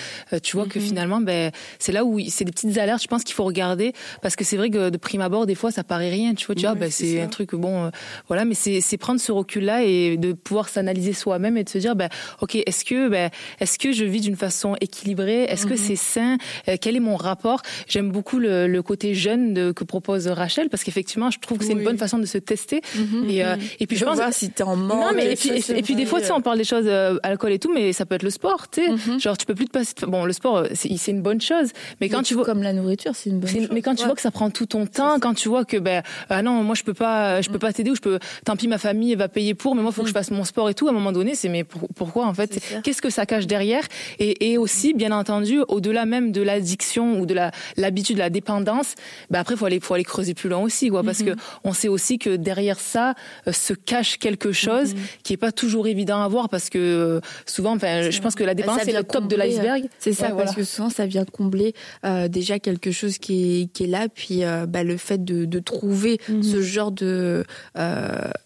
tu 0.43 0.55
vois 0.55 0.65
que 0.65 0.79
mhm. 0.79 0.85
finalement 0.85 1.21
ben 1.21 1.51
c'est 1.79 1.91
là 1.91 2.03
où 2.05 2.19
c'est 2.29 2.45
des 2.45 2.51
petites 2.51 2.77
alertes, 2.77 3.01
je 3.01 3.07
pense 3.07 3.23
qu'il 3.23 3.35
faut 3.35 3.43
regarder 3.43 3.93
parce 4.21 4.35
que 4.35 4.43
c'est 4.43 4.57
vrai 4.57 4.69
que 4.69 4.89
de 4.89 4.97
prime 4.97 5.21
abord 5.21 5.45
des 5.45 5.55
fois 5.55 5.71
ça 5.71 5.83
paraît 5.83 6.09
rien, 6.09 6.33
tu 6.33 6.45
vois, 6.45 6.55
tu 6.55 6.61
vois, 6.61 6.75
ben, 6.75 6.91
c'est 6.91 7.21
un 7.21 7.27
truc 7.27 7.55
bon 7.55 7.91
voilà, 8.27 8.45
mais 8.45 8.55
c'est 8.55 8.81
c'est 8.81 8.97
prendre 8.97 9.19
ce 9.19 9.31
recul 9.31 9.65
là 9.65 9.83
et 9.83 10.17
de 10.17 10.33
pouvoir 10.33 10.69
s'analyser 10.69 11.13
soi-même 11.13 11.57
et 11.57 11.63
de 11.63 11.69
se 11.69 11.77
dire 11.77 11.95
ben 11.95 12.09
OK, 12.41 12.55
est-ce 12.55 12.85
que 12.85 13.09
ben 13.09 13.29
est-ce 13.59 13.77
que 13.77 13.91
je 13.91 14.05
vis 14.05 14.21
d'une 14.21 14.35
façon 14.35 14.75
équilibrée, 14.81 15.43
est-ce 15.43 15.65
que 15.65 15.73
mhm. 15.73 15.77
c'est 15.77 15.95
sain, 15.95 16.37
quel 16.81 16.95
est 16.95 17.01
mon 17.01 17.15
rapport 17.15 17.48
J'aime 17.87 18.11
beaucoup 18.11 18.39
le, 18.39 18.67
le, 18.67 18.81
côté 18.81 19.13
jeune 19.13 19.53
de, 19.53 19.71
que 19.71 19.83
propose 19.83 20.27
Rachel 20.27 20.69
parce 20.69 20.83
qu'effectivement, 20.83 21.31
je 21.31 21.39
trouve 21.39 21.57
que 21.57 21.65
c'est 21.65 21.73
une 21.73 21.83
bonne 21.83 21.97
façon 21.97 22.17
de 22.17 22.25
se 22.25 22.37
tester. 22.37 22.81
Mhm. 22.95 23.29
et, 23.29 23.45
euh, 23.45 23.55
et 23.79 23.87
puis 23.87 23.97
je, 23.97 24.05
pense 24.05 24.17
voir 24.17 24.33
si 24.33 24.49
t'es 24.49 24.63
en 24.63 24.75
manque. 24.75 24.99
Non, 24.99 25.11
mais 25.15 25.33
et 25.33 25.35
puis, 25.35 25.49
et, 25.49 25.81
puis 25.81 25.95
des 25.95 26.05
fois, 26.05 26.19
tu 26.19 26.27
sais, 26.27 26.31
on 26.31 26.41
parle 26.41 26.57
des 26.57 26.63
choses 26.63 26.85
euh, 26.87 27.17
alcool 27.23 27.51
et 27.51 27.59
tout, 27.59 27.71
mais 27.73 27.93
ça 27.93 28.05
peut 28.05 28.15
être 28.15 28.23
le 28.23 28.29
sport, 28.29 28.69
tu 28.69 28.81
sais. 28.81 28.89
Mhm. 28.89 29.19
Genre, 29.19 29.37
tu 29.37 29.45
peux 29.45 29.55
plus 29.55 29.65
te 29.65 29.71
passer. 29.71 29.93
Bon, 30.07 30.25
le 30.25 30.33
sport, 30.33 30.65
c'est 30.73 31.11
une 31.11 31.21
bonne 31.21 31.41
chose, 31.41 31.69
mais 32.01 32.09
quand 32.09 32.23
tu 32.23 32.33
vois 32.33 32.45
comme 32.45 32.63
la 32.63 32.73
nourriture, 32.73 33.15
c'est 33.15 33.29
une 33.29 33.39
bonne 33.39 33.49
chose. 33.49 33.69
Mais 33.71 33.81
quand 33.81 33.95
tu 33.95 34.05
vois 34.05 34.15
que 34.15 34.21
ça 34.21 34.31
prend 34.31 34.49
tout 34.49 34.65
ton 34.65 34.85
temps, 34.85 35.19
quand 35.19 35.33
tu 35.33 35.49
vois 35.49 35.65
que 35.65 35.77
ben 35.77 36.03
ah 36.29 36.41
non, 36.41 36.63
moi 36.63 36.75
je 36.75 36.83
peux 36.83 36.93
pas, 36.93 37.41
je 37.41 37.49
peux 37.49 37.59
pas 37.59 37.73
t'aider 37.73 37.91
ou 37.91 37.95
je 37.95 38.01
peux. 38.01 38.19
Tant 38.45 38.55
pis, 38.55 38.67
ma 38.67 38.77
famille 38.77 39.15
va 39.15 39.27
payer 39.27 39.53
pour, 39.53 39.75
mais 39.75 39.81
moi 39.81 39.91
faut 39.91 40.01
que 40.01 40.07
je 40.07 40.13
mm. 40.13 40.17
fasse 40.17 40.31
mon 40.31 40.43
sport 40.43 40.69
et 40.69 40.73
tout. 40.73 40.87
À 40.87 40.91
un 40.91 40.93
moment 40.93 41.11
donné, 41.11 41.35
c'est 41.35 41.49
mais 41.49 41.63
pourquoi 41.63 42.25
en 42.25 42.33
fait? 42.33 42.59
Qu'est-ce 42.83 43.01
que 43.01 43.09
ça 43.09 43.25
cache 43.25 43.47
derrière? 43.47 43.83
Et, 44.19 44.51
et 44.51 44.57
aussi, 44.57 44.93
bien 44.93 45.11
entendu, 45.11 45.59
au-delà 45.67 46.05
même 46.05 46.31
de 46.31 46.41
l'addiction 46.41 47.19
ou 47.19 47.25
de 47.25 47.33
la 47.33 47.38
l'habitude, 47.77 48.17
la 48.17 48.29
dépendance, 48.29 48.95
bah 49.29 49.39
après 49.39 49.55
faut 49.55 49.65
aller 49.65 49.79
faut 49.79 49.93
aller 49.93 50.03
creuser 50.03 50.33
plus 50.33 50.49
loin 50.49 50.59
aussi 50.59 50.89
quoi 50.89 51.03
parce 51.03 51.19
que 51.19 51.31
mhm. 51.31 51.37
on 51.63 51.73
sait 51.73 51.87
aussi 51.87 52.17
que 52.17 52.35
derrière 52.35 52.79
ça 52.79 53.15
euh, 53.47 53.51
se 53.51 53.73
cache 53.73 54.17
quelque 54.17 54.51
chose 54.51 54.93
mhm. 54.93 55.01
qui 55.23 55.33
est 55.33 55.37
pas 55.37 55.51
toujours 55.51 55.87
évident 55.87 56.21
à 56.21 56.27
voir 56.27 56.49
parce 56.49 56.69
que 56.69 56.77
euh, 56.77 57.21
souvent 57.45 57.75
enfin 57.75 58.09
je 58.09 58.21
pense 58.21 58.35
que 58.35 58.43
la 58.43 58.53
dépendance 58.53 58.81
c'est 58.85 58.93
le 58.93 59.03
top 59.03 59.27
de 59.27 59.35
l'iceberg. 59.35 59.87
C'est 59.99 60.13
ça 60.13 60.31
parce 60.31 60.55
que 60.55 60.63
souvent 60.63 60.89
ça 60.89 61.05
vient 61.05 61.25
combler 61.25 61.73
euh, 62.05 62.27
déjà 62.27 62.59
quelque 62.59 62.91
chose 62.91 63.17
qui 63.17 63.61
est 63.61 63.65
qui 63.67 63.83
est 63.83 63.87
là 63.87 64.07
puis 64.09 64.41
bah, 64.67 64.83
le 64.83 64.97
fait 64.97 65.23
de, 65.23 65.45
de 65.45 65.59
trouver 65.59 66.19
mhm. 66.29 66.43
ce 66.43 66.61
genre 66.61 66.91
de 66.91 67.45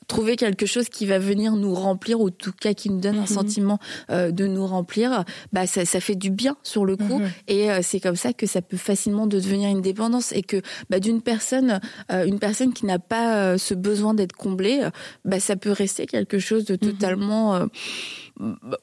trouver 0.07 0.35
quelque 0.35 0.65
chose 0.65 0.89
qui 0.89 1.05
va 1.05 1.19
venir 1.19 1.55
nous 1.55 1.73
remplir 1.73 2.19
ou 2.19 2.27
en 2.27 2.31
tout 2.31 2.51
cas 2.51 2.73
qui 2.73 2.89
nous 2.89 2.99
donne 2.99 3.17
un 3.17 3.25
sentiment 3.25 3.79
de 4.09 4.47
nous 4.47 4.65
remplir, 4.65 5.23
bah 5.51 5.65
ça, 5.65 5.85
ça 5.85 5.99
fait 5.99 6.15
du 6.15 6.29
bien 6.29 6.57
sur 6.63 6.85
le 6.85 6.97
coup 6.97 7.21
et 7.47 7.69
c'est 7.81 7.99
comme 7.99 8.15
ça 8.15 8.33
que 8.33 8.45
ça 8.45 8.61
peut 8.61 8.77
facilement 8.83 9.27
devenir 9.27 9.69
une 9.69 9.81
dépendance 9.81 10.31
et 10.31 10.43
que 10.43 10.61
bah, 10.89 10.99
d'une 10.99 11.21
personne, 11.21 11.79
euh, 12.11 12.25
une 12.25 12.39
personne 12.39 12.73
qui 12.73 12.85
n'a 12.85 12.99
pas 12.99 13.37
euh, 13.37 13.57
ce 13.57 13.73
besoin 13.73 14.13
d'être 14.13 14.33
comblée, 14.33 14.87
bah, 15.25 15.39
ça 15.39 15.55
peut 15.55 15.71
rester 15.71 16.05
quelque 16.05 16.39
chose 16.39 16.65
de 16.65 16.73
mhm. 16.73 16.91
totalement 16.91 17.55
euh, 17.55 17.65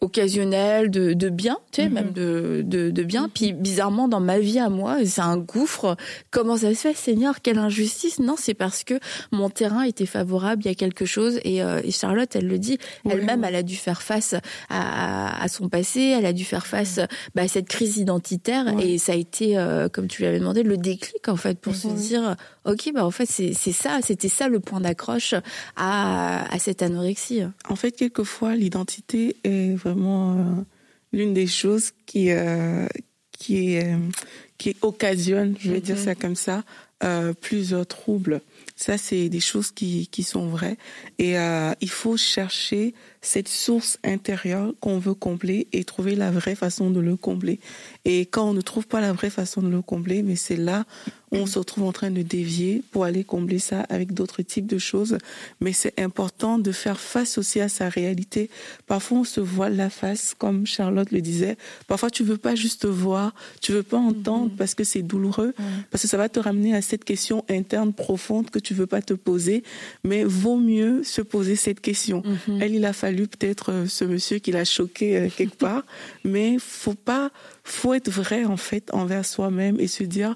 occasionnel, 0.01 0.91
de, 0.91 1.13
de 1.13 1.29
bien, 1.29 1.59
tu 1.73 1.83
sais, 1.83 1.89
mhm. 1.89 1.95
même 1.95 2.13
de, 2.13 2.63
de, 2.65 2.91
de, 2.91 3.03
bien. 3.03 3.29
Puis 3.29 3.53
bizarrement, 3.53 4.07
dans 4.07 4.21
ma 4.21 4.39
vie 4.39 4.59
à 4.59 4.69
moi, 4.69 4.99
c'est 5.05 5.21
un 5.21 5.37
gouffre. 5.39 5.97
Comment 6.31 6.57
ça 6.57 6.73
se 6.75 6.81
fait, 6.81 6.95
Seigneur? 6.95 7.43
Quelle 7.43 7.59
injustice 7.59 8.21
Non, 8.21 8.37
c'est 8.39 8.55
parce 8.55 8.85
que 8.85 8.95
mon 9.33 9.51
terrain 9.51 9.83
était 9.83 10.07
favorable, 10.07 10.63
il 10.65 10.69
y 10.69 10.71
a 10.71 10.75
quelque 10.75 11.05
chose. 11.05 11.41
Et, 11.45 11.63
euh, 11.63 11.81
et 11.83 11.91
Charlotte, 11.91 12.35
elle 12.37 12.47
le 12.47 12.59
dit, 12.59 12.79
elle-même, 13.09 13.45
elle 13.45 13.57
a 13.57 13.63
dû 13.63 13.77
faire 13.77 14.03
face 14.03 14.35
à, 14.69 15.43
à, 15.43 15.49
son 15.49 15.69
passé, 15.69 16.01
elle 16.01 16.27
a 16.27 16.33
dû 16.33 16.45
faire 16.45 16.67
face 16.67 17.01
bah, 17.35 17.43
à 17.43 17.49
cette 17.49 17.69
crise 17.69 17.97
identitaire. 17.97 18.67
Et 18.81 18.99
ça 18.99 19.13
a 19.13 19.17
été, 19.17 19.59
euh, 19.59 19.89
comme 19.89 20.07
tu 20.07 20.23
lui 20.23 20.29
avais 20.29 20.39
demandé, 20.39 20.63
le 20.63 20.77
déclic 20.77 21.29
en 21.29 21.37
fait 21.37 21.59
pour 21.59 21.75
se 21.75 21.89
dire, 21.89 22.37
ok, 22.65 22.91
bah 22.95 23.05
en 23.05 23.11
fait 23.11 23.27
c'est 23.27 23.55
ça, 23.73 24.01
c'était 24.03 24.29
ça 24.29 24.49
le 24.49 24.61
point 24.61 24.81
d'accroche 24.81 25.35
à, 25.77 26.53
à 26.53 26.59
cette 26.59 26.83
anorexie. 26.83 27.43
En 27.69 27.77
fait, 27.77 27.93
quelquefois 27.93 28.55
l'identité 28.55 29.37
est 29.45 29.75
vraiment 29.75 30.33
euh, 30.33 30.45
l'une 31.13 31.35
des 31.35 31.47
choses 31.47 31.93
qui 32.07 32.31
qui 33.33 33.79
qui 34.59 34.77
occasionne, 34.83 35.55
je 35.59 35.73
vais 35.73 35.81
dire 35.81 35.97
mhm. 35.97 36.05
ça 36.05 36.15
comme 36.15 36.37
ça, 36.37 36.65
plusieurs 37.41 37.87
troubles. 37.87 38.41
Ça, 38.81 38.97
c'est 38.97 39.29
des 39.29 39.41
choses 39.41 39.73
qui, 39.73 40.07
qui 40.07 40.23
sont 40.23 40.47
vraies. 40.47 40.79
Et 41.19 41.39
euh, 41.39 41.73
il 41.83 41.91
faut 41.91 42.17
chercher 42.17 42.95
cette 43.21 43.49
source 43.49 43.99
intérieure 44.05 44.73
qu'on 44.81 44.99
veut 44.99 45.13
combler 45.13 45.69
et 45.73 45.85
trouver 45.85 46.17
la 46.17 46.31
vraie 46.31 46.55
façon 46.55 46.91
de 46.91 46.99
le 46.99 47.15
combler. 47.17 47.61
Et 48.07 48.21
quand 48.25 48.49
on 48.49 48.55
ne 48.55 48.63
trouve 48.63 48.87
pas 48.87 49.03
la 49.03 49.13
vraie 49.13 49.29
façon 49.29 49.61
de 49.61 49.69
le 49.69 49.83
combler, 49.83 50.23
mais 50.23 50.35
c'est 50.35 50.57
là 50.57 50.87
on 51.33 51.47
se 51.47 51.59
retrouve 51.59 51.85
en 51.85 51.93
train 51.93 52.11
de 52.11 52.23
dévier 52.23 52.83
pour 52.91 53.05
aller 53.05 53.25
combler 53.25 53.59
ça 53.59 53.81
avec 53.89 54.13
d'autres 54.13 54.43
types 54.43 54.67
de 54.67 54.79
choses. 54.79 55.19
Mais 55.61 55.73
c'est 55.73 55.99
important 56.01 56.59
de 56.59 56.73
faire 56.73 56.99
face 56.99 57.39
aussi 57.39 57.61
à 57.61 57.69
sa 57.69 57.89
réalité. 57.89 58.51
Parfois, 58.87 59.19
on 59.19 59.25
se 59.25 59.41
voit 59.41 59.71
la 59.71 59.91
face, 59.91 60.35
comme 60.37 60.67
Charlotte 60.67 61.11
le 61.13 61.21
disait. 61.21 61.57
Parfois, 61.87 62.11
tu 62.11 62.25
veux 62.25 62.37
pas 62.37 62.55
juste 62.55 62.87
voir, 62.87 63.35
tu 63.61 63.73
veux 63.73 63.83
pas 63.83 63.99
entendre 63.99 64.51
mhm. 64.51 64.57
parce 64.57 64.75
que 64.75 64.85
c'est 64.85 65.03
douloureux, 65.03 65.55
parce 65.91 66.03
que 66.03 66.09
ça 66.09 66.17
va 66.17 66.29
te 66.29 66.41
ramener 66.41 66.75
à 66.75 66.83
cette 66.83 67.05
question 67.05 67.45
interne 67.49 67.93
profonde 67.93 68.51
que 68.51 68.59
tu 68.59 68.75
veux 68.75 68.87
pas 68.87 69.03
te 69.03 69.15
poser. 69.15 69.63
Mais 70.05 70.25
vaut 70.25 70.57
mieux 70.57 71.05
se 71.05 71.23
poser 71.23 71.57
cette 71.57 71.81
question. 71.81 72.23
Mhm. 72.49 72.63
Elle, 72.63 72.75
il 72.75 72.85
a 72.85 72.93
fallu 72.93 73.29
peut-être 73.29 73.71
euh, 73.71 73.87
ce 73.87 74.05
monsieur 74.05 74.39
qui 74.39 74.53
l'a 74.53 74.65
choqué 74.65 75.17
euh, 75.17 75.29
quelque 75.35 75.57
part, 75.61 75.85
mais 76.25 76.57
faut 76.59 76.95
pas, 76.95 77.31
faut 77.65 77.95
être 77.95 78.11
vrai 78.11 78.45
en 78.45 78.57
fait 78.57 78.93
envers 78.93 79.25
soi-même 79.25 79.79
et 79.79 79.87
se 79.87 80.05
dire 80.05 80.35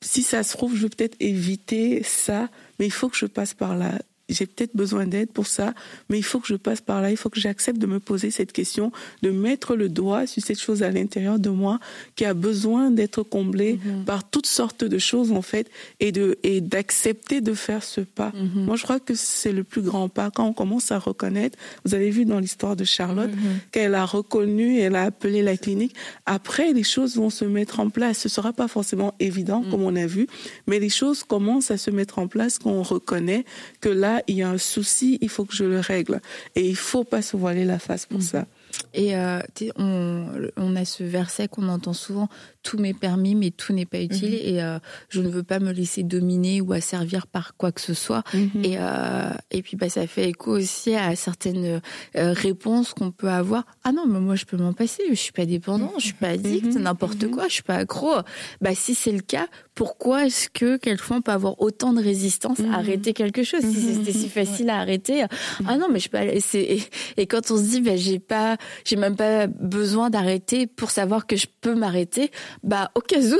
si 0.00 0.22
ça 0.22 0.42
se 0.42 0.56
trouve, 0.56 0.76
je 0.76 0.82
veux 0.82 0.88
peut-être 0.88 1.16
éviter 1.20 2.02
ça, 2.02 2.48
mais 2.78 2.86
il 2.86 2.92
faut 2.92 3.08
que 3.08 3.16
je 3.16 3.26
passe 3.26 3.54
par 3.54 3.76
là 3.76 3.98
j'ai 4.28 4.46
peut-être 4.46 4.76
besoin 4.76 5.06
d'aide 5.06 5.30
pour 5.30 5.46
ça, 5.46 5.74
mais 6.08 6.18
il 6.18 6.22
faut 6.22 6.40
que 6.40 6.46
je 6.46 6.54
passe 6.54 6.80
par 6.80 7.00
là, 7.00 7.10
il 7.10 7.16
faut 7.16 7.30
que 7.30 7.40
j'accepte 7.40 7.78
de 7.78 7.86
me 7.86 7.98
poser 8.00 8.30
cette 8.30 8.52
question, 8.52 8.92
de 9.22 9.30
mettre 9.30 9.74
le 9.74 9.88
doigt 9.88 10.26
sur 10.26 10.42
cette 10.42 10.60
chose 10.60 10.82
à 10.82 10.90
l'intérieur 10.90 11.38
de 11.38 11.50
moi 11.50 11.80
qui 12.16 12.24
a 12.24 12.34
besoin 12.34 12.90
d'être 12.90 13.22
comblée 13.22 13.78
mhm. 13.84 14.04
par 14.04 14.28
toutes 14.28 14.46
sortes 14.46 14.84
de 14.84 14.98
choses 14.98 15.32
en 15.32 15.42
fait, 15.42 15.70
et 16.00 16.12
de 16.12 16.38
et 16.42 16.60
d'accepter 16.60 17.40
de 17.40 17.54
faire 17.54 17.82
ce 17.82 18.00
pas. 18.00 18.32
Mhm. 18.34 18.64
Moi, 18.66 18.76
je 18.76 18.82
crois 18.82 19.00
que 19.00 19.14
c'est 19.14 19.52
le 19.52 19.64
plus 19.64 19.82
grand 19.82 20.08
pas 20.08 20.30
quand 20.30 20.46
on 20.46 20.52
commence 20.52 20.92
à 20.92 20.98
reconnaître. 20.98 21.58
Vous 21.84 21.94
avez 21.94 22.10
vu 22.10 22.24
dans 22.24 22.38
l'histoire 22.38 22.76
de 22.76 22.84
Charlotte 22.84 23.30
mhm. 23.30 23.60
qu'elle 23.72 23.94
a 23.94 24.04
reconnu, 24.04 24.78
elle 24.80 24.96
a 24.96 25.04
appelé 25.04 25.42
la 25.42 25.56
clinique. 25.56 25.94
Après, 26.26 26.72
les 26.72 26.82
choses 26.82 27.16
vont 27.16 27.30
se 27.30 27.44
mettre 27.44 27.80
en 27.80 27.88
place. 27.90 28.18
Ce 28.18 28.28
sera 28.28 28.52
pas 28.52 28.68
forcément 28.68 29.14
évident 29.20 29.64
comme 29.70 29.82
on 29.82 29.96
a 29.96 30.06
vu, 30.06 30.26
mais 30.66 30.78
les 30.78 30.88
choses 30.88 31.24
commencent 31.24 31.70
à 31.70 31.78
se 31.78 31.90
mettre 31.90 32.18
en 32.18 32.28
place 32.28 32.58
quand 32.58 32.70
on 32.70 32.82
reconnaît 32.82 33.44
que 33.80 33.88
là 33.88 34.17
il 34.26 34.36
y 34.36 34.42
a 34.42 34.48
un 34.48 34.58
souci, 34.58 35.18
il 35.20 35.28
faut 35.28 35.44
que 35.44 35.54
je 35.54 35.64
le 35.64 35.80
règle. 35.80 36.20
Et 36.54 36.68
il 36.68 36.76
faut 36.76 37.04
pas 37.04 37.22
se 37.22 37.36
voiler 37.36 37.64
la 37.64 37.78
face 37.78 38.06
pour 38.06 38.18
mm. 38.18 38.22
ça. 38.22 38.46
Et 38.94 39.16
euh, 39.16 39.40
on, 39.76 40.26
on, 40.56 40.76
a 40.76 40.84
ce 40.84 41.02
verset 41.02 41.48
qu'on 41.48 41.68
entend 41.68 41.92
souvent 41.92 42.28
tout 42.62 42.78
m'est 42.78 42.94
permis, 42.94 43.34
mais 43.34 43.50
tout 43.50 43.72
n'est 43.72 43.86
pas 43.86 44.00
utile. 44.00 44.34
Mm-hmm. 44.34 44.48
Et 44.48 44.62
euh, 44.62 44.78
je 45.08 45.20
ne 45.20 45.28
veux 45.28 45.42
pas 45.42 45.58
me 45.58 45.72
laisser 45.72 46.02
dominer 46.02 46.60
ou 46.60 46.72
asservir 46.72 47.26
par 47.26 47.56
quoi 47.56 47.72
que 47.72 47.80
ce 47.80 47.94
soit. 47.94 48.22
Mm-hmm. 48.34 48.64
Et, 48.64 48.76
euh, 48.78 49.30
et 49.50 49.62
puis, 49.62 49.76
bah, 49.76 49.88
ça 49.88 50.06
fait 50.06 50.28
écho 50.28 50.52
aussi 50.52 50.94
à 50.94 51.16
certaines 51.16 51.80
réponses 52.14 52.94
qu'on 52.94 53.10
peut 53.10 53.30
avoir. 53.30 53.64
Ah 53.84 53.92
non, 53.92 54.06
mais 54.06 54.20
moi, 54.20 54.36
je 54.36 54.44
peux 54.44 54.56
m'en 54.56 54.72
passer. 54.72 55.02
Je 55.08 55.14
suis 55.14 55.32
pas 55.32 55.46
dépendant, 55.46 55.92
je 55.98 56.04
suis 56.04 56.14
pas 56.14 56.28
addict, 56.28 56.66
mm-hmm. 56.66 56.78
n'importe 56.78 57.30
quoi. 57.30 57.48
Je 57.48 57.54
suis 57.54 57.62
pas 57.62 57.76
accro. 57.76 58.16
Bah, 58.60 58.74
si 58.74 58.94
c'est 58.94 59.12
le 59.12 59.20
cas, 59.20 59.46
pourquoi 59.78 60.26
est-ce 60.26 60.48
que 60.48 60.76
quelquefois 60.76 61.18
on 61.18 61.20
peut 61.20 61.30
avoir 61.30 61.62
autant 61.62 61.92
de 61.92 62.02
résistance 62.02 62.58
à 62.58 62.78
arrêter 62.78 63.12
quelque 63.12 63.44
chose 63.44 63.60
si 63.60 63.94
c'était 63.94 64.10
si 64.10 64.28
facile 64.28 64.70
à 64.70 64.78
arrêter? 64.78 65.24
Ah 65.68 65.76
non, 65.76 65.86
mais 65.88 66.00
je 66.00 66.08
peux. 66.08 66.18
Et, 66.18 66.82
et 67.16 67.26
quand 67.26 67.52
on 67.52 67.56
se 67.56 67.62
dit, 67.62 67.80
bah, 67.80 67.94
j'ai 67.94 68.18
pas 68.18 68.56
j'ai 68.84 68.96
même 68.96 69.14
pas 69.14 69.46
besoin 69.46 70.10
d'arrêter 70.10 70.66
pour 70.66 70.90
savoir 70.90 71.28
que 71.28 71.36
je 71.36 71.46
peux 71.60 71.76
m'arrêter. 71.76 72.32
Bah, 72.64 72.90
au 72.96 73.00
cas 73.00 73.20
où, 73.20 73.38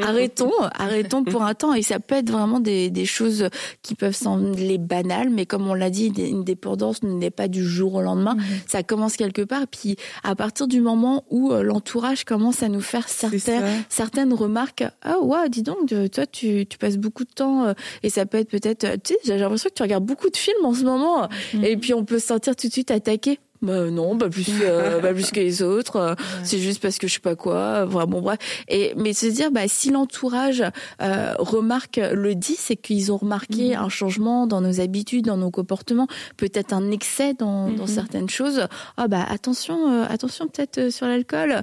arrêtons, 0.02 0.50
arrêtons 0.78 1.24
pour 1.24 1.42
un 1.42 1.52
temps. 1.52 1.74
Et 1.74 1.82
ça 1.82 2.00
peut 2.00 2.14
être 2.14 2.30
vraiment 2.30 2.60
des, 2.60 2.88
des 2.88 3.04
choses 3.04 3.50
qui 3.82 3.94
peuvent 3.94 4.16
sembler 4.16 4.78
banales, 4.78 5.28
mais 5.28 5.44
comme 5.44 5.68
on 5.68 5.74
l'a 5.74 5.90
dit, 5.90 6.06
une 6.06 6.42
dépendance 6.42 7.02
n'est 7.02 7.30
pas 7.30 7.48
du 7.48 7.62
jour 7.66 7.96
au 7.96 8.00
lendemain. 8.00 8.36
Mhm. 8.36 8.44
Ça 8.66 8.82
commence 8.82 9.18
quelque 9.18 9.42
part. 9.42 9.66
Puis, 9.70 9.96
à 10.24 10.34
partir 10.34 10.68
du 10.68 10.80
moment 10.80 11.26
où 11.28 11.52
euh, 11.52 11.62
l'entourage 11.62 12.24
commence 12.24 12.62
à 12.62 12.70
nous 12.70 12.80
faire 12.80 13.10
certaines, 13.10 13.84
certaines 13.90 14.32
remarques, 14.32 14.84
ah 15.02 15.18
ouais, 15.20 15.49
dis 15.50 15.62
donc, 15.62 15.88
toi, 15.88 16.26
tu, 16.26 16.66
tu 16.66 16.78
passes 16.78 16.96
beaucoup 16.96 17.24
de 17.24 17.30
temps, 17.30 17.66
euh, 17.66 17.72
et 18.02 18.10
ça 18.10 18.26
peut 18.26 18.38
être 18.38 18.50
peut-être, 18.50 18.86
tu 19.02 19.14
sais, 19.14 19.20
j'ai 19.24 19.38
l'impression 19.38 19.68
que 19.68 19.74
tu 19.74 19.82
regardes 19.82 20.04
beaucoup 20.04 20.30
de 20.30 20.36
films 20.36 20.64
en 20.64 20.74
ce 20.74 20.84
moment, 20.84 21.28
mhm. 21.54 21.64
et 21.64 21.76
puis 21.76 21.94
on 21.94 22.04
peut 22.04 22.18
se 22.18 22.26
sentir 22.26 22.56
tout 22.56 22.68
de 22.68 22.72
suite 22.72 22.90
attaqué 22.90 23.38
bah 23.62 23.90
non, 23.90 24.16
pas 24.16 24.30
plus, 24.30 24.46
euh, 24.62 25.00
pas 25.00 25.12
plus 25.12 25.30
que 25.30 25.40
les 25.40 25.62
autres. 25.62 25.96
Euh, 25.96 26.14
c'est 26.44 26.58
juste 26.58 26.80
parce 26.80 26.98
que 26.98 27.06
je 27.06 27.14
sais 27.14 27.20
pas 27.20 27.36
quoi. 27.36 27.84
Vraiment 27.84 28.20
bref. 28.20 28.38
Et 28.68 28.94
mais 28.96 29.12
se 29.12 29.26
dire, 29.26 29.50
bah 29.50 29.68
si 29.68 29.90
l'entourage 29.90 30.64
euh, 31.02 31.34
remarque 31.38 32.00
le 32.12 32.34
dit, 32.34 32.56
c'est 32.58 32.76
qu'ils 32.76 33.12
ont 33.12 33.18
remarqué 33.18 33.70
mhm. 33.70 33.84
un 33.84 33.88
changement 33.88 34.46
dans 34.46 34.60
nos 34.60 34.80
habitudes, 34.80 35.26
dans 35.26 35.36
nos 35.36 35.50
comportements, 35.50 36.06
peut-être 36.36 36.72
un 36.72 36.90
excès 36.90 37.34
dans, 37.34 37.68
dans 37.70 37.82
mhm. 37.82 37.88
certaines 37.88 38.30
choses. 38.30 38.66
Ah 38.96 39.08
bah 39.08 39.24
attention, 39.28 40.04
attention 40.04 40.48
peut-être 40.48 40.90
sur 40.90 41.06
l'alcool. 41.06 41.62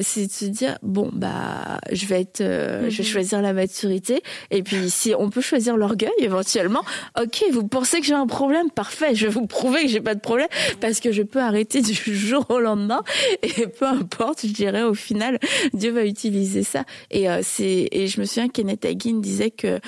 c'est 0.00 0.26
de 0.26 0.32
se 0.32 0.44
dire 0.44 0.78
bon 0.82 1.10
bah 1.12 1.78
je 1.90 2.06
vais 2.06 2.20
être, 2.20 2.38
je 2.38 2.96
vais 2.96 3.02
mhm. 3.02 3.08
choisir 3.08 3.42
la 3.42 3.52
maturité. 3.52 4.22
Et 4.50 4.62
puis 4.62 4.90
si 4.90 5.14
on 5.18 5.30
peut 5.30 5.40
choisir 5.40 5.76
l'orgueil 5.76 6.12
éventuellement, 6.18 6.82
ok, 7.20 7.44
vous 7.52 7.66
pensez 7.66 8.00
que 8.00 8.06
j'ai 8.06 8.14
un 8.14 8.26
problème, 8.26 8.70
parfait. 8.70 9.14
Je 9.14 9.26
vais 9.26 9.32
vous 9.32 9.46
prouver 9.46 9.82
que 9.82 9.88
j'ai 9.88 10.00
pas 10.00 10.14
de 10.14 10.20
problème 10.20 10.48
parce 10.80 11.00
que 11.00 11.10
je 11.10 11.22
arrêter 11.40 11.82
du 11.82 11.94
jour 12.14 12.46
au 12.50 12.60
lendemain 12.60 13.02
et 13.42 13.66
peu 13.66 13.86
importe, 13.86 14.46
je 14.46 14.52
dirais 14.52 14.82
au 14.82 14.94
final, 14.94 15.38
Dieu 15.72 15.90
va 15.90 16.04
utiliser 16.04 16.62
ça. 16.62 16.84
Et 17.10 17.28
euh, 17.28 17.40
c'est 17.42 17.88
et 17.90 18.06
je 18.06 18.20
me 18.20 18.26
souviens 18.26 18.48
Kenneth 18.48 18.84
Hagin 18.84 19.20
disait 19.20 19.50
que 19.50 19.78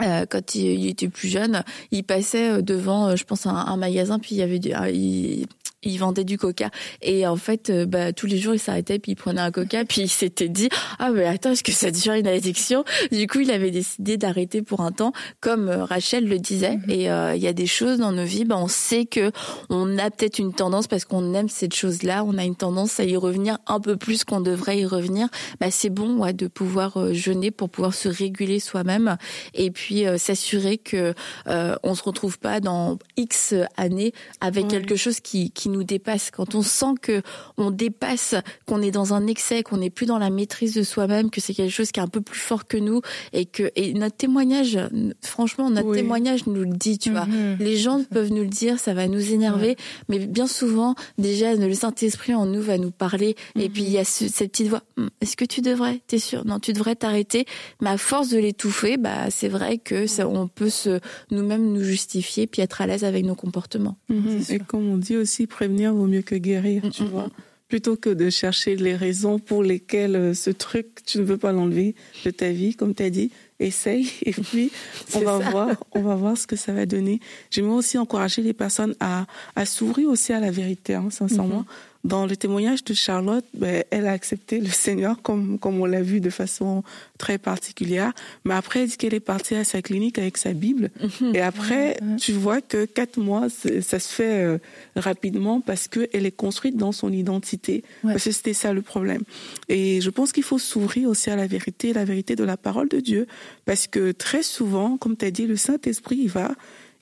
euh, 0.00 0.26
quand 0.28 0.54
il, 0.54 0.88
était 0.88 1.08
plus 1.08 1.28
jeune, 1.28 1.62
il 1.92 2.02
passait 2.02 2.62
devant, 2.62 3.14
je 3.14 3.24
pense, 3.24 3.46
un, 3.46 3.76
magasin, 3.76 4.18
puis 4.18 4.34
il 4.34 4.38
y 4.38 4.42
avait 4.42 4.58
du, 4.58 4.72
il, 4.92 5.46
il 5.84 5.98
vendait 5.98 6.24
du 6.24 6.38
coca. 6.38 6.70
Et 7.02 7.26
en 7.26 7.36
fait 7.36 7.70
euh, 7.70 7.86
bah, 7.86 8.12
tous 8.12 8.26
les 8.26 8.38
jours 8.38 8.54
il 8.54 8.58
s'arrêtait 8.58 8.98
puis 8.98 9.12
il 9.12 9.16
prenait 9.16 9.40
un 9.40 9.50
coca 9.50 9.84
puis 9.84 10.02
il 10.02 10.08
s'était 10.08 10.48
dit 10.48 10.68
ah 10.98 11.10
mais 11.10 11.24
attends 11.24 11.50
est-ce 11.50 11.62
que 11.64 11.72
ça 11.72 11.90
devient 11.90 12.18
une 12.18 12.26
addiction? 12.26 12.84
Du 13.12 13.26
coup 13.26 13.40
il 13.40 13.50
avait 13.50 13.70
décidé 13.70 14.16
d'arrêter 14.16 14.62
pour 14.62 14.80
un 14.80 14.92
temps 14.92 15.12
comme 15.40 15.68
euh, 15.68 15.84
Rachel 15.84 16.28
le 16.28 16.38
disait. 16.38 16.76
Mhm. 16.76 16.90
et 16.90 17.10
euh, 17.10 17.36
il 17.36 17.42
y 17.42 17.46
a 17.46 17.52
des 17.52 17.66
choses 17.66 17.98
dans 17.98 18.12
nos 18.12 18.24
vies 18.24 18.44
bah, 18.44 18.56
on 18.58 18.68
sait 18.68 19.04
que 19.04 19.30
on 19.70 19.98
a 19.98 20.10
peut-être 20.10 20.38
une 20.38 20.52
tendance 20.52 20.86
parce 20.86 21.04
qu'on 21.04 21.34
aime 21.34 21.48
cette 21.48 21.74
chose 21.74 22.02
là 22.02 22.24
on 22.24 22.38
a 22.38 22.44
une 22.44 22.56
tendance 22.56 23.00
à 23.00 23.04
y 23.04 23.16
revenir 23.16 23.58
un 23.66 23.80
peu 23.80 23.96
plus 23.96 24.24
qu'on 24.24 24.40
devrait 24.40 24.78
y 24.78 24.86
revenir. 24.86 25.28
Bah 25.60 25.70
c'est 25.70 25.90
bon 25.90 26.18
ouais, 26.18 26.32
de 26.32 26.46
pouvoir 26.46 27.12
jeûner 27.12 27.50
pour 27.50 27.68
pouvoir 27.70 27.94
se 27.94 28.08
réguler 28.08 28.60
soi-même 28.60 29.16
et 29.54 29.70
puis 29.70 30.04
s'assurer 30.18 30.78
que 30.78 31.14
on 31.46 31.94
se 31.94 32.02
retrouve 32.02 32.38
pas 32.38 32.60
dans 32.60 32.98
X 33.16 33.54
années 33.76 34.12
avec 34.40 34.68
quelque 34.68 34.96
chose 34.96 35.20
qui 35.20 35.50
qui 35.50 35.68
nous 35.74 35.84
dépasse, 35.84 36.30
quand 36.30 36.54
on 36.54 36.62
sent 36.62 36.94
que 37.02 37.22
on 37.56 37.70
dépasse, 37.70 38.34
qu'on 38.66 38.80
est 38.80 38.90
dans 38.90 39.12
un 39.14 39.26
excès, 39.26 39.62
qu'on 39.62 39.78
n'est 39.78 39.90
plus 39.90 40.06
dans 40.06 40.18
la 40.18 40.30
maîtrise 40.30 40.74
de 40.74 40.82
soi-même, 40.82 41.30
que 41.30 41.40
c'est 41.40 41.54
quelque 41.54 41.72
chose 41.72 41.90
qui 41.90 42.00
est 42.00 42.02
un 42.02 42.08
peu 42.08 42.20
plus 42.20 42.38
fort 42.38 42.66
que 42.66 42.76
nous 42.76 43.00
et 43.32 43.44
que 43.44 43.70
et 43.76 43.92
notre 43.94 44.16
témoignage, 44.16 44.78
franchement, 45.20 45.70
notre 45.70 45.92
témoignage 45.94 46.46
nous 46.46 46.62
le 46.62 46.76
dit, 46.76 46.98
tu 46.98 47.10
vois. 47.10 47.26
Mhm. 47.26 47.56
Les 47.60 47.76
gens 47.76 48.02
peuvent 48.04 48.32
nous 48.32 48.42
le 48.42 48.48
dire, 48.48 48.78
ça 48.78 48.94
va 48.94 49.08
nous 49.08 49.32
énerver, 49.32 49.76
mais 50.08 50.18
bien 50.18 50.46
souvent, 50.46 50.94
déjà, 51.18 51.54
le 51.54 51.74
Saint-Esprit 51.74 52.34
en 52.34 52.46
nous 52.46 52.62
va 52.62 52.78
nous 52.78 52.90
parler 52.90 53.36
et 53.58 53.68
puis 53.68 53.82
il 53.82 53.90
y 53.90 53.98
a 53.98 54.04
cette 54.04 54.52
petite 54.52 54.68
voix. 54.68 54.82
Hum, 54.96 55.10
est-ce 55.20 55.36
que 55.36 55.44
tu 55.44 55.60
devrais? 55.60 56.00
T'es 56.06 56.18
sûr? 56.18 56.44
Non, 56.44 56.60
tu 56.60 56.72
devrais 56.72 56.94
t'arrêter. 56.94 57.46
Mais 57.80 57.90
à 57.90 57.98
force 57.98 58.28
de 58.28 58.38
l'étouffer, 58.38 58.96
bah 58.96 59.30
c'est 59.30 59.48
vrai 59.48 59.78
que 59.78 60.06
ça, 60.06 60.28
on 60.28 60.46
peut 60.46 60.70
se 60.70 61.00
nous-mêmes 61.30 61.72
nous 61.72 61.82
justifier 61.82 62.46
puis 62.46 62.62
être 62.62 62.80
à 62.80 62.86
l'aise 62.86 63.04
avec 63.04 63.24
nos 63.24 63.34
comportements. 63.34 63.96
Mhm. 64.08 64.42
Et 64.48 64.58
comme 64.58 64.88
on 64.88 64.96
dit 64.96 65.16
aussi, 65.16 65.46
prévenir 65.64 65.94
vaut 65.94 66.06
mieux 66.06 66.22
que 66.22 66.34
guérir, 66.34 66.82
tu 66.92 67.02
mm, 67.02 67.06
mm, 67.06 67.08
vois. 67.10 67.26
Mm. 67.26 67.30
Plutôt 67.68 67.96
que 67.96 68.10
de 68.10 68.28
chercher 68.28 68.76
les 68.76 68.94
raisons 68.94 69.38
pour 69.38 69.62
lesquelles 69.62 70.14
euh, 70.14 70.34
ce 70.34 70.50
truc, 70.50 71.02
tu 71.06 71.18
ne 71.18 71.24
veux 71.24 71.38
pas 71.38 71.52
l'enlever 71.52 71.94
de 72.24 72.30
ta 72.30 72.50
vie, 72.50 72.74
comme 72.74 72.94
tu 72.94 73.02
as 73.02 73.10
dit, 73.10 73.30
essaye 73.58 74.12
et 74.26 74.32
puis 74.32 74.70
on 75.14 75.20
va 75.20 75.38
voir, 75.38 75.68
on 75.92 76.02
va 76.02 76.14
voir 76.14 76.36
ce 76.36 76.46
que 76.46 76.56
ça 76.56 76.72
va 76.72 76.84
donner. 76.84 77.20
J'aimerais 77.50 77.76
aussi 77.76 77.96
encourager 77.96 78.42
les 78.42 78.52
personnes 78.52 78.94
à, 79.00 79.26
à 79.56 79.64
s'ouvrir 79.64 80.10
aussi 80.10 80.34
à 80.34 80.40
la 80.40 80.50
vérité, 80.50 80.94
hein, 80.94 81.08
sincèrement. 81.10 81.62
Mm-hmm. 81.62 81.93
Dans 82.04 82.26
le 82.26 82.36
témoignage 82.36 82.84
de 82.84 82.92
Charlotte, 82.92 83.46
ben, 83.54 83.82
elle 83.90 84.06
a 84.06 84.12
accepté 84.12 84.60
le 84.60 84.68
Seigneur 84.68 85.22
comme, 85.22 85.58
comme 85.58 85.80
on 85.80 85.86
l'a 85.86 86.02
vu 86.02 86.20
de 86.20 86.28
façon 86.28 86.84
très 87.16 87.38
particulière. 87.38 88.12
Mais 88.44 88.52
après, 88.52 88.82
elle 88.82 88.88
dit 88.88 88.98
qu'elle 88.98 89.14
est 89.14 89.20
partie 89.20 89.54
à 89.54 89.64
sa 89.64 89.80
clinique 89.80 90.18
avec 90.18 90.36
sa 90.36 90.52
Bible. 90.52 90.90
Mhm. 91.00 91.34
Et 91.34 91.40
après, 91.40 91.98
tu 92.18 92.32
vois 92.32 92.60
que 92.60 92.84
quatre 92.84 93.16
mois, 93.18 93.48
ça 93.48 93.98
se 93.98 94.12
fait 94.12 94.44
euh, 94.44 94.58
rapidement 94.96 95.62
parce 95.62 95.88
qu'elle 95.88 96.26
est 96.26 96.36
construite 96.36 96.76
dans 96.76 96.92
son 96.92 97.10
identité. 97.10 97.84
Parce 98.02 98.24
que 98.24 98.32
c'était 98.32 98.52
ça 98.52 98.74
le 98.74 98.82
problème. 98.82 99.22
Et 99.70 100.02
je 100.02 100.10
pense 100.10 100.32
qu'il 100.32 100.42
faut 100.42 100.58
s'ouvrir 100.58 101.08
aussi 101.08 101.30
à 101.30 101.36
la 101.36 101.46
vérité, 101.46 101.94
la 101.94 102.04
vérité 102.04 102.36
de 102.36 102.44
la 102.44 102.58
parole 102.58 102.88
de 102.88 103.00
Dieu. 103.00 103.26
Parce 103.64 103.86
que 103.86 104.12
très 104.12 104.42
souvent, 104.42 104.98
comme 104.98 105.16
tu 105.16 105.24
as 105.24 105.30
dit, 105.30 105.46
le 105.46 105.56
Saint-Esprit, 105.56 106.18
il 106.22 106.28
va 106.28 106.52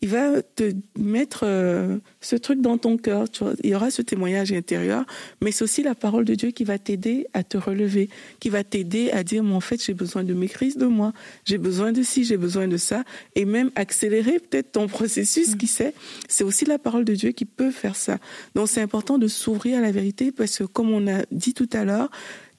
il 0.02 0.08
va 0.08 0.42
te 0.42 0.72
mettre 0.98 1.44
euh, 1.44 1.98
ce 2.20 2.34
truc 2.34 2.60
dans 2.60 2.76
ton 2.76 2.96
cœur. 2.96 3.30
Tu 3.30 3.44
vois. 3.44 3.54
Il 3.62 3.70
y 3.70 3.74
aura 3.74 3.92
ce 3.92 4.02
témoignage 4.02 4.52
intérieur, 4.52 5.04
mais 5.40 5.52
c'est 5.52 5.62
aussi 5.62 5.84
la 5.84 5.94
parole 5.94 6.24
de 6.24 6.34
Dieu 6.34 6.50
qui 6.50 6.64
va 6.64 6.76
t'aider 6.78 7.28
à 7.34 7.44
te 7.44 7.56
relever, 7.56 8.10
qui 8.40 8.48
va 8.48 8.64
t'aider 8.64 9.12
à 9.12 9.22
dire, 9.22 9.44
mais 9.44 9.54
en 9.54 9.60
fait, 9.60 9.82
j'ai 9.82 9.94
besoin 9.94 10.24
de 10.24 10.34
maîtrise 10.34 10.76
de 10.76 10.86
moi, 10.86 11.12
j'ai 11.44 11.56
besoin 11.56 11.92
de 11.92 12.02
ci, 12.02 12.24
j'ai 12.24 12.36
besoin 12.36 12.66
de 12.66 12.76
ça, 12.76 13.04
et 13.36 13.44
même 13.44 13.70
accélérer 13.76 14.40
peut-être 14.40 14.72
ton 14.72 14.88
processus, 14.88 15.54
mm. 15.54 15.56
qui 15.56 15.68
sait. 15.68 15.94
C'est 16.28 16.44
aussi 16.44 16.64
la 16.64 16.80
parole 16.80 17.04
de 17.04 17.14
Dieu 17.14 17.30
qui 17.30 17.44
peut 17.44 17.70
faire 17.70 17.94
ça. 17.94 18.18
Donc 18.56 18.68
c'est 18.68 18.82
important 18.82 19.18
de 19.18 19.28
s'ouvrir 19.28 19.78
à 19.78 19.80
la 19.80 19.92
vérité 19.92 20.32
parce 20.32 20.58
que, 20.58 20.64
comme 20.64 20.90
on 20.90 21.06
a 21.06 21.22
dit 21.30 21.54
tout 21.54 21.70
à 21.72 21.84
l'heure, 21.84 22.10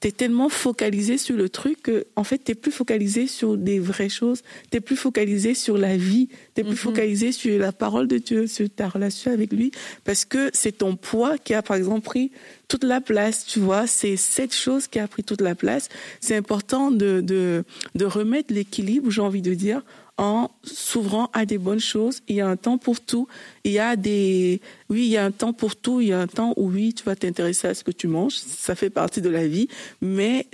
t'es 0.04 0.12
tellement 0.12 0.50
focalisé 0.50 1.16
sur 1.16 1.34
le 1.34 1.48
truc 1.48 1.82
que, 1.82 2.04
en 2.14 2.24
fait, 2.24 2.36
t'es 2.36 2.54
plus 2.54 2.70
focalisé 2.70 3.26
sur 3.26 3.56
des 3.56 3.78
vraies 3.78 4.10
choses, 4.10 4.42
t'es 4.68 4.80
plus 4.80 4.96
focalisé 4.96 5.54
sur 5.54 5.78
la 5.78 5.96
vie, 5.96 6.28
t'es 6.52 6.62
plus 6.62 6.72
mhm. 6.72 6.76
focalisé 6.76 7.32
sur 7.32 7.58
la 7.58 7.72
parole 7.72 8.06
de 8.06 8.18
Dieu, 8.18 8.46
sur 8.46 8.68
ta 8.68 8.86
relation 8.86 9.32
avec 9.32 9.50
lui, 9.50 9.72
parce 10.04 10.26
que 10.26 10.50
c'est 10.52 10.72
ton 10.72 10.94
poids 10.94 11.38
qui 11.38 11.54
a, 11.54 11.62
par 11.62 11.78
exemple, 11.78 12.02
pris 12.02 12.32
toute 12.68 12.84
la 12.84 13.00
place, 13.00 13.46
tu 13.46 13.60
vois. 13.60 13.86
C'est 13.86 14.16
cette 14.16 14.54
chose 14.54 14.88
qui 14.88 14.98
a 14.98 15.08
pris 15.08 15.24
toute 15.24 15.40
la 15.40 15.54
place. 15.54 15.88
C'est 16.20 16.36
important 16.36 16.90
de, 16.90 17.22
de, 17.22 17.64
de 17.94 18.04
remettre 18.04 18.52
l'équilibre, 18.52 19.10
j'ai 19.10 19.22
envie 19.22 19.40
de 19.40 19.54
dire, 19.54 19.80
en 20.16 20.50
s'ouvrant 20.62 21.30
à 21.32 21.44
des 21.44 21.58
bonnes 21.58 21.80
choses. 21.80 22.20
Il 22.28 22.36
y 22.36 22.40
a 22.40 22.48
un 22.48 22.56
temps 22.56 22.78
pour 22.78 23.00
tout. 23.00 23.26
Il 23.64 23.72
y 23.72 23.78
a 23.78 23.96
des, 23.96 24.60
oui, 24.88 25.06
il 25.06 25.10
y 25.10 25.16
a 25.16 25.24
un 25.24 25.30
temps 25.30 25.52
pour 25.52 25.76
tout. 25.76 26.00
Il 26.00 26.08
y 26.08 26.12
a 26.12 26.20
un 26.20 26.26
temps 26.26 26.52
où 26.56 26.70
oui, 26.70 26.94
tu 26.94 27.04
vas 27.04 27.16
t'intéresser 27.16 27.68
à 27.68 27.74
ce 27.74 27.84
que 27.84 27.90
tu 27.90 28.06
manges. 28.06 28.36
Ça 28.36 28.74
fait 28.74 28.90
partie 28.90 29.20
de 29.20 29.28
la 29.28 29.46
vie. 29.46 29.68
Mais 30.00 30.46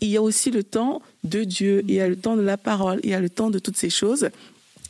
il 0.00 0.08
y 0.08 0.16
a 0.16 0.22
aussi 0.22 0.50
le 0.50 0.62
temps 0.62 1.02
de 1.24 1.44
Dieu. 1.44 1.82
Il 1.88 1.94
y 1.94 2.00
a 2.00 2.08
le 2.08 2.16
temps 2.16 2.36
de 2.36 2.42
la 2.42 2.56
parole. 2.56 3.00
Il 3.02 3.10
y 3.10 3.14
a 3.14 3.20
le 3.20 3.30
temps 3.30 3.50
de 3.50 3.58
toutes 3.58 3.76
ces 3.76 3.90
choses. 3.90 4.30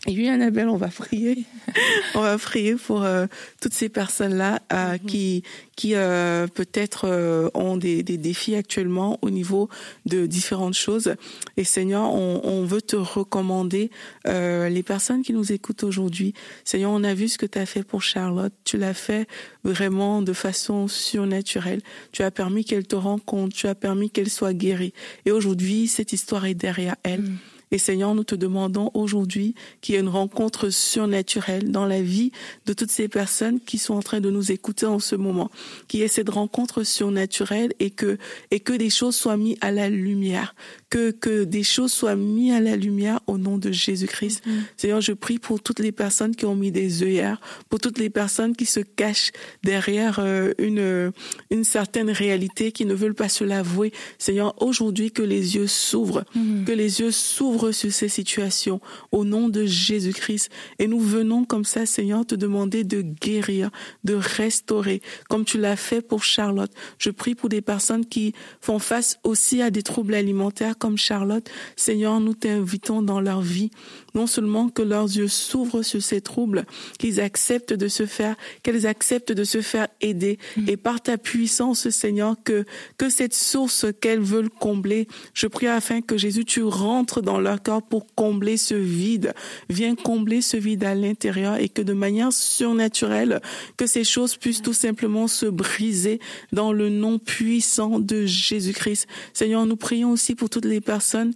Et 0.09 0.13
oui, 0.13 0.27
Annabelle, 0.31 0.71
on 0.71 0.79
va 0.79 0.89
prier. 0.89 1.45
on 2.15 2.23
va 2.23 2.39
prier 2.39 2.77
pour 2.77 3.03
euh, 3.03 3.27
toutes 3.61 3.75
ces 3.75 3.91
personnes-là 3.91 4.63
euh, 4.73 4.93
mhm. 4.93 4.99
qui, 5.01 5.43
qui 5.77 5.95
euh, 5.95 6.47
peut-être 6.47 7.51
ont 7.53 7.77
des, 7.77 8.03
des, 8.03 8.17
défis 8.17 8.55
actuellement 8.55 9.19
au 9.21 9.29
niveau 9.29 9.69
de 10.07 10.25
différentes 10.25 10.73
choses. 10.73 11.15
Et 11.59 11.65
Seigneur, 11.65 12.15
on, 12.15 12.41
on 12.43 12.65
veut 12.65 12.81
te 12.81 12.97
recommander 12.97 13.91
les 14.25 14.83
personnes 14.83 15.23
qui 15.23 15.35
nous 15.35 15.53
écoutent 15.53 15.85
aujourd'hui. 15.85 16.33
Seigneur, 16.65 16.91
on 16.91 17.05
a 17.05 17.13
vu 17.13 17.29
ce 17.29 17.37
que 17.37 17.47
tu 17.47 17.59
as 17.59 17.67
fait 17.67 17.83
pour 17.83 18.03
Charlotte. 18.03 18.53
Tu 18.65 18.79
l'as 18.79 18.95
fait 18.95 19.29
vraiment 19.63 20.23
de 20.23 20.33
façon 20.33 20.89
surnaturelle. 20.89 21.83
Tu 22.13 22.23
as 22.23 22.31
permis 22.31 22.65
qu'elle 22.65 22.87
te 22.87 22.97
rencontre. 22.97 23.55
Tu 23.55 23.67
as 23.67 23.75
permis 23.75 24.09
qu'elle 24.09 24.31
soit 24.31 24.55
guérie. 24.55 24.95
Et 25.27 25.33
aujourd'hui, 25.33 25.87
cette 25.87 26.15
histoire 26.15 26.47
est 26.47 26.55
derrière 26.55 26.97
elle. 27.03 27.21
Mhm. 27.21 27.39
Et 27.71 27.79
Seigneur, 27.79 28.15
nous 28.15 28.25
te 28.25 28.35
demandons 28.35 28.91
aujourd'hui 28.95 29.55
qu'il 29.81 29.95
y 29.95 29.99
ait 29.99 30.01
une 30.01 30.09
rencontre 30.09 30.71
surnaturelle 30.71 31.71
dans 31.71 31.87
la 31.87 32.03
vie 32.03 32.33
de 32.67 32.73
toutes 32.73 32.91
ces 32.91 33.09
personnes 33.09 33.61
qui 33.61 33.79
sont 33.79 33.95
en 33.95 34.03
train 34.03 34.21
de 34.21 34.31
nous 34.31 34.53
écouter 34.53 34.87
en 34.87 34.99
ce 34.99 35.17
moment. 35.17 35.51
Qu'il 35.87 36.01
y 36.01 36.03
ait 36.03 36.09
cette 36.09 36.31
rencontre 36.31 36.83
surnaturelle 36.83 37.73
et 37.79 37.91
que, 37.91 38.19
et 38.51 38.61
que 38.61 38.73
des 38.73 38.91
choses 38.91 39.17
soient 39.17 39.37
mises 39.37 39.57
à 39.61 39.71
la 39.71 39.89
lumière. 39.89 40.55
Que, 40.91 41.11
que 41.11 41.45
des 41.45 41.65
choses 41.65 41.93
soient 41.93 42.17
mises 42.17 42.55
à 42.55 42.61
la 42.61 42.75
lumière 42.75 43.21
au 43.27 43.37
nom 43.37 43.59
de 43.59 43.71
Jésus-Christ. 43.71 44.43
Mm-hmm. 44.47 44.63
Seigneur, 44.79 45.01
je 45.03 45.13
prie 45.13 45.39
pour 45.39 45.61
toutes 45.61 45.81
les 45.81 45.93
personnes 45.93 46.35
qui 46.35 46.47
ont 46.47 46.57
mis 46.57 46.73
des 46.73 47.03
œillères, 47.03 47.43
pour 47.69 47.79
toutes 47.79 47.99
les 47.99 48.09
personnes 48.09 48.57
qui 48.57 48.65
se 48.65 48.81
cachent 48.81 49.33
derrière 49.63 50.19
euh, 50.19 50.55
une, 50.57 51.13
une 51.51 51.65
certaine 51.65 52.09
réalité, 52.09 52.73
qui 52.73 52.87
ne 52.87 52.95
veulent 52.95 53.15
pas 53.15 53.29
se 53.29 53.45
l'avouer. 53.45 53.93
Seigneur, 54.17 54.55
aujourd'hui, 54.63 55.11
que 55.13 55.21
les 55.21 55.57
yeux 55.57 55.67
s'ouvrent, 55.67 56.25
mm-hmm. 56.35 56.65
que 56.65 56.73
les 56.73 57.01
yeux 57.01 57.11
s'ouvrent 57.11 57.73
sur 57.73 57.93
ces 57.93 58.09
situations 58.09 58.81
au 59.13 59.27
nom 59.27 59.51
de 59.51 59.67
Jésus-Christ. 59.67 60.49
Et 60.79 60.87
nous 60.87 61.01
venons 61.01 61.45
comme 61.45 61.67
ça, 61.67 61.85
Seigneur, 61.85 62.25
te 62.25 62.35
demander 62.35 62.85
de 62.85 63.03
guérir, 63.03 63.71
de 64.05 64.15
restaurer, 64.15 65.03
comme 65.29 65.45
tu 65.45 65.59
l'as 65.59 65.77
fait 65.77 66.01
pour 66.01 66.25
Charlotte. 66.25 66.73
Je 66.97 67.11
prie 67.11 67.35
pour 67.35 67.51
des 67.51 67.61
personnes 67.61 68.07
qui 68.07 68.33
font 68.63 68.79
face 68.79 69.19
aussi 69.23 69.61
à 69.61 69.71
des 69.71 69.83
troubles 69.83 70.15
alimentaires 70.15 70.77
comme 70.79 70.97
Charlotte. 70.97 71.49
Seigneur, 71.77 72.21
nous 72.21 72.35
t'invitons 72.35 73.03
dans 73.03 73.21
leur 73.21 73.41
vie 73.41 73.71
non 74.15 74.27
seulement 74.27 74.69
que 74.69 74.83
leurs 74.83 75.05
yeux 75.05 75.29
s'ouvrent 75.29 75.83
sur 75.83 76.03
ces 76.03 76.21
troubles, 76.21 76.65
qu'ils 76.99 77.21
acceptent 77.21 77.73
de 77.73 77.89
se 77.89 78.07
faire, 78.07 78.37
qu'elles 78.63 78.87
acceptent 78.87 79.33
de 79.33 79.45
se 79.45 79.61
faire 79.61 79.89
aider, 80.01 80.39
mm. 80.57 80.69
et 80.69 80.77
par 80.77 81.01
ta 81.01 81.19
puissance, 81.19 81.89
Seigneur, 81.91 82.37
que 82.45 82.65
que 82.97 83.09
cette 83.11 83.35
source 83.35 83.87
qu'elles 84.01 84.21
veulent 84.21 84.51
combler, 84.51 85.09
je 85.35 85.47
prie 85.47 85.67
afin 85.67 86.01
que 86.01 86.17
Jésus, 86.17 86.45
tu 86.45 86.63
rentres 86.63 87.23
dans 87.23 87.41
leur 87.41 87.63
corps 87.63 87.83
pour 87.83 88.07
combler 88.15 88.57
ce 88.57 88.75
vide, 88.75 89.35
viens 89.69 89.95
combler 89.95 90.41
ce 90.41 90.57
vide 90.57 90.85
à 90.85 90.95
l'intérieur, 90.95 91.57
et 91.57 91.69
que 91.69 91.83
de 91.83 91.93
manière 91.93 92.33
surnaturelle, 92.33 93.41
que 93.77 93.87
ces 93.87 94.05
choses 94.05 94.37
puissent 94.37 94.63
tout 94.63 94.73
simplement 94.73 95.29
se 95.29 95.47
briser 95.47 96.21
dans 96.53 96.73
le 96.73 96.89
nom 96.89 97.19
puissant 97.19 97.99
de 97.99 98.27
Jésus-Christ. 98.27 99.07
Seigneur, 99.33 99.67
nous 99.67 99.77
prions 99.77 100.13
aussi 100.13 100.35
pour 100.35 100.51
toutes 100.51 100.65
les 100.65 100.81
personnes 100.81 101.35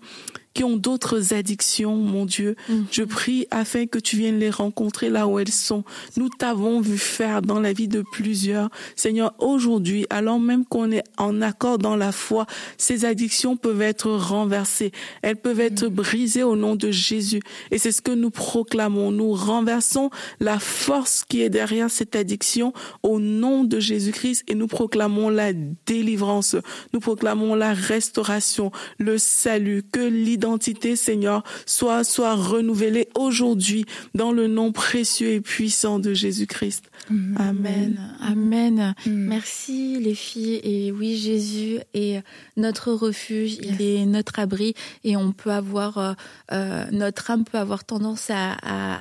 qui 0.54 0.64
ont 0.64 0.76
d'autres 0.76 1.34
addictions, 1.34 1.96
mon 1.96 2.26
Dieu. 2.26 2.56
Mm. 2.68 2.74
Je 2.90 3.02
prie 3.02 3.46
afin 3.50 3.86
que 3.86 3.98
tu 3.98 4.16
viennes 4.16 4.38
les 4.38 4.50
rencontrer 4.50 5.08
là 5.08 5.26
où 5.26 5.38
elles 5.38 5.50
sont. 5.50 5.84
Nous 6.16 6.28
t'avons 6.28 6.80
vu 6.80 6.98
faire 6.98 7.42
dans 7.42 7.60
la 7.60 7.72
vie 7.72 7.88
de 7.88 8.02
plusieurs. 8.12 8.68
Seigneur, 8.96 9.34
aujourd'hui, 9.38 10.06
alors 10.10 10.38
même 10.38 10.64
qu'on 10.64 10.90
est 10.90 11.04
en 11.16 11.40
accord 11.40 11.78
dans 11.78 11.96
la 11.96 12.12
foi, 12.12 12.46
ces 12.76 13.04
addictions 13.04 13.56
peuvent 13.56 13.82
être 13.82 14.10
renversées. 14.10 14.92
Elles 15.22 15.36
peuvent 15.36 15.60
être 15.60 15.86
mm. 15.86 15.94
brisées 15.94 16.42
au 16.42 16.56
nom 16.56 16.76
de 16.76 16.90
Jésus. 16.90 17.40
Et 17.70 17.78
c'est 17.78 17.92
ce 17.92 18.02
que 18.02 18.12
nous 18.12 18.30
proclamons. 18.30 19.10
Nous 19.10 19.32
renversons 19.32 20.10
la 20.40 20.58
force 20.58 21.24
qui 21.26 21.42
est 21.42 21.50
derrière 21.50 21.90
cette 21.90 22.16
addiction 22.16 22.72
au 23.02 23.18
nom 23.18 23.64
de 23.64 23.80
Jésus-Christ 23.80 24.44
et 24.48 24.54
nous 24.54 24.66
proclamons 24.66 25.30
la 25.30 25.52
délivrance. 25.86 26.56
Nous 26.92 27.00
proclamons 27.00 27.54
la 27.54 27.72
restauration, 27.72 28.70
le 28.98 29.18
salut, 29.18 29.82
que 29.90 30.00
l'idée 30.00 30.41
identité, 30.42 30.96
Seigneur, 30.96 31.44
soit, 31.66 32.02
soit 32.02 32.34
renouvelée 32.34 33.08
aujourd'hui 33.14 33.84
dans 34.14 34.32
le 34.32 34.48
nom 34.48 34.72
précieux 34.72 35.34
et 35.34 35.40
puissant 35.40 36.00
de 36.00 36.14
Jésus-Christ. 36.14 36.90
Amen. 37.36 38.16
Amen. 38.20 38.94
Mm. 39.06 39.10
Merci 39.10 39.98
les 40.00 40.14
filles. 40.14 40.60
Et 40.64 40.92
oui, 40.92 41.16
Jésus 41.16 41.78
est 41.94 42.22
notre 42.56 42.92
refuge, 42.92 43.58
il 43.60 43.82
est 43.82 44.04
notre 44.06 44.38
abri 44.38 44.74
et 45.04 45.16
on 45.16 45.32
peut 45.32 45.50
avoir, 45.50 45.98
euh, 45.98 46.12
euh, 46.52 46.84
notre 46.90 47.30
âme 47.30 47.44
peut 47.44 47.58
avoir 47.58 47.84
tendance 47.84 48.30
à, 48.30 48.52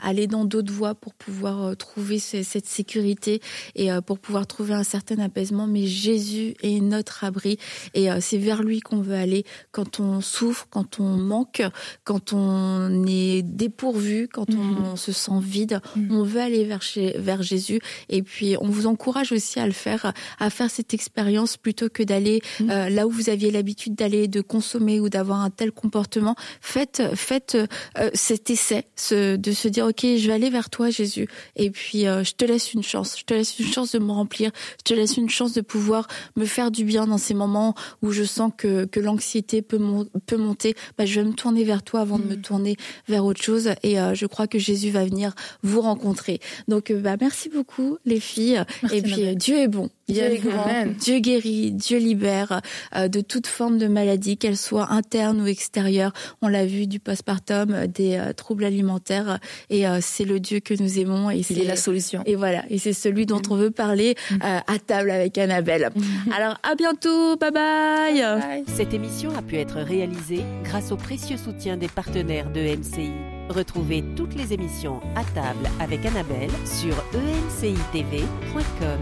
aller 0.04 0.28
dans 0.28 0.46
d'autres 0.46 0.74
voies 0.74 0.96
pour 0.96 1.14
pouvoir 1.14 1.64
euh, 1.64 1.76
trouver 1.76 2.20
cette 2.20 2.66
sécurité 2.66 3.42
et 3.76 3.90
pour 4.06 4.20
pouvoir 4.20 4.46
trouver 4.48 4.74
un 4.74 4.84
certain 4.84 5.20
apaisement. 5.20 5.68
Mais 5.68 5.86
Jésus 5.86 6.56
est 6.62 6.82
notre 6.82 7.24
abri 7.24 7.58
et 7.94 8.10
c'est 8.20 8.38
vers 8.38 8.64
lui 8.64 8.80
qu'on 8.80 9.02
veut 9.02 9.16
aller 9.16 9.46
quand 9.72 10.00
on 10.00 10.22
souffre, 10.22 10.68
quand 10.70 11.00
on 11.00 11.31
manque, 11.32 11.62
quand 12.04 12.34
on 12.34 13.06
est 13.08 13.42
dépourvu, 13.42 14.28
quand 14.28 14.50
on, 14.50 14.94
mm-hmm. 14.94 14.98
se 14.98 15.12
sent 15.12 15.40
vide. 15.42 15.82
Mm. 15.96 16.16
On 16.16 16.24
veut 16.24 16.42
aller 16.42 16.66
vers, 16.66 16.82
chez, 16.82 17.16
vers 17.18 17.42
Jésus. 17.42 17.80
Et 18.10 18.22
puis, 18.22 18.56
on 18.60 18.68
vous 18.68 18.86
encourage 18.86 19.32
aussi 19.32 19.60
à 19.60 19.66
le 19.66 19.72
faire, 19.72 20.14
à 20.40 20.50
faire 20.50 20.70
cette 20.70 20.94
expérience 20.94 21.58
plutôt 21.58 21.90
que 21.90 22.04
d'aller 22.04 22.42
mm. 22.60 22.70
euh, 22.70 22.90
là 22.90 23.08
où 23.08 23.10
vous 23.10 23.30
aviez 23.30 23.50
l'habitude 23.52 23.96
d'aller, 23.96 24.28
de 24.28 24.42
consommer 24.42 25.00
ou 25.00 25.08
d'avoir 25.10 25.40
un 25.40 25.50
tel 25.50 25.72
comportement. 25.72 26.36
Faites, 26.60 27.02
faites 27.16 27.58
euh, 27.98 28.10
cet 28.14 28.50
essai, 28.50 28.88
de 29.12 29.52
se 29.52 29.68
dire, 29.68 29.88
ok, 29.88 30.02
je 30.02 30.28
vais 30.28 30.34
aller 30.34 30.50
vers 30.50 30.70
toi, 30.70 30.90
Jésus. 30.90 31.28
Et 31.56 31.72
puis, 31.72 32.08
euh, 32.08 32.24
je 32.24 32.34
te 32.34 32.46
laisse 32.46 32.74
une 32.74 32.84
chance. 32.84 33.18
Je 33.18 33.24
te 33.24 33.34
laisse 33.34 33.58
une 33.60 33.72
chance 33.72 33.94
de 33.94 34.00
me 34.00 34.12
remplir. 34.12 34.52
Je 34.80 34.84
te 34.84 34.94
laisse 34.94 35.16
une 35.18 35.30
chance 35.30 35.54
de 35.54 35.62
pouvoir 35.62 36.08
me 36.36 36.46
faire 36.46 36.72
du 36.72 36.84
bien 36.84 37.08
dans 37.08 37.18
ces 37.18 37.34
moments 37.34 37.74
où 38.02 38.12
je 38.12 38.24
sens 38.24 38.52
que, 38.58 38.86
que 38.86 39.00
l'anxiété 39.00 39.62
peut, 39.62 39.80
peut 40.26 40.38
monter. 40.38 40.76
Bah, 40.98 41.06
je 41.06 41.21
vais 41.22 41.28
me 41.28 41.34
tourner 41.34 41.64
vers 41.64 41.84
toi 41.84 42.02
avant 42.02 42.20
de 42.20 42.26
me 42.26 42.36
mm. 42.36 42.42
tourner 42.42 42.76
vers 43.08 43.26
autre 43.26 43.42
chose. 43.42 43.70
Et 43.84 44.00
euh, 44.00 44.14
je 44.14 44.26
crois 44.26 44.48
que 44.48 44.60
Jésus 44.60 44.90
va 44.90 45.06
venir 45.06 45.34
vous 45.64 45.82
rencontrer. 45.82 46.40
Donc, 46.68 46.92
bah, 46.92 47.16
merci 47.20 47.50
beaucoup, 47.50 47.98
les 48.06 48.20
filles. 48.20 48.64
et 48.92 49.02
puis, 49.02 49.36
Dieu 49.36 49.58
est 49.58 49.68
bon. 49.68 49.90
Dieu 50.08 50.24
est 50.24 50.38
grand, 50.40 50.88
Dieu 51.00 51.20
guérit, 51.20 51.72
Dieu 51.72 51.98
libère 51.98 52.60
de 52.94 53.22
toute 53.22 53.48
forme 53.48 53.78
de 53.78 53.88
maladie, 53.88 54.36
qu'elle 54.36 54.58
soit 54.58 54.92
interne 54.92 55.40
ou 55.40 55.48
extérieure. 55.48 56.12
On 56.42 56.50
l'a 56.50 56.66
vu 56.66 56.86
du 56.86 57.00
postpartum, 57.00 57.88
des 57.88 58.22
troubles 58.36 58.66
alimentaires, 58.66 59.40
et 59.70 59.86
c'est 60.02 60.26
le 60.26 60.42
Dieu 60.42 60.60
que 60.60 60.74
nous 60.74 61.00
aimons. 61.00 61.32
Et 61.32 61.46
Il 61.50 61.62
est 61.62 61.66
la 61.66 61.78
solution. 61.78 62.24
Et 62.26 62.36
voilà, 62.36 62.66
et 62.70 62.78
c'est 62.78 62.92
celui 62.92 63.26
dont 63.26 63.42
on 63.50 63.56
veut 63.56 63.72
parler 63.72 64.16
à 64.42 64.80
table 64.86 65.12
avec 65.12 65.38
Annabelle. 65.38 65.92
Alors, 66.36 66.58
à 66.64 66.76
bientôt, 66.76 67.38
bye 67.38 67.52
bye. 67.52 68.64
Cette 68.68 68.94
émission 68.94 69.32
a 69.38 69.42
pu 69.42 69.58
être 69.58 69.78
réalisée 69.78 70.44
grâce 70.64 70.92
au 70.92 70.98
précieux 71.12 71.36
soutien 71.36 71.76
des 71.76 71.90
partenaires 71.90 72.50
de 72.50 72.62
NCI. 72.62 73.12
Retrouvez 73.50 74.02
toutes 74.16 74.34
les 74.34 74.54
émissions 74.54 75.02
à 75.18 75.26
table 75.26 75.68
avec 75.82 76.06
Annabelle 76.06 76.50
sur 76.64 76.96
encitv.com. 77.14 79.02